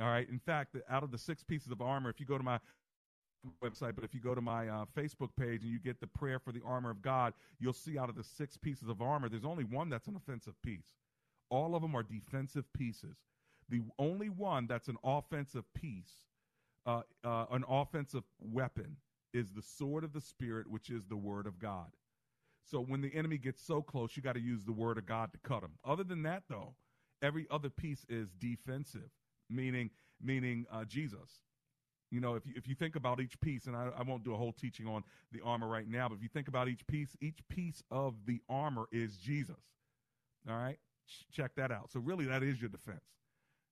All 0.00 0.08
right. 0.08 0.28
In 0.28 0.38
fact, 0.38 0.76
out 0.90 1.02
of 1.02 1.10
the 1.10 1.18
six 1.18 1.42
pieces 1.42 1.70
of 1.70 1.80
armor, 1.80 2.10
if 2.10 2.18
you 2.18 2.26
go 2.26 2.38
to 2.38 2.44
my 2.44 2.58
website, 3.62 3.94
but 3.94 4.04
if 4.04 4.14
you 4.14 4.20
go 4.20 4.34
to 4.34 4.40
my 4.40 4.68
uh, 4.68 4.84
Facebook 4.96 5.30
page 5.38 5.62
and 5.62 5.70
you 5.70 5.78
get 5.78 6.00
the 6.00 6.06
prayer 6.06 6.38
for 6.38 6.52
the 6.52 6.62
armor 6.64 6.90
of 6.90 7.02
God, 7.02 7.34
you'll 7.60 7.72
see 7.72 7.98
out 7.98 8.08
of 8.08 8.16
the 8.16 8.24
six 8.24 8.56
pieces 8.56 8.88
of 8.88 9.02
armor, 9.02 9.28
there's 9.28 9.44
only 9.44 9.64
one 9.64 9.90
that's 9.90 10.08
an 10.08 10.16
offensive 10.16 10.54
piece. 10.62 10.94
All 11.50 11.74
of 11.74 11.82
them 11.82 11.94
are 11.94 12.02
defensive 12.02 12.64
pieces. 12.72 13.16
The 13.68 13.82
only 13.98 14.28
one 14.28 14.66
that's 14.66 14.88
an 14.88 14.96
offensive 15.04 15.64
piece, 15.74 16.24
uh, 16.86 17.02
uh, 17.22 17.46
an 17.50 17.64
offensive 17.68 18.24
weapon, 18.40 18.96
is 19.32 19.52
the 19.52 19.62
sword 19.62 20.04
of 20.04 20.12
the 20.12 20.20
Spirit, 20.20 20.70
which 20.70 20.90
is 20.90 21.06
the 21.06 21.16
Word 21.16 21.46
of 21.46 21.58
God. 21.58 21.88
So 22.64 22.80
when 22.80 23.00
the 23.00 23.14
enemy 23.14 23.38
gets 23.38 23.62
so 23.62 23.82
close, 23.82 24.16
you 24.16 24.22
got 24.22 24.34
to 24.34 24.40
use 24.40 24.62
the 24.64 24.72
Word 24.72 24.98
of 24.98 25.06
God 25.06 25.32
to 25.32 25.38
cut 25.38 25.62
him. 25.62 25.72
Other 25.84 26.04
than 26.04 26.22
that, 26.22 26.44
though, 26.48 26.74
every 27.22 27.46
other 27.50 27.70
piece 27.70 28.04
is 28.08 28.28
defensive, 28.38 29.10
meaning 29.50 29.90
meaning 30.22 30.66
uh, 30.72 30.84
Jesus. 30.84 31.40
You 32.10 32.20
know, 32.20 32.36
if 32.36 32.46
you, 32.46 32.52
if 32.56 32.68
you 32.68 32.74
think 32.74 32.96
about 32.96 33.20
each 33.20 33.38
piece, 33.40 33.66
and 33.66 33.74
I, 33.74 33.90
I 33.98 34.02
won't 34.02 34.24
do 34.24 34.34
a 34.34 34.36
whole 34.36 34.52
teaching 34.52 34.86
on 34.86 35.02
the 35.32 35.40
armor 35.42 35.66
right 35.66 35.88
now, 35.88 36.08
but 36.08 36.16
if 36.16 36.22
you 36.22 36.28
think 36.28 36.48
about 36.48 36.68
each 36.68 36.86
piece, 36.86 37.16
each 37.20 37.40
piece 37.48 37.82
of 37.90 38.14
the 38.26 38.40
armor 38.48 38.86
is 38.92 39.16
Jesus. 39.16 39.56
All 40.48 40.56
right, 40.56 40.78
check 41.32 41.54
that 41.56 41.72
out. 41.72 41.90
So 41.90 42.00
really, 42.00 42.24
that 42.26 42.42
is 42.42 42.60
your 42.60 42.70
defense. 42.70 43.04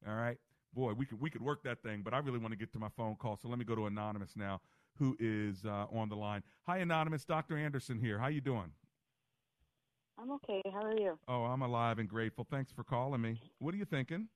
All 0.06 0.14
right, 0.14 0.38
boy, 0.74 0.92
we 0.94 1.06
could 1.06 1.20
we 1.20 1.30
could 1.30 1.42
work 1.42 1.62
that 1.64 1.82
thing, 1.82 2.02
but 2.02 2.12
I 2.14 2.18
really 2.18 2.38
want 2.38 2.52
to 2.52 2.58
get 2.58 2.72
to 2.72 2.78
my 2.78 2.88
phone 2.96 3.16
call. 3.16 3.36
So 3.36 3.48
let 3.48 3.58
me 3.58 3.64
go 3.64 3.74
to 3.76 3.86
anonymous 3.86 4.32
now, 4.36 4.60
who 4.98 5.16
is 5.20 5.64
uh, 5.64 5.86
on 5.92 6.08
the 6.08 6.16
line. 6.16 6.42
Hi, 6.66 6.78
anonymous. 6.78 7.24
Dr. 7.24 7.56
Anderson 7.56 7.98
here. 7.98 8.18
How 8.18 8.28
you 8.28 8.40
doing? 8.40 8.72
I'm 10.18 10.30
okay. 10.32 10.62
How 10.72 10.82
are 10.84 10.96
you? 10.96 11.18
Oh, 11.28 11.44
I'm 11.44 11.62
alive 11.62 11.98
and 11.98 12.08
grateful. 12.08 12.46
Thanks 12.50 12.70
for 12.72 12.84
calling 12.84 13.20
me. 13.20 13.40
What 13.58 13.74
are 13.74 13.78
you 13.78 13.84
thinking? 13.84 14.28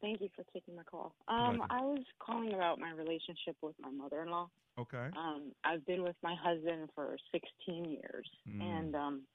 Thank 0.00 0.20
you 0.20 0.28
for 0.36 0.44
taking 0.52 0.76
my 0.76 0.82
call. 0.84 1.14
Um, 1.28 1.62
I 1.70 1.80
was 1.80 2.04
calling 2.18 2.52
about 2.52 2.78
my 2.78 2.90
relationship 2.90 3.56
with 3.62 3.74
my 3.78 3.90
mother-in-law. 3.90 4.50
Okay. 4.78 5.08
Um, 5.16 5.52
I've 5.64 5.84
been 5.86 6.02
with 6.02 6.16
my 6.22 6.34
husband 6.34 6.90
for 6.94 7.16
16 7.32 7.84
years, 7.84 8.28
Mm. 8.48 8.60
and 8.60 8.96
um, 8.96 9.26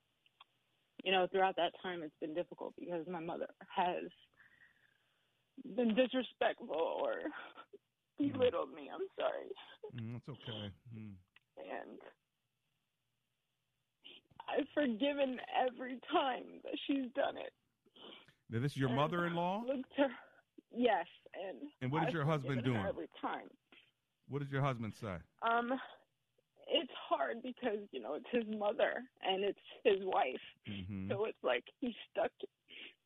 you 1.03 1.11
know, 1.11 1.27
throughout 1.31 1.55
that 1.55 1.73
time, 1.81 2.03
it's 2.03 2.15
been 2.19 2.33
difficult 2.33 2.75
because 2.77 3.07
my 3.07 3.19
mother 3.21 3.47
has 3.75 4.03
been 5.75 5.95
disrespectful 5.95 6.69
or 6.75 7.21
belittled 8.17 8.71
me. 8.73 8.89
I'm 8.93 9.07
sorry, 9.17 9.49
Mm, 9.95 10.13
that's 10.13 10.29
okay. 10.29 10.71
Mm. 10.93 11.15
and 11.57 11.99
I've 14.57 14.67
forgiven 14.73 15.37
every 15.67 15.99
time 16.11 16.45
that 16.63 16.73
she's 16.87 17.11
done 17.15 17.37
it. 17.37 17.53
Now, 18.49 18.59
this 18.59 18.71
is 18.71 18.77
your 18.77 18.89
And 18.89 18.95
mother-in-law. 18.97 19.63
Yes, 20.75 21.05
and 21.33 21.57
And 21.81 21.91
what 21.91 22.03
is 22.03 22.07
I've 22.09 22.13
your 22.13 22.25
husband 22.25 22.63
doing? 22.63 22.85
every 22.87 23.07
time? 23.21 23.49
What 24.27 24.41
does 24.41 24.51
your 24.51 24.61
husband 24.61 24.93
say? 25.01 25.15
Um, 25.41 25.73
it's 26.67 26.91
hard 27.09 27.41
because 27.41 27.79
you 27.91 27.99
know 27.99 28.13
it's 28.13 28.29
his 28.31 28.45
mother 28.57 29.01
and 29.23 29.43
it's 29.43 29.59
his 29.83 29.97
wife, 30.03 30.41
Mhm. 30.67 31.09
so 31.09 31.25
it's 31.25 31.43
like 31.43 31.63
he's 31.79 31.95
stuck, 32.11 32.31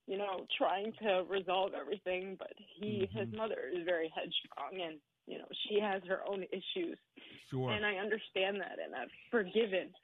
you 0.08 0.18
know, 0.18 0.46
trying 0.58 0.92
to 1.02 1.24
resolve 1.30 1.74
everything. 1.74 2.36
But 2.36 2.52
he, 2.58 3.06
his 3.14 3.30
Mhm. 3.30 3.38
mother, 3.38 3.70
is 3.72 3.86
very 3.86 4.10
headstrong, 4.10 4.82
and 4.82 5.00
you 5.28 5.38
know 5.38 5.48
she 5.68 5.80
has 5.80 6.04
her 6.04 6.28
own 6.28 6.44
issues. 6.52 6.98
Sure. 7.50 7.72
And 7.72 7.86
I 7.86 7.96
understand 7.96 8.60
that, 8.60 8.80
and 8.80 8.94
I've 8.94 9.12
forgiven. 9.32 9.96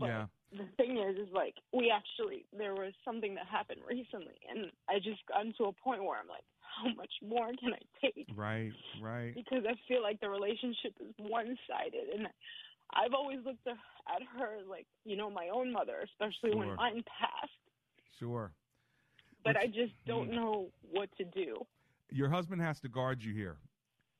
yeah. 0.00 0.28
The 0.50 0.64
thing 0.78 0.96
is, 0.96 1.16
is 1.18 1.32
like 1.32 1.54
we 1.72 1.90
actually 1.90 2.46
there 2.56 2.74
was 2.74 2.92
something 3.04 3.34
that 3.34 3.46
happened 3.46 3.80
recently, 3.86 4.38
and 4.48 4.70
I 4.88 4.98
just 4.98 5.20
gotten 5.26 5.52
to 5.58 5.64
a 5.64 5.72
point 5.72 6.02
where 6.02 6.18
I'm 6.18 6.28
like, 6.28 6.44
how 6.60 6.88
much 6.94 7.12
more 7.22 7.48
can 7.60 7.74
I 7.74 7.82
take? 8.00 8.28
Right. 8.34 8.72
Right. 9.02 9.34
because 9.34 9.64
I 9.68 9.74
feel 9.86 10.02
like 10.02 10.20
the 10.20 10.30
relationship 10.30 10.94
is 11.00 11.12
one 11.18 11.56
sided 11.68 12.08
and 12.14 12.28
I've 12.94 13.12
always 13.12 13.38
looked 13.44 13.66
at 13.66 14.22
her 14.38 14.58
like, 14.68 14.86
you 15.04 15.16
know, 15.16 15.28
my 15.28 15.48
own 15.52 15.70
mother, 15.72 15.96
especially 16.04 16.52
Sure. 16.52 16.58
when 16.66 16.76
mine 16.76 17.02
passed. 17.04 17.52
Sure. 18.18 18.52
But 19.44 19.56
Which- 19.56 19.64
I 19.64 19.66
just 19.66 19.92
don't 20.06 20.30
Mhm. 20.30 20.34
know 20.34 20.72
what 20.80 21.14
to 21.18 21.24
do. 21.24 21.66
Your 22.10 22.30
husband 22.30 22.62
has 22.62 22.80
to 22.80 22.88
guard 22.88 23.22
you 23.22 23.34
here. 23.34 23.58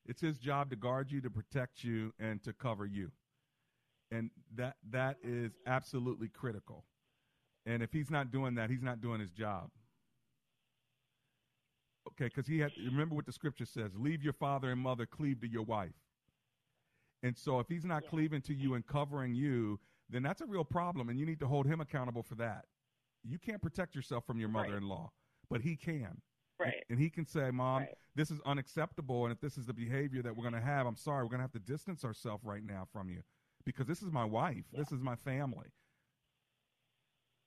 It's 0.04 0.20
his 0.20 0.38
job 0.38 0.68
to 0.70 0.76
guard 0.76 1.10
you, 1.10 1.20
to 1.22 1.30
protect 1.30 1.82
you, 1.84 2.12
and 2.18 2.42
to 2.44 2.52
cover 2.52 2.84
you. 2.86 3.10
And 4.10 4.30
that 4.56 4.76
that 4.90 5.16
is 5.22 5.52
absolutely 5.66 6.28
critical. 6.28 6.84
And 7.66 7.82
if 7.82 7.92
he's 7.92 8.10
not 8.10 8.30
doing 8.30 8.54
that, 8.54 8.70
he's 8.70 8.82
not 8.82 9.00
doing 9.00 9.20
his 9.20 9.30
job. 9.30 9.70
Okay, 12.08 12.24
because 12.24 12.46
he 12.46 12.58
had 12.58 12.72
remember 12.84 13.14
what 13.14 13.26
the 13.26 13.32
scripture 13.32 13.66
says: 13.66 13.92
leave 13.96 14.22
your 14.22 14.32
father 14.32 14.70
and 14.70 14.80
mother, 14.80 15.04
cleave 15.04 15.40
to 15.42 15.48
your 15.48 15.62
wife. 15.62 15.92
And 17.22 17.36
so, 17.36 17.58
if 17.60 17.68
he's 17.68 17.84
not 17.84 18.06
cleaving 18.08 18.40
to 18.42 18.54
you 18.54 18.74
and 18.74 18.86
covering 18.86 19.34
you, 19.34 19.78
then 20.08 20.22
that's 20.22 20.40
a 20.40 20.46
real 20.46 20.64
problem, 20.64 21.08
and 21.08 21.18
you 21.18 21.26
need 21.26 21.40
to 21.40 21.46
hold 21.46 21.66
him 21.66 21.80
accountable 21.80 22.22
for 22.22 22.36
that. 22.36 22.64
You 23.24 23.38
can't 23.38 23.60
protect 23.60 23.94
yourself 23.94 24.24
from 24.24 24.38
your 24.38 24.48
mother-in-law, 24.48 25.10
but 25.50 25.60
he 25.60 25.76
can. 25.76 26.22
Right. 26.58 26.84
And 26.88 26.98
he 26.98 27.10
can 27.10 27.26
say, 27.26 27.50
Mom, 27.50 27.86
this 28.16 28.30
is 28.30 28.40
unacceptable. 28.46 29.24
And 29.24 29.32
if 29.32 29.40
this 29.40 29.58
is 29.58 29.66
the 29.66 29.72
behavior 29.72 30.22
that 30.22 30.34
we're 30.34 30.42
going 30.42 30.54
to 30.54 30.60
have, 30.60 30.86
I'm 30.86 30.96
sorry, 30.96 31.22
we're 31.22 31.30
going 31.30 31.38
to 31.38 31.44
have 31.44 31.52
to 31.52 31.58
distance 31.58 32.04
ourselves 32.04 32.44
right 32.44 32.64
now 32.64 32.86
from 32.92 33.10
you 33.10 33.22
because 33.64 33.86
this 33.86 34.02
is 34.02 34.10
my 34.12 34.24
wife. 34.24 34.64
This 34.72 34.92
is 34.92 35.00
my 35.00 35.16
family. 35.16 35.68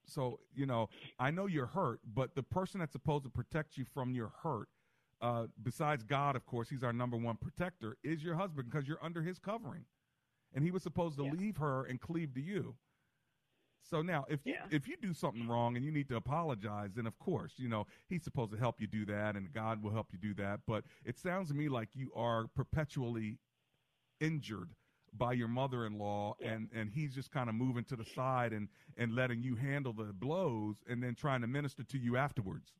So, 0.06 0.40
you 0.54 0.66
know, 0.66 0.88
I 1.18 1.30
know 1.30 1.46
you're 1.46 1.66
hurt, 1.66 2.00
but 2.14 2.34
the 2.34 2.42
person 2.42 2.80
that's 2.80 2.92
supposed 2.92 3.24
to 3.24 3.30
protect 3.30 3.76
you 3.76 3.84
from 3.84 4.12
your 4.12 4.32
hurt, 4.42 4.68
uh, 5.20 5.46
besides 5.62 6.02
God, 6.02 6.34
of 6.34 6.44
course, 6.46 6.68
he's 6.68 6.82
our 6.82 6.92
number 6.92 7.16
one 7.16 7.36
protector, 7.36 7.96
is 8.02 8.22
your 8.22 8.34
husband 8.34 8.68
because 8.70 8.88
you're 8.88 9.02
under 9.02 9.22
his 9.22 9.38
covering. 9.38 9.84
And 10.54 10.64
he 10.64 10.70
was 10.70 10.82
supposed 10.82 11.16
to 11.16 11.22
leave 11.22 11.56
her 11.58 11.84
and 11.84 12.00
cleave 12.00 12.34
to 12.34 12.40
you. 12.40 12.74
So 13.88 14.00
now, 14.00 14.24
if 14.28 14.40
you 14.44 14.54
if 14.70 14.86
you 14.86 14.96
do 15.00 15.12
something 15.12 15.48
wrong 15.48 15.76
and 15.76 15.84
you 15.84 15.90
need 15.90 16.08
to 16.08 16.16
apologize, 16.16 16.90
then 16.94 17.06
of 17.06 17.18
course, 17.18 17.54
you 17.56 17.68
know 17.68 17.86
he's 18.08 18.22
supposed 18.22 18.52
to 18.52 18.58
help 18.58 18.80
you 18.80 18.86
do 18.86 19.04
that, 19.06 19.34
and 19.34 19.52
God 19.52 19.82
will 19.82 19.90
help 19.90 20.08
you 20.12 20.18
do 20.18 20.34
that. 20.34 20.60
But 20.66 20.84
it 21.04 21.18
sounds 21.18 21.48
to 21.48 21.54
me 21.54 21.68
like 21.68 21.88
you 21.94 22.10
are 22.14 22.46
perpetually 22.54 23.38
injured 24.20 24.70
by 25.12 25.32
your 25.32 25.48
mother-in-law, 25.48 26.36
and 26.42 26.68
and 26.74 26.90
he's 26.90 27.14
just 27.14 27.30
kind 27.30 27.48
of 27.48 27.54
moving 27.54 27.84
to 27.84 27.96
the 27.96 28.04
side 28.04 28.52
and 28.52 28.68
and 28.96 29.14
letting 29.14 29.42
you 29.42 29.56
handle 29.56 29.92
the 29.92 30.12
blows, 30.12 30.76
and 30.88 31.02
then 31.02 31.14
trying 31.14 31.40
to 31.42 31.46
minister 31.46 31.82
to 31.84 31.98
you 31.98 32.16
afterwards. 32.16 32.72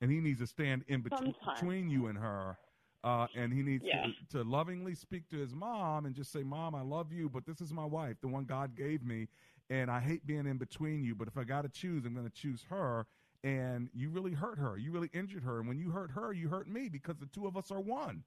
And 0.00 0.10
he 0.10 0.20
needs 0.20 0.40
to 0.40 0.46
stand 0.46 0.84
in 0.88 1.00
bet- 1.02 1.12
between 1.54 1.88
you 1.90 2.06
and 2.08 2.18
her, 2.18 2.58
Uh, 3.04 3.26
and 3.34 3.52
he 3.52 3.62
needs 3.62 3.84
Yeah. 3.84 4.12
to, 4.30 4.38
to 4.38 4.44
lovingly 4.44 4.94
speak 4.94 5.28
to 5.30 5.36
his 5.36 5.54
mom 5.54 6.06
and 6.06 6.14
just 6.14 6.30
say, 6.32 6.44
Mom, 6.44 6.74
I 6.74 6.82
love 6.82 7.12
you, 7.12 7.28
but 7.28 7.44
this 7.44 7.60
is 7.60 7.72
my 7.72 7.84
wife, 7.84 8.20
the 8.20 8.28
one 8.28 8.44
God 8.44 8.76
gave 8.76 9.02
me. 9.04 9.28
And 9.70 9.90
I 9.90 9.98
hate 10.00 10.24
being 10.26 10.46
in 10.46 10.56
between 10.58 11.02
you, 11.02 11.14
but 11.16 11.26
if 11.28 11.36
I 11.36 11.42
got 11.44 11.62
to 11.62 11.68
choose, 11.68 12.04
I'm 12.04 12.14
going 12.14 12.28
to 12.28 12.32
choose 12.32 12.62
her. 12.64 13.06
And 13.42 13.90
you 13.92 14.10
really 14.10 14.34
hurt 14.34 14.58
her. 14.58 14.76
You 14.76 14.92
really 14.92 15.10
injured 15.12 15.42
her. 15.42 15.58
And 15.58 15.66
when 15.68 15.78
you 15.78 15.90
hurt 15.90 16.12
her, 16.12 16.32
you 16.32 16.48
hurt 16.48 16.68
me 16.68 16.88
because 16.88 17.16
the 17.18 17.26
two 17.26 17.46
of 17.48 17.56
us 17.56 17.72
are 17.72 17.80
one. 17.80 18.22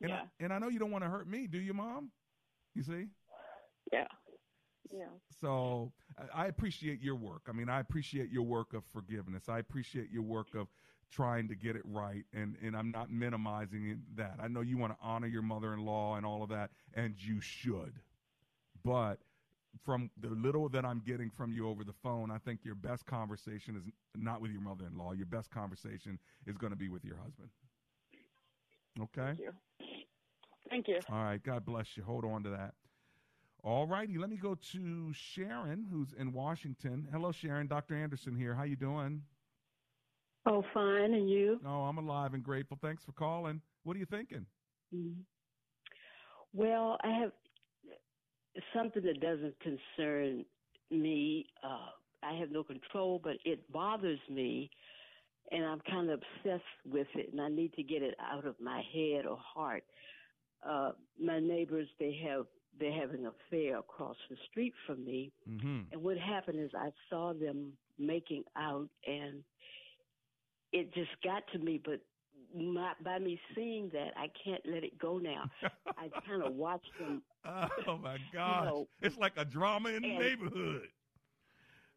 And, 0.00 0.10
Yeah. 0.10 0.16
I, 0.40 0.44
and 0.44 0.52
I 0.52 0.58
know 0.58 0.68
you 0.68 0.78
don't 0.78 0.90
want 0.90 1.04
to 1.04 1.10
hurt 1.10 1.28
me, 1.28 1.46
do 1.46 1.58
you, 1.58 1.74
Mom? 1.74 2.10
You 2.74 2.82
see? 2.82 3.06
Yeah. 3.92 4.06
Yeah. 4.90 5.06
So 5.40 5.92
I- 6.18 6.44
I 6.44 6.46
appreciate 6.46 7.00
your 7.00 7.16
work. 7.16 7.42
I 7.48 7.52
mean, 7.52 7.68
I 7.68 7.80
appreciate 7.80 8.30
your 8.30 8.42
work 8.42 8.72
of 8.72 8.84
forgiveness. 8.86 9.48
I 9.48 9.58
appreciate 9.58 10.10
your 10.10 10.22
work 10.22 10.54
of 10.54 10.68
trying 11.10 11.48
to 11.48 11.54
get 11.56 11.74
it 11.76 11.82
right, 11.84 12.24
and 12.32 12.56
and 12.62 12.76
I'm 12.76 12.90
not 12.92 13.10
minimizing 13.10 14.02
that. 14.14 14.36
I 14.40 14.46
know 14.48 14.60
you 14.60 14.78
want 14.78 14.92
to 14.92 14.98
honor 15.04 15.26
your 15.26 15.42
mother-in-law 15.42 16.16
and 16.16 16.24
all 16.24 16.42
of 16.42 16.48
that, 16.50 16.70
and 16.94 17.20
you 17.20 17.40
should. 17.40 18.00
But 18.84 19.20
from 19.84 20.10
the 20.16 20.30
little 20.30 20.68
that 20.68 20.84
I'm 20.84 21.00
getting 21.00 21.30
from 21.30 21.52
you 21.52 21.68
over 21.68 21.84
the 21.84 21.92
phone, 21.92 22.30
I 22.30 22.38
think 22.38 22.64
your 22.64 22.74
best 22.76 23.06
conversation 23.06 23.76
is 23.76 23.84
not 24.16 24.40
with 24.40 24.50
your 24.52 24.60
mother-in-law. 24.60 25.12
Your 25.12 25.26
best 25.26 25.50
conversation 25.50 26.18
is 26.46 26.56
going 26.56 26.70
to 26.72 26.76
be 26.76 26.88
with 26.88 27.04
your 27.04 27.16
husband. 27.16 27.50
Okay. 29.00 29.36
Thank 30.68 30.88
you. 30.88 30.98
All 31.10 31.24
right. 31.24 31.42
God 31.42 31.64
bless 31.64 31.96
you. 31.96 32.02
Hold 32.02 32.24
on 32.24 32.42
to 32.44 32.50
that. 32.50 32.74
All 33.62 33.86
righty. 33.86 34.16
Let 34.18 34.30
me 34.30 34.36
go 34.36 34.54
to 34.72 35.12
Sharon, 35.12 35.86
who's 35.90 36.14
in 36.18 36.32
Washington. 36.32 37.06
Hello, 37.12 37.32
Sharon. 37.32 37.66
Dr. 37.66 37.94
Anderson 37.94 38.36
here. 38.36 38.54
How 38.54 38.62
you 38.64 38.76
doing? 38.76 39.22
Oh, 40.46 40.64
fine. 40.72 41.12
And 41.14 41.28
you? 41.28 41.60
Oh, 41.66 41.82
I'm 41.82 41.98
alive 41.98 42.34
and 42.34 42.42
grateful. 42.42 42.78
Thanks 42.80 43.04
for 43.04 43.12
calling. 43.12 43.60
What 43.84 43.96
are 43.96 43.98
you 43.98 44.06
thinking? 44.06 44.46
Mhm. 44.94 45.24
Well, 46.52 46.98
I 47.04 47.10
have 47.10 47.32
something 48.74 49.02
that 49.02 49.20
doesn't 49.20 49.54
concern 49.60 50.44
me. 50.90 51.46
Uh, 51.62 51.90
I 52.22 52.34
have 52.34 52.50
no 52.50 52.64
control, 52.64 53.18
but 53.22 53.36
it 53.44 53.70
bothers 53.70 54.18
me, 54.28 54.70
and 55.52 55.64
I'm 55.64 55.80
kind 55.80 56.10
of 56.10 56.20
obsessed 56.20 56.64
with 56.84 57.06
it, 57.14 57.30
and 57.32 57.40
I 57.40 57.48
need 57.48 57.72
to 57.74 57.82
get 57.82 58.02
it 58.02 58.14
out 58.18 58.46
of 58.46 58.58
my 58.60 58.82
head 58.92 59.26
or 59.26 59.36
heart. 59.38 59.84
Uh, 60.68 60.92
my 61.22 61.38
neighbors, 61.40 61.88
they 61.98 62.18
have 62.26 62.46
they're 62.78 62.92
having 62.92 63.26
an 63.26 63.32
affair 63.48 63.78
across 63.78 64.16
the 64.30 64.36
street 64.50 64.72
from 64.86 65.04
me, 65.04 65.32
Mm-hmm. 65.48 65.80
and 65.92 66.02
what 66.02 66.16
happened 66.18 66.58
is 66.60 66.70
I 66.74 66.90
saw 67.10 67.32
them 67.34 67.72
making 67.98 68.44
out, 68.56 68.88
and 69.06 69.42
it 70.72 70.92
just 70.94 71.10
got 71.22 71.42
to 71.52 71.58
me. 71.58 71.80
But 71.84 72.00
my, 72.56 72.92
by 73.04 73.18
me 73.18 73.38
seeing 73.54 73.90
that, 73.92 74.12
I 74.16 74.26
can't 74.44 74.62
let 74.66 74.84
it 74.84 74.98
go 74.98 75.18
now. 75.18 75.44
I 75.96 76.08
kind 76.26 76.42
of 76.42 76.54
watched 76.54 76.90
them. 76.98 77.22
Oh 77.86 77.98
my 77.98 78.18
gosh. 78.32 78.64
know, 78.66 78.88
it's 79.00 79.16
like 79.18 79.32
a 79.36 79.44
drama 79.44 79.90
in 79.90 80.02
the 80.02 80.08
neighborhood. 80.08 80.88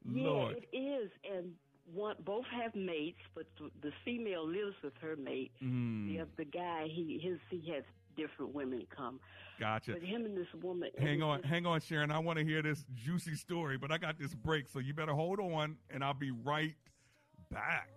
Yeah, 0.06 0.24
Lord. 0.28 0.56
it 0.72 0.76
is, 0.78 1.10
and 1.30 1.52
one 1.94 2.16
both 2.26 2.46
have 2.62 2.76
mates, 2.76 3.20
but 3.36 3.46
the, 3.60 3.70
the 3.82 3.92
female 4.06 4.48
lives 4.48 4.76
with 4.84 4.94
her 5.02 5.16
mate. 5.16 5.52
Mm. 5.64 6.08
The 6.08 6.28
the 6.44 6.46
guy, 6.46 6.88
he 6.90 7.20
his 7.24 7.40
he 7.50 7.72
has 7.72 7.84
different 8.16 8.54
women 8.54 8.86
come. 8.96 9.20
Gotcha. 9.60 9.94
But 9.94 10.04
him 10.04 10.26
and 10.26 10.38
this 10.38 10.48
woman. 10.62 10.90
Hang 10.98 11.20
was 11.20 11.26
on, 11.26 11.44
hang 11.44 11.66
on, 11.66 11.82
Sharon. 11.82 12.12
I 12.12 12.20
want 12.20 12.40
to 12.40 12.46
hear 12.46 12.62
this 12.62 12.84
juicy 12.96 13.36
story, 13.36 13.78
but 13.78 13.92
I 13.92 13.98
got 13.98 14.20
this 14.20 14.34
break, 14.34 14.68
so 14.68 14.80
you 14.80 14.94
better 14.94 15.14
hold 15.14 15.40
on, 15.40 15.78
and 15.90 16.04
I'll 16.04 16.14
be 16.14 16.32
right 16.32 16.76
back. 17.52 17.90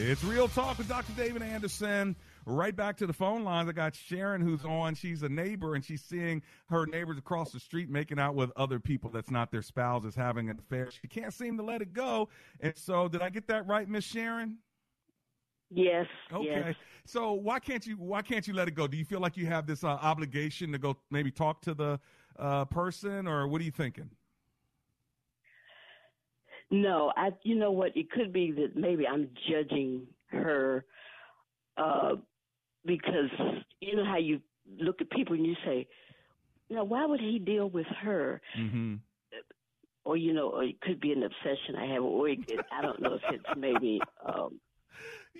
It's 0.00 0.22
Real 0.22 0.46
Talk 0.46 0.78
with 0.78 0.88
Dr. 0.88 1.12
David 1.16 1.42
Anderson. 1.42 2.14
Right 2.46 2.74
back 2.74 2.96
to 2.98 3.06
the 3.06 3.12
phone 3.12 3.42
lines. 3.42 3.68
I 3.68 3.72
got 3.72 3.96
Sharon 3.96 4.40
who's 4.40 4.64
on. 4.64 4.94
She's 4.94 5.24
a 5.24 5.28
neighbor 5.28 5.74
and 5.74 5.84
she's 5.84 6.02
seeing 6.02 6.40
her 6.70 6.86
neighbors 6.86 7.18
across 7.18 7.50
the 7.50 7.58
street 7.58 7.90
making 7.90 8.20
out 8.20 8.36
with 8.36 8.52
other 8.54 8.78
people 8.78 9.10
that's 9.10 9.30
not 9.30 9.50
their 9.50 9.60
spouses 9.60 10.14
having 10.14 10.50
an 10.50 10.58
affair. 10.60 10.88
She 10.92 11.08
can't 11.08 11.34
seem 11.34 11.56
to 11.56 11.64
let 11.64 11.82
it 11.82 11.92
go. 11.92 12.28
And 12.60 12.74
so, 12.76 13.08
did 13.08 13.22
I 13.22 13.28
get 13.28 13.48
that 13.48 13.66
right, 13.66 13.88
Miss 13.88 14.04
Sharon? 14.04 14.58
Yes. 15.68 16.06
Okay. 16.32 16.46
Yes. 16.46 16.74
So 17.04 17.32
why 17.32 17.58
can't 17.58 17.84
you 17.84 17.96
why 17.96 18.22
can't 18.22 18.46
you 18.46 18.54
let 18.54 18.68
it 18.68 18.76
go? 18.76 18.86
Do 18.86 18.96
you 18.96 19.04
feel 19.04 19.20
like 19.20 19.36
you 19.36 19.46
have 19.46 19.66
this 19.66 19.82
uh, 19.82 19.88
obligation 19.88 20.70
to 20.72 20.78
go 20.78 20.96
maybe 21.10 21.32
talk 21.32 21.60
to 21.62 21.74
the 21.74 21.98
uh, 22.38 22.66
person, 22.66 23.26
or 23.26 23.48
what 23.48 23.60
are 23.60 23.64
you 23.64 23.72
thinking? 23.72 24.10
No, 26.70 27.12
I. 27.16 27.30
You 27.42 27.56
know 27.56 27.72
what? 27.72 27.96
It 27.96 28.10
could 28.10 28.32
be 28.32 28.52
that 28.52 28.76
maybe 28.76 29.06
I'm 29.06 29.30
judging 29.50 30.06
her 30.30 30.84
uh, 31.76 32.16
because 32.84 33.30
you 33.80 33.96
know 33.96 34.04
how 34.04 34.18
you 34.18 34.40
look 34.78 35.00
at 35.00 35.10
people 35.10 35.34
and 35.34 35.46
you 35.46 35.54
say, 35.64 35.88
"Now, 36.68 36.84
why 36.84 37.06
would 37.06 37.20
he 37.20 37.38
deal 37.38 37.70
with 37.70 37.86
her?" 38.02 38.40
Mm-hmm. 38.58 38.96
Or 40.04 40.16
you 40.16 40.32
know, 40.32 40.50
or 40.50 40.64
it 40.64 40.80
could 40.80 41.00
be 41.00 41.12
an 41.12 41.22
obsession 41.22 41.76
I 41.76 41.86
have, 41.94 42.02
or 42.02 42.28
it, 42.28 42.38
I 42.72 42.82
don't 42.82 43.00
know 43.00 43.14
if 43.14 43.22
it's 43.30 43.58
maybe 43.58 44.00
um, 44.24 44.60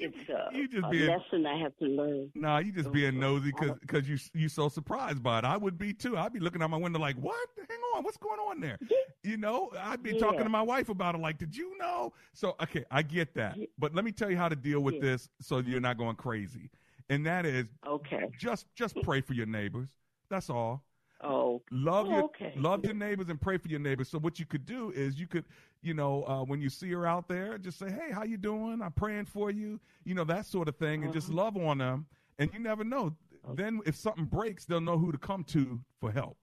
it's 0.00 0.30
uh, 0.30 0.48
you 0.52 0.68
just 0.68 0.84
a 0.86 0.90
being- 0.90 1.08
lesson 1.10 1.46
I 1.46 1.58
have 1.58 1.76
to 1.78 1.84
learn. 1.86 2.30
Nah, 2.34 2.58
you 2.58 2.72
just 2.72 2.92
being 2.92 3.18
nosy 3.18 3.52
because 3.52 3.78
because 3.80 4.08
you 4.08 4.18
you 4.34 4.48
so 4.48 4.68
surprised 4.68 5.22
by 5.22 5.38
it. 5.38 5.44
I 5.44 5.56
would 5.56 5.78
be 5.78 5.92
too. 5.92 6.16
I'd 6.16 6.32
be 6.32 6.40
looking 6.40 6.62
out 6.62 6.70
my 6.70 6.76
window 6.76 6.98
like, 6.98 7.16
what? 7.16 7.48
Hang 7.68 7.78
on, 7.96 8.02
what's 8.04 8.16
going 8.16 8.38
on 8.40 8.60
there? 8.60 8.78
You 9.22 9.36
know, 9.36 9.70
I'd 9.78 10.02
be 10.02 10.18
talking 10.18 10.42
to 10.44 10.48
my 10.48 10.62
wife 10.62 10.88
about 10.88 11.14
it. 11.14 11.18
Like, 11.20 11.38
did 11.38 11.56
you 11.56 11.76
know? 11.78 12.12
So 12.34 12.56
okay, 12.62 12.84
I 12.90 13.02
get 13.02 13.34
that, 13.34 13.58
but 13.78 13.94
let 13.94 14.04
me 14.04 14.12
tell 14.12 14.30
you 14.30 14.36
how 14.36 14.48
to 14.48 14.56
deal 14.56 14.80
with 14.80 14.94
Yeah. 14.96 15.00
this 15.02 15.28
so 15.40 15.58
you're 15.58 15.80
not 15.80 15.98
going 15.98 16.16
crazy. 16.16 16.70
And 17.10 17.24
that 17.26 17.46
is 17.46 17.66
okay. 17.86 18.24
Just 18.38 18.66
just 18.74 18.96
pray 19.02 19.20
for 19.20 19.32
your 19.34 19.46
neighbors. 19.46 19.88
That's 20.30 20.50
all. 20.50 20.84
Oh, 21.22 21.62
love 21.70 22.06
Oh, 22.08 22.14
your 22.14 22.22
okay. 22.24 22.52
love 22.56 22.84
your 22.84 22.94
neighbors 22.94 23.28
and 23.28 23.40
pray 23.40 23.58
for 23.58 23.68
your 23.68 23.80
neighbors. 23.80 24.08
So 24.08 24.18
what 24.18 24.38
you 24.38 24.46
could 24.46 24.64
do 24.64 24.90
is 24.90 25.18
you 25.18 25.26
could, 25.26 25.44
you 25.82 25.94
know, 25.94 26.24
uh, 26.24 26.44
when 26.44 26.60
you 26.60 26.68
see 26.70 26.90
her 26.92 27.06
out 27.06 27.28
there, 27.28 27.58
just 27.58 27.78
say, 27.78 27.90
"Hey, 27.90 28.10
how 28.12 28.22
you 28.24 28.36
doing? 28.36 28.80
I'm 28.82 28.92
praying 28.92 29.26
for 29.26 29.50
you." 29.50 29.80
You 30.04 30.14
know 30.14 30.24
that 30.24 30.46
sort 30.46 30.68
of 30.68 30.76
thing, 30.76 31.04
and 31.04 31.12
just 31.12 31.28
love 31.30 31.56
on 31.56 31.78
them. 31.78 32.06
And 32.38 32.52
you 32.52 32.60
never 32.60 32.84
know. 32.84 33.16
Then 33.54 33.80
if 33.84 33.96
something 33.96 34.24
breaks, 34.26 34.64
they'll 34.64 34.80
know 34.80 34.98
who 34.98 35.10
to 35.12 35.18
come 35.18 35.42
to 35.44 35.80
for 36.00 36.12
help. 36.12 36.38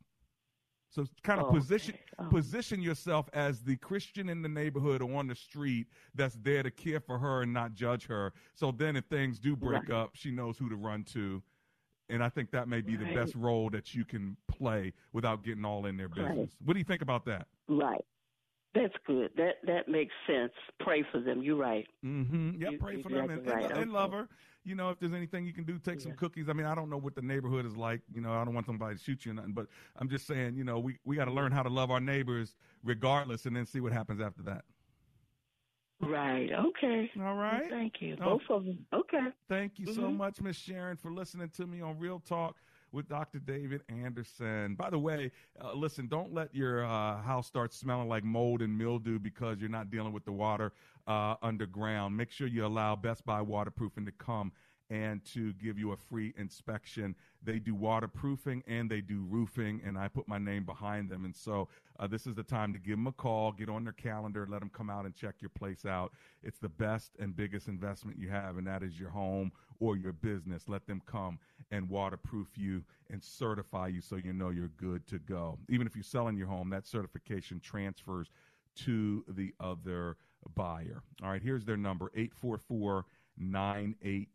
So 0.89 1.05
kind 1.23 1.39
of 1.41 1.47
Oh, 1.47 1.53
position 1.53 1.93
position 2.29 2.81
yourself 2.81 3.29
as 3.33 3.61
the 3.63 3.75
Christian 3.77 4.29
in 4.29 4.41
the 4.41 4.49
neighborhood 4.49 5.01
or 5.01 5.13
on 5.15 5.27
the 5.27 5.35
street 5.35 5.87
that's 6.15 6.35
there 6.41 6.63
to 6.63 6.71
care 6.71 6.99
for 6.99 7.19
her 7.19 7.41
and 7.43 7.53
not 7.53 7.73
judge 7.73 8.07
her. 8.07 8.33
So 8.55 8.71
then 8.71 8.95
if 8.95 9.05
things 9.05 9.37
do 9.39 9.55
break 9.55 9.89
Right. 9.89 9.91
up, 9.91 10.11
she 10.15 10.31
knows 10.31 10.57
who 10.57 10.69
to 10.69 10.75
run 10.75 11.03
to. 11.05 11.43
And 12.09 12.23
I 12.23 12.29
think 12.29 12.51
that 12.51 12.67
may 12.67 12.81
be 12.81 12.95
the 12.95 13.13
best 13.13 13.33
role 13.35 13.69
that 13.71 13.95
you 13.95 14.05
can 14.05 14.37
play 14.47 14.93
without 15.13 15.43
getting 15.43 15.65
all 15.65 15.85
in 15.87 15.97
their 15.97 16.07
Right. 16.07 16.27
business. 16.29 16.55
What 16.63 16.73
do 16.73 16.79
you 16.79 16.85
think 16.85 17.01
about 17.01 17.25
that? 17.25 17.47
Right. 17.67 18.05
That's 18.75 18.93
good. 19.07 19.31
That 19.37 19.55
that 19.65 19.87
makes 19.87 20.13
sense. 20.27 20.51
Pray 20.81 21.01
for 21.11 21.19
them. 21.21 21.41
You're 21.41 21.55
right. 21.55 21.87
Mm-hmm. 22.03 22.61
Yeah, 22.61 22.71
You- 22.71 22.77
pray 22.77 23.01
for 23.01 23.09
them 23.09 23.29
and, 23.29 23.47
right. 23.47 23.71
and 23.71 23.91
love 23.93 24.11
her. 24.11 24.27
You 24.65 24.75
know, 24.75 24.89
if 24.89 24.99
there's 24.99 25.13
anything 25.13 25.45
you 25.45 25.53
can 25.53 25.63
do, 25.63 25.77
take 25.79 26.01
some 26.01 26.13
cookies. 26.13 26.49
I 26.49 26.53
mean, 26.53 26.65
I 26.65 26.73
don't 26.75 26.89
know 26.89 26.97
what 26.97 27.13
the 27.15 27.21
neighborhood 27.21 27.65
is 27.67 27.77
like. 27.77 28.01
You 28.11 28.21
know, 28.21 28.33
I 28.33 28.43
don't 28.43 28.53
want 28.55 28.65
somebody 28.65 28.95
to 28.97 29.01
shoot 29.01 29.23
you 29.23 29.31
or 29.31 29.35
nothing, 29.35 29.53
but 29.53 29.67
I'm 29.95 30.09
just 30.09 30.25
saying, 30.25 30.55
you 30.55 30.63
know, 30.63 30.79
we, 30.79 30.97
we 31.05 31.15
got 31.15 31.25
to 31.25 31.31
learn 31.31 31.51
how 31.51 31.61
to 31.61 31.69
love 31.69 31.91
our 31.91 31.99
neighbors 31.99 32.55
regardless 32.83 33.45
and 33.45 33.55
then 33.55 33.65
see 33.67 33.79
what 33.79 33.93
happens 33.93 34.19
after 34.19 34.41
that. 34.43 34.65
Right. 36.05 36.49
Okay. 36.51 37.11
All 37.19 37.35
right. 37.35 37.69
Thank 37.69 38.01
you. 38.01 38.17
Oh. 38.21 38.37
Both 38.37 38.41
of 38.49 38.65
them. 38.65 38.85
Okay. 38.93 39.27
Thank 39.49 39.79
you 39.79 39.87
so 39.87 40.03
Mhm. 40.03 40.17
much, 40.17 40.41
Miss 40.41 40.57
Sharon, 40.57 40.97
for 40.97 41.11
listening 41.11 41.49
to 41.51 41.67
me 41.67 41.81
on 41.81 41.97
Real 41.99 42.19
Talk 42.19 42.57
with 42.91 43.07
Dr. 43.09 43.39
David 43.39 43.81
Anderson. 43.89 44.75
By 44.75 44.89
the 44.89 44.99
way, 44.99 45.31
uh, 45.59 45.73
listen, 45.73 46.07
don't 46.07 46.33
let 46.33 46.53
your 46.55 46.85
uh, 46.85 47.21
house 47.21 47.47
start 47.47 47.73
smelling 47.73 48.07
like 48.07 48.23
mold 48.23 48.61
and 48.61 48.77
mildew 48.77 49.19
because 49.19 49.59
you're 49.59 49.69
not 49.69 49.89
dealing 49.89 50.13
with 50.13 50.23
the 50.25 50.31
water 50.31 50.71
uh, 51.07 51.35
underground. 51.41 52.15
Make 52.17 52.31
sure 52.31 52.47
you 52.47 52.65
allow 52.65 52.95
Best 52.95 53.25
Buy 53.25 53.41
Waterproofing 53.41 54.05
to 54.05 54.11
come 54.11 54.51
and 54.89 55.23
to 55.25 55.53
give 55.53 55.77
you 55.77 55.91
a 55.91 55.97
free 55.97 56.33
inspection. 56.37 57.15
They 57.43 57.59
do 57.59 57.73
waterproofing 57.75 58.63
and 58.67 58.89
they 58.89 59.01
do 59.01 59.25
roofing, 59.27 59.81
and 59.85 59.97
I 59.97 60.07
put 60.07 60.27
my 60.27 60.37
name 60.37 60.63
behind 60.63 61.09
them. 61.09 61.25
And 61.25 61.35
so 61.35 61.67
uh, 61.99 62.07
this 62.07 62.27
is 62.27 62.35
the 62.35 62.43
time 62.43 62.73
to 62.73 62.79
give 62.79 62.97
them 62.97 63.07
a 63.07 63.11
call, 63.11 63.51
get 63.51 63.69
on 63.69 63.83
their 63.83 63.93
calendar, 63.93 64.47
let 64.49 64.59
them 64.59 64.71
come 64.73 64.89
out 64.89 65.05
and 65.05 65.15
check 65.15 65.35
your 65.39 65.49
place 65.49 65.85
out. 65.85 66.11
It's 66.43 66.59
the 66.59 66.69
best 66.69 67.11
and 67.19 67.35
biggest 67.35 67.67
investment 67.67 68.17
you 68.19 68.29
have, 68.29 68.57
and 68.57 68.67
that 68.67 68.83
is 68.83 68.99
your 68.99 69.09
home 69.09 69.51
or 69.79 69.97
your 69.97 70.13
business. 70.13 70.63
Let 70.67 70.87
them 70.87 71.01
come 71.05 71.39
and 71.71 71.89
waterproof 71.89 72.49
you 72.55 72.83
and 73.09 73.23
certify 73.23 73.87
you 73.87 74.01
so 74.01 74.15
you 74.15 74.33
know 74.33 74.49
you're 74.49 74.71
good 74.77 75.07
to 75.07 75.19
go. 75.19 75.57
Even 75.69 75.87
if 75.87 75.95
you're 75.95 76.03
selling 76.03 76.37
your 76.37 76.47
home, 76.47 76.69
that 76.69 76.85
certification 76.85 77.59
transfers 77.59 78.29
to 78.75 79.23
the 79.27 79.53
other 79.59 80.17
buyer. 80.53 81.01
All 81.23 81.29
right, 81.29 81.41
here's 81.41 81.65
their 81.65 81.77
number 81.77 82.11
844 82.15 83.05
980 83.37 84.29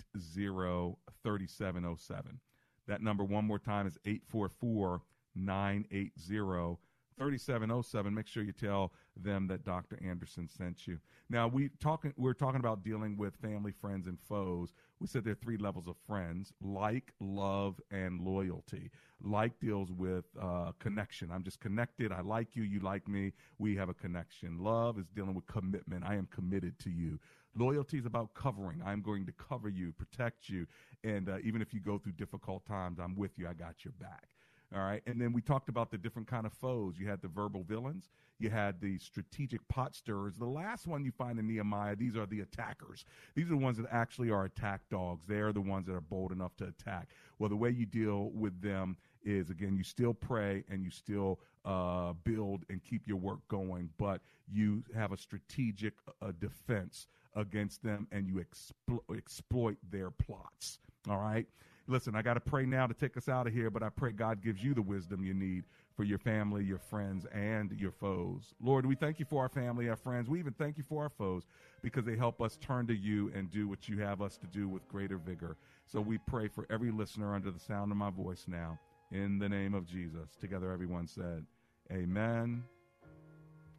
3707. 1.22 2.40
That 2.86 3.03
number, 3.03 3.24
one 3.24 3.44
more 3.44 3.59
time, 3.59 3.86
is 3.86 3.98
844 4.05 5.03
980 5.34 6.78
3707. 7.20 8.14
Make 8.14 8.26
sure 8.26 8.42
you 8.42 8.53
tell 8.53 8.92
them 9.14 9.46
that 9.48 9.64
Dr. 9.64 9.98
Anderson 10.03 10.48
sent 10.48 10.86
you. 10.86 10.98
Now, 11.28 11.46
we 11.46 11.68
talking, 11.78 12.14
we're 12.16 12.32
talking 12.32 12.61
about 12.61 12.82
dealing 12.82 13.16
with 13.16 13.36
family, 13.36 13.72
friends, 13.72 14.07
and 14.07 14.18
foes. 14.18 14.72
We 14.98 15.07
said 15.07 15.24
there 15.24 15.32
are 15.32 15.36
three 15.36 15.59
levels 15.59 15.86
of 15.86 15.96
friends 16.07 16.53
like, 16.62 17.12
love, 17.20 17.78
and 17.90 18.20
loyalty. 18.22 18.90
Like 19.22 19.61
deals 19.61 19.92
with 19.92 20.24
uh, 20.40 20.72
connection. 20.78 21.30
I'm 21.30 21.44
just 21.44 21.61
connected. 21.61 22.11
I 22.11 22.22
like 22.22 22.57
you. 22.57 22.62
You 22.62 22.80
like 22.80 23.07
me. 23.07 23.32
We 23.59 23.76
have 23.76 23.90
a 23.90 23.94
connection. 23.94 24.59
Love 24.59 24.98
is 24.98 25.07
dealing 25.14 25.34
with 25.34 25.46
commitment. 25.46 26.05
I 26.07 26.14
am 26.14 26.26
committed 26.34 26.78
to 26.80 26.90
you. 26.90 27.18
Loyalty 27.57 27.98
is 27.98 28.07
about 28.07 28.34
covering. 28.34 28.82
I'm 28.84 29.03
going 29.03 29.26
to 29.26 29.32
cover 29.32 29.68
you, 29.68 29.92
protect 29.92 30.48
you. 30.48 30.66
And 31.03 31.28
uh, 31.28 31.38
even 31.42 31.62
if 31.62 31.74
you 31.74 31.80
go 31.80 31.98
through 31.98 32.12
difficult 32.12 32.64
times, 32.66 32.98
I'm 32.98 33.16
with 33.16 33.38
you. 33.38 33.48
I 33.48 33.55
got 33.55 33.84
your 33.84 33.92
back. 34.01 34.28
All 34.74 34.82
right. 34.82 35.03
And 35.07 35.20
then 35.20 35.32
we 35.32 35.40
talked 35.40 35.68
about 35.68 35.90
the 35.90 35.98
different 35.98 36.28
kind 36.28 36.46
of 36.46 36.53
foes. 36.53 36.94
You 36.96 37.09
had 37.09 37.20
the 37.22 37.28
verbal 37.28 37.64
villains. 37.64 38.09
You 38.38 38.51
had 38.51 38.80
the 38.80 38.98
strategic 38.98 39.66
pot 39.68 39.94
stirrers. 39.96 40.36
The 40.36 40.46
last 40.46 40.86
one 40.86 41.05
you 41.05 41.11
find 41.11 41.38
in 41.38 41.48
Nehemiah, 41.48 41.96
these 41.96 42.16
are 42.16 42.24
the 42.24 42.40
attackers. 42.40 43.05
These 43.34 43.46
are 43.46 43.51
the 43.51 43.57
ones 43.57 43.76
that 43.78 43.86
actually 43.90 44.30
are 44.30 44.44
attack 44.44 44.82
dogs. 44.88 45.24
They 45.26 45.40
are 45.40 45.53
the 45.53 45.61
ones 45.61 45.86
that 45.86 45.94
are 45.94 46.01
bold 46.01 46.30
enough 46.30 46.57
to 46.59 46.68
attack. 46.68 47.09
Well, 47.38 47.51
the 47.51 47.57
way 47.57 47.70
you 47.70 47.84
deal 47.84 48.30
with 48.30 48.62
them 48.62 48.96
is, 49.24 49.51
again, 49.51 49.76
you 49.76 49.82
still 49.82 50.14
pray 50.14 50.64
and 50.70 50.82
you 50.82 50.90
still 50.90 51.40
uh, 51.64 52.12
build 52.24 52.64
and 52.70 52.82
keep 52.82 53.07
your 53.07 53.18
work 53.18 53.40
going, 53.48 53.90
but 53.98 54.20
you 54.51 54.84
have 54.94 55.12
a 55.12 55.16
strategic 55.16 55.94
uh, 56.22 56.32
defense 56.40 57.09
against 57.35 57.83
them 57.83 58.07
and 58.12 58.26
you 58.26 58.45
explo- 58.45 59.16
exploit 59.16 59.76
their 59.91 60.11
plots. 60.11 60.78
All 61.09 61.18
right. 61.18 61.47
Listen, 61.87 62.14
I 62.14 62.22
got 62.22 62.35
to 62.35 62.41
pray 62.41 62.66
now 62.66 62.87
to 62.87 62.95
take 62.95 63.16
us 63.16 63.28
out 63.28 63.49
of 63.49 63.53
here, 63.53 63.68
but 63.68 63.83
I 63.83 63.89
pray 63.89 64.12
God 64.12 64.43
gives 64.43 64.62
you 64.62 64.74
the 64.74 64.83
wisdom 64.83 65.24
you 65.24 65.35
need 65.35 65.64
for 65.97 66.05
your 66.05 66.18
family, 66.18 66.64
your 66.64 66.78
friends, 66.78 67.26
and 67.33 67.72
your 67.72 67.91
foes. 67.91 68.55
Lord, 68.62 68.87
we 68.87 68.95
thank 68.95 69.18
you 69.18 69.24
for 69.24 69.43
our 69.43 69.49
family, 69.49 69.89
our 69.89 69.97
friends. 69.97 70.28
We 70.28 70.39
even 70.39 70.53
thank 70.53 70.78
you 70.78 70.85
for 70.89 71.03
our 71.03 71.09
foes 71.09 71.43
because 71.83 72.05
they 72.05 72.16
help 72.16 72.41
us 72.41 72.59
turn 72.59 72.87
to 72.87 72.95
you 72.95 73.33
and 73.35 73.51
do 73.51 73.66
what 73.66 73.89
you 73.89 73.99
have 73.99 74.22
us 74.22 74.37
to 74.39 74.47
do 74.47 74.68
with 74.68 74.87
greater 74.89 75.18
vigor. 75.18 75.57
So 75.87 76.01
we 76.01 76.18
pray 76.18 76.47
for 76.47 76.64
every 76.70 76.93
listener 76.93 77.35
under 77.35 77.51
the 77.51 77.59
sound 77.59 77.91
of 77.91 77.97
my 77.97 78.11
voice 78.11 78.45
now. 78.47 78.78
In 79.11 79.41
the 79.41 79.49
name 79.49 79.74
of 79.74 79.87
Jesus. 79.87 80.37
Together, 80.41 80.70
everyone 80.70 81.09
said, 81.09 81.45
Amen 81.91 82.62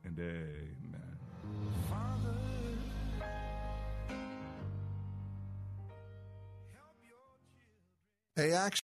and 0.03 0.19
amen. 0.19 1.17
Hey, 8.41 8.53
actually. 8.53 8.71